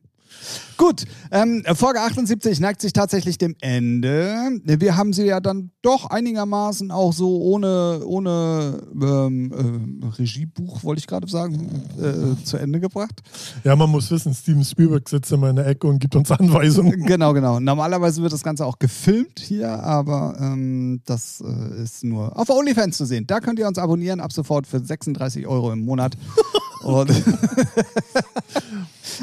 Gut, 0.77 1.05
ähm, 1.31 1.63
Folge 1.73 2.01
78 2.01 2.59
neigt 2.59 2.81
sich 2.81 2.91
tatsächlich 2.91 3.37
dem 3.37 3.55
Ende. 3.61 4.59
Wir 4.63 4.97
haben 4.97 5.13
sie 5.13 5.25
ja 5.25 5.39
dann 5.39 5.71
doch 5.81 6.09
einigermaßen 6.09 6.91
auch 6.91 7.13
so 7.13 7.41
ohne, 7.41 8.01
ohne 8.05 8.83
ähm, 8.93 10.01
äh, 10.03 10.05
Regiebuch, 10.17 10.83
wollte 10.83 10.99
ich 10.99 11.07
gerade 11.07 11.27
sagen, 11.29 11.83
äh, 11.97 12.43
zu 12.43 12.57
Ende 12.57 12.81
gebracht. 12.81 13.21
Ja, 13.63 13.75
man 13.75 13.89
muss 13.89 14.11
wissen, 14.11 14.33
Steven 14.33 14.65
Spielberg 14.65 15.07
sitzt 15.07 15.31
immer 15.31 15.49
in 15.49 15.55
der 15.55 15.67
Ecke 15.67 15.87
und 15.87 15.99
gibt 15.99 16.15
uns 16.15 16.31
Anweisungen. 16.31 17.05
Genau, 17.15 17.33
genau. 17.33 17.59
Normalerweise 17.59 18.21
wird 18.21 18.33
das 18.33 18.43
Ganze 18.43 18.65
auch 18.65 18.79
gefilmt 18.79 19.39
hier, 19.39 19.69
aber 19.83 20.37
ähm, 20.39 21.01
das 21.05 21.41
äh, 21.41 21.83
ist 21.83 22.03
nur 22.03 22.37
auf 22.37 22.49
OnlyFans 22.49 22.97
zu 22.97 23.05
sehen. 23.05 23.27
Da 23.27 23.39
könnt 23.39 23.59
ihr 23.59 23.67
uns 23.67 23.77
abonnieren, 23.77 24.19
ab 24.19 24.33
sofort 24.33 24.65
für 24.65 24.79
36 24.79 25.45
Euro 25.47 25.71
im 25.71 25.85
Monat. 25.85 26.17
Und 26.85 27.09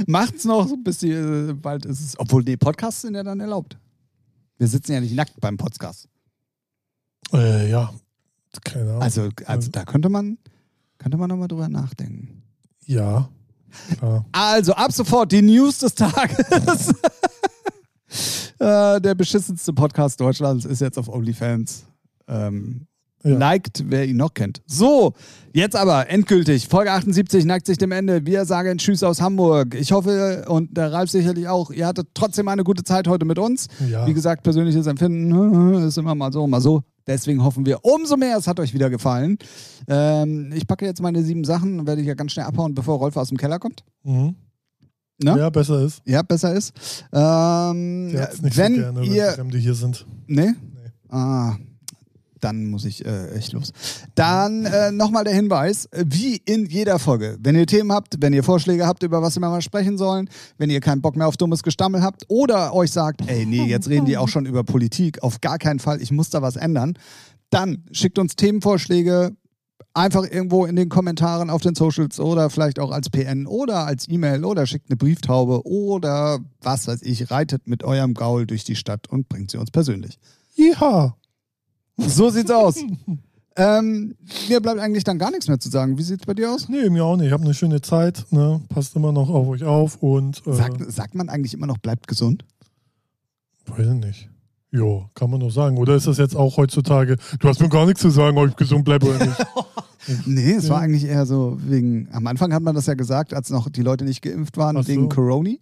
macht's 0.08 0.44
noch, 0.44 0.68
bis 0.82 0.98
die, 0.98 1.12
äh, 1.12 1.52
bald 1.52 1.86
ist 1.86 2.00
es. 2.00 2.18
Obwohl, 2.18 2.44
die 2.44 2.56
Podcasts 2.56 3.02
sind 3.02 3.14
ja 3.14 3.22
dann 3.22 3.38
erlaubt. 3.38 3.78
Wir 4.58 4.66
sitzen 4.66 4.92
ja 4.92 5.00
nicht 5.00 5.14
nackt 5.14 5.40
beim 5.40 5.56
Podcast. 5.56 6.08
Äh, 7.32 7.70
ja, 7.70 7.94
keine 8.64 8.90
Ahnung. 8.90 9.02
Also, 9.02 9.28
also 9.44 9.70
da 9.70 9.84
könnte 9.84 10.08
man, 10.08 10.38
könnte 10.98 11.16
man 11.16 11.28
nochmal 11.28 11.46
drüber 11.46 11.68
nachdenken. 11.68 12.42
ja, 12.84 13.28
klar. 13.96 14.26
Also, 14.32 14.72
ab 14.72 14.90
sofort 14.90 15.30
die 15.30 15.42
News 15.42 15.78
des 15.78 15.94
Tages. 15.94 16.88
äh, 18.58 19.00
der 19.00 19.14
beschissenste 19.14 19.72
Podcast 19.72 20.20
Deutschlands 20.20 20.64
ist 20.64 20.80
jetzt 20.80 20.98
auf 20.98 21.08
OnlyFans. 21.08 21.84
Ähm, 22.26 22.88
Ja. 23.24 23.38
Liked, 23.38 23.84
wer 23.88 24.06
ihn 24.06 24.16
noch 24.16 24.34
kennt. 24.34 24.62
So, 24.66 25.14
jetzt 25.52 25.76
aber 25.76 26.08
endgültig. 26.08 26.68
Folge 26.68 26.90
78 26.92 27.44
neigt 27.44 27.66
sich 27.66 27.78
dem 27.78 27.92
Ende. 27.92 28.26
Wir 28.26 28.44
sagen 28.44 28.78
Tschüss 28.78 29.02
aus 29.02 29.20
Hamburg. 29.20 29.74
Ich 29.74 29.92
hoffe, 29.92 30.44
und 30.48 30.76
der 30.76 30.92
Ralf 30.92 31.10
sicherlich 31.10 31.48
auch, 31.48 31.70
ihr 31.70 31.86
hattet 31.86 32.08
trotzdem 32.14 32.48
eine 32.48 32.64
gute 32.64 32.84
Zeit 32.84 33.06
heute 33.06 33.24
mit 33.24 33.38
uns. 33.38 33.68
Ja. 33.88 34.06
Wie 34.06 34.14
gesagt, 34.14 34.42
persönliches 34.42 34.86
Empfinden 34.86 35.74
ist 35.86 35.98
immer 35.98 36.14
mal 36.14 36.32
so, 36.32 36.46
mal 36.46 36.60
so. 36.60 36.82
Deswegen 37.06 37.42
hoffen 37.42 37.66
wir 37.66 37.84
umso 37.84 38.16
mehr, 38.16 38.36
es 38.36 38.46
hat 38.46 38.60
euch 38.60 38.74
wieder 38.74 38.88
gefallen. 38.88 39.38
Ähm, 39.88 40.52
ich 40.54 40.66
packe 40.66 40.84
jetzt 40.86 41.02
meine 41.02 41.22
sieben 41.22 41.44
Sachen 41.44 41.80
und 41.80 41.86
werde 41.86 42.00
ich 42.00 42.06
ja 42.06 42.14
ganz 42.14 42.32
schnell 42.32 42.46
abhauen, 42.46 42.74
bevor 42.74 42.98
Rolf 42.98 43.16
aus 43.16 43.28
dem 43.28 43.38
Keller 43.38 43.58
kommt. 43.58 43.84
Mhm. 44.04 44.36
Ne? 45.22 45.38
Ja, 45.38 45.50
besser 45.50 45.80
ist. 45.82 46.02
Ja, 46.04 46.22
besser 46.22 46.54
ist. 46.54 46.72
Ähm, 47.12 48.06
nicht 48.08 48.56
wenn 48.56 48.74
so 48.74 48.80
gerne, 48.80 49.00
wenn 49.00 49.12
ihr. 49.12 49.32
Fremde 49.32 49.58
hier 49.58 49.74
sind. 49.74 50.06
Nee? 50.26 50.50
Nee. 50.50 50.90
Ah, 51.08 51.56
dann 52.42 52.66
muss 52.66 52.84
ich 52.84 53.04
äh, 53.04 53.30
echt 53.32 53.52
los. 53.52 53.72
Dann 54.14 54.64
äh, 54.66 54.90
nochmal 54.90 55.24
der 55.24 55.34
Hinweis, 55.34 55.88
wie 55.92 56.36
in 56.44 56.66
jeder 56.66 56.98
Folge, 56.98 57.38
wenn 57.40 57.54
ihr 57.54 57.66
Themen 57.66 57.92
habt, 57.92 58.16
wenn 58.20 58.32
ihr 58.32 58.42
Vorschläge 58.42 58.86
habt, 58.86 59.02
über 59.02 59.22
was 59.22 59.36
wir 59.36 59.40
mal 59.40 59.62
sprechen 59.62 59.96
sollen, 59.96 60.28
wenn 60.58 60.70
ihr 60.70 60.80
keinen 60.80 61.02
Bock 61.02 61.16
mehr 61.16 61.28
auf 61.28 61.36
dummes 61.36 61.62
Gestammel 61.62 62.02
habt 62.02 62.24
oder 62.28 62.74
euch 62.74 62.90
sagt, 62.90 63.22
ey, 63.26 63.46
nee, 63.46 63.64
jetzt 63.64 63.88
reden 63.88 64.06
die 64.06 64.16
auch 64.16 64.28
schon 64.28 64.46
über 64.46 64.64
Politik, 64.64 65.22
auf 65.22 65.40
gar 65.40 65.58
keinen 65.58 65.78
Fall, 65.78 66.02
ich 66.02 66.10
muss 66.10 66.30
da 66.30 66.42
was 66.42 66.56
ändern, 66.56 66.94
dann 67.50 67.84
schickt 67.92 68.18
uns 68.18 68.34
Themenvorschläge 68.34 69.36
einfach 69.94 70.24
irgendwo 70.24 70.64
in 70.64 70.76
den 70.76 70.88
Kommentaren 70.88 71.50
auf 71.50 71.60
den 71.60 71.74
Socials 71.74 72.18
oder 72.18 72.50
vielleicht 72.50 72.78
auch 72.78 72.90
als 72.90 73.10
PN 73.10 73.46
oder 73.46 73.86
als 73.86 74.08
E-Mail 74.08 74.44
oder 74.44 74.66
schickt 74.66 74.90
eine 74.90 74.96
Brieftaube 74.96 75.66
oder 75.66 76.40
was 76.60 76.86
weiß 76.86 77.02
ich, 77.02 77.30
reitet 77.30 77.68
mit 77.68 77.84
eurem 77.84 78.14
Gaul 78.14 78.46
durch 78.46 78.64
die 78.64 78.76
Stadt 78.76 79.08
und 79.08 79.28
bringt 79.28 79.50
sie 79.50 79.58
uns 79.58 79.70
persönlich. 79.70 80.18
Ja. 80.54 81.14
So 81.98 82.30
sieht's 82.30 82.50
aus. 82.50 82.76
ähm, 83.56 84.14
mir 84.48 84.60
bleibt 84.60 84.80
eigentlich 84.80 85.04
dann 85.04 85.18
gar 85.18 85.30
nichts 85.30 85.48
mehr 85.48 85.58
zu 85.60 85.68
sagen. 85.68 85.98
Wie 85.98 86.02
sieht's 86.02 86.24
bei 86.26 86.34
dir 86.34 86.50
aus? 86.52 86.68
Nee, 86.68 86.88
mir 86.90 87.04
auch 87.04 87.16
nicht. 87.16 87.26
Ich 87.26 87.32
habe 87.32 87.44
eine 87.44 87.54
schöne 87.54 87.80
Zeit. 87.80 88.24
Ne? 88.30 88.60
Passt 88.68 88.96
immer 88.96 89.12
noch 89.12 89.28
auf 89.28 89.46
euch 89.48 89.64
auf 89.64 89.96
und. 90.02 90.42
Äh, 90.46 90.52
Sagt, 90.54 90.92
sagt 90.92 91.14
man 91.14 91.28
eigentlich 91.28 91.54
immer 91.54 91.66
noch, 91.66 91.78
bleibt 91.78 92.08
gesund? 92.08 92.44
Weiß 93.66 93.86
ich 93.86 93.92
nicht. 94.04 94.28
Jo, 94.70 95.04
kann 95.14 95.30
man 95.30 95.40
doch 95.40 95.50
sagen. 95.50 95.76
Oder 95.76 95.94
ist 95.96 96.06
das 96.06 96.16
jetzt 96.16 96.34
auch 96.34 96.56
heutzutage? 96.56 97.16
Du 97.40 97.48
hast 97.48 97.60
mir 97.60 97.68
gar 97.68 97.84
nichts 97.84 98.00
zu 98.00 98.08
sagen, 98.10 98.38
ob 98.38 98.48
ich 98.48 98.56
gesund 98.56 98.84
bleibe 98.84 99.06
oder 99.08 99.26
nicht. 99.26 99.46
Nee, 100.26 100.54
es 100.54 100.68
war 100.68 100.78
Ja. 100.78 100.82
eigentlich 100.82 101.04
eher 101.04 101.26
so 101.26 101.58
wegen, 101.64 102.08
am 102.10 102.26
Anfang 102.26 102.52
hat 102.52 102.60
man 102.64 102.74
das 102.74 102.86
ja 102.86 102.94
gesagt, 102.94 103.32
als 103.32 103.50
noch 103.50 103.70
die 103.70 103.82
Leute 103.82 104.04
nicht 104.04 104.20
geimpft 104.20 104.56
waren, 104.56 104.76
Ach 104.76 104.82
so. 104.82 104.88
wegen 104.88 105.08
Corona. 105.08 105.52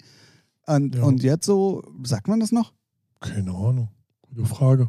Und, 0.66 0.94
Ja. 0.94 1.02
und 1.02 1.22
jetzt 1.22 1.44
so, 1.44 1.82
sagt 2.04 2.26
man 2.26 2.40
das 2.40 2.50
noch? 2.50 2.72
Keine 3.20 3.50
Ahnung. 3.50 3.88
Gute 4.34 4.46
Frage. 4.46 4.88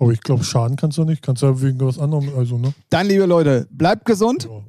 Aber 0.00 0.12
ich 0.12 0.20
glaube, 0.22 0.42
schaden 0.44 0.76
kannst 0.76 0.96
du 0.96 1.04
nicht. 1.04 1.22
Kannst 1.22 1.42
ja 1.42 1.60
wegen 1.60 1.78
was 1.80 1.98
anderem. 1.98 2.30
Also, 2.36 2.56
ne? 2.56 2.72
Dann, 2.88 3.06
liebe 3.06 3.26
Leute, 3.26 3.68
bleibt 3.70 4.06
gesund. 4.06 4.44
Ja. 4.44 4.64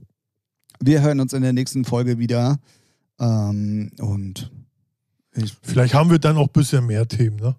Wir 0.81 1.01
hören 1.01 1.21
uns 1.21 1.31
in 1.31 1.41
der 1.41 1.53
nächsten 1.53 1.85
Folge 1.85 2.19
wieder. 2.19 2.59
Ähm, 3.17 3.91
und 3.99 4.51
ich, 5.33 5.55
Vielleicht 5.61 5.93
haben 5.93 6.09
wir 6.11 6.19
dann 6.19 6.35
auch 6.35 6.47
ein 6.47 6.53
bisschen 6.53 6.85
mehr 6.85 7.07
Themen, 7.07 7.37
ne? 7.37 7.55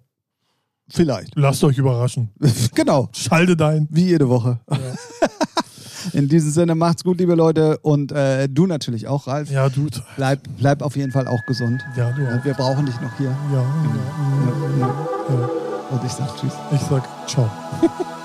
vielleicht. 0.87 1.35
Lasst 1.35 1.63
euch 1.63 1.79
überraschen. 1.79 2.29
genau, 2.75 3.09
Schaltet 3.11 3.59
ein. 3.61 3.87
wie 3.89 4.05
jede 4.05 4.29
Woche. 4.29 4.59
In 6.11 6.27
diesem 6.27 6.51
Sinne, 6.51 6.75
macht's 6.75 7.03
gut, 7.03 7.17
liebe 7.17 7.33
Leute. 7.33 7.77
Und 7.79 8.11
äh, 8.11 8.47
du 8.49 8.67
natürlich 8.67 9.07
auch, 9.07 9.25
Ralf. 9.25 9.49
Ja, 9.49 9.69
du. 9.69 9.87
Bleib, 10.17 10.41
bleib 10.57 10.81
auf 10.83 10.95
jeden 10.95 11.11
Fall 11.11 11.27
auch 11.27 11.43
gesund. 11.47 11.81
Ja, 11.97 12.11
du 12.11 12.27
auch. 12.27 12.43
Wir 12.43 12.53
brauchen 12.53 12.85
dich 12.85 12.99
noch 12.99 13.17
hier. 13.17 13.35
Ja, 13.51 13.61
ja, 13.61 14.79
ja, 14.79 14.87
ja. 15.29 15.72
Und 15.93 16.03
ich 16.03 16.11
sag 16.11 16.35
Tschüss. 16.35 16.53
Ich 16.71 16.81
sag 16.81 17.03
ciao. 17.27 17.49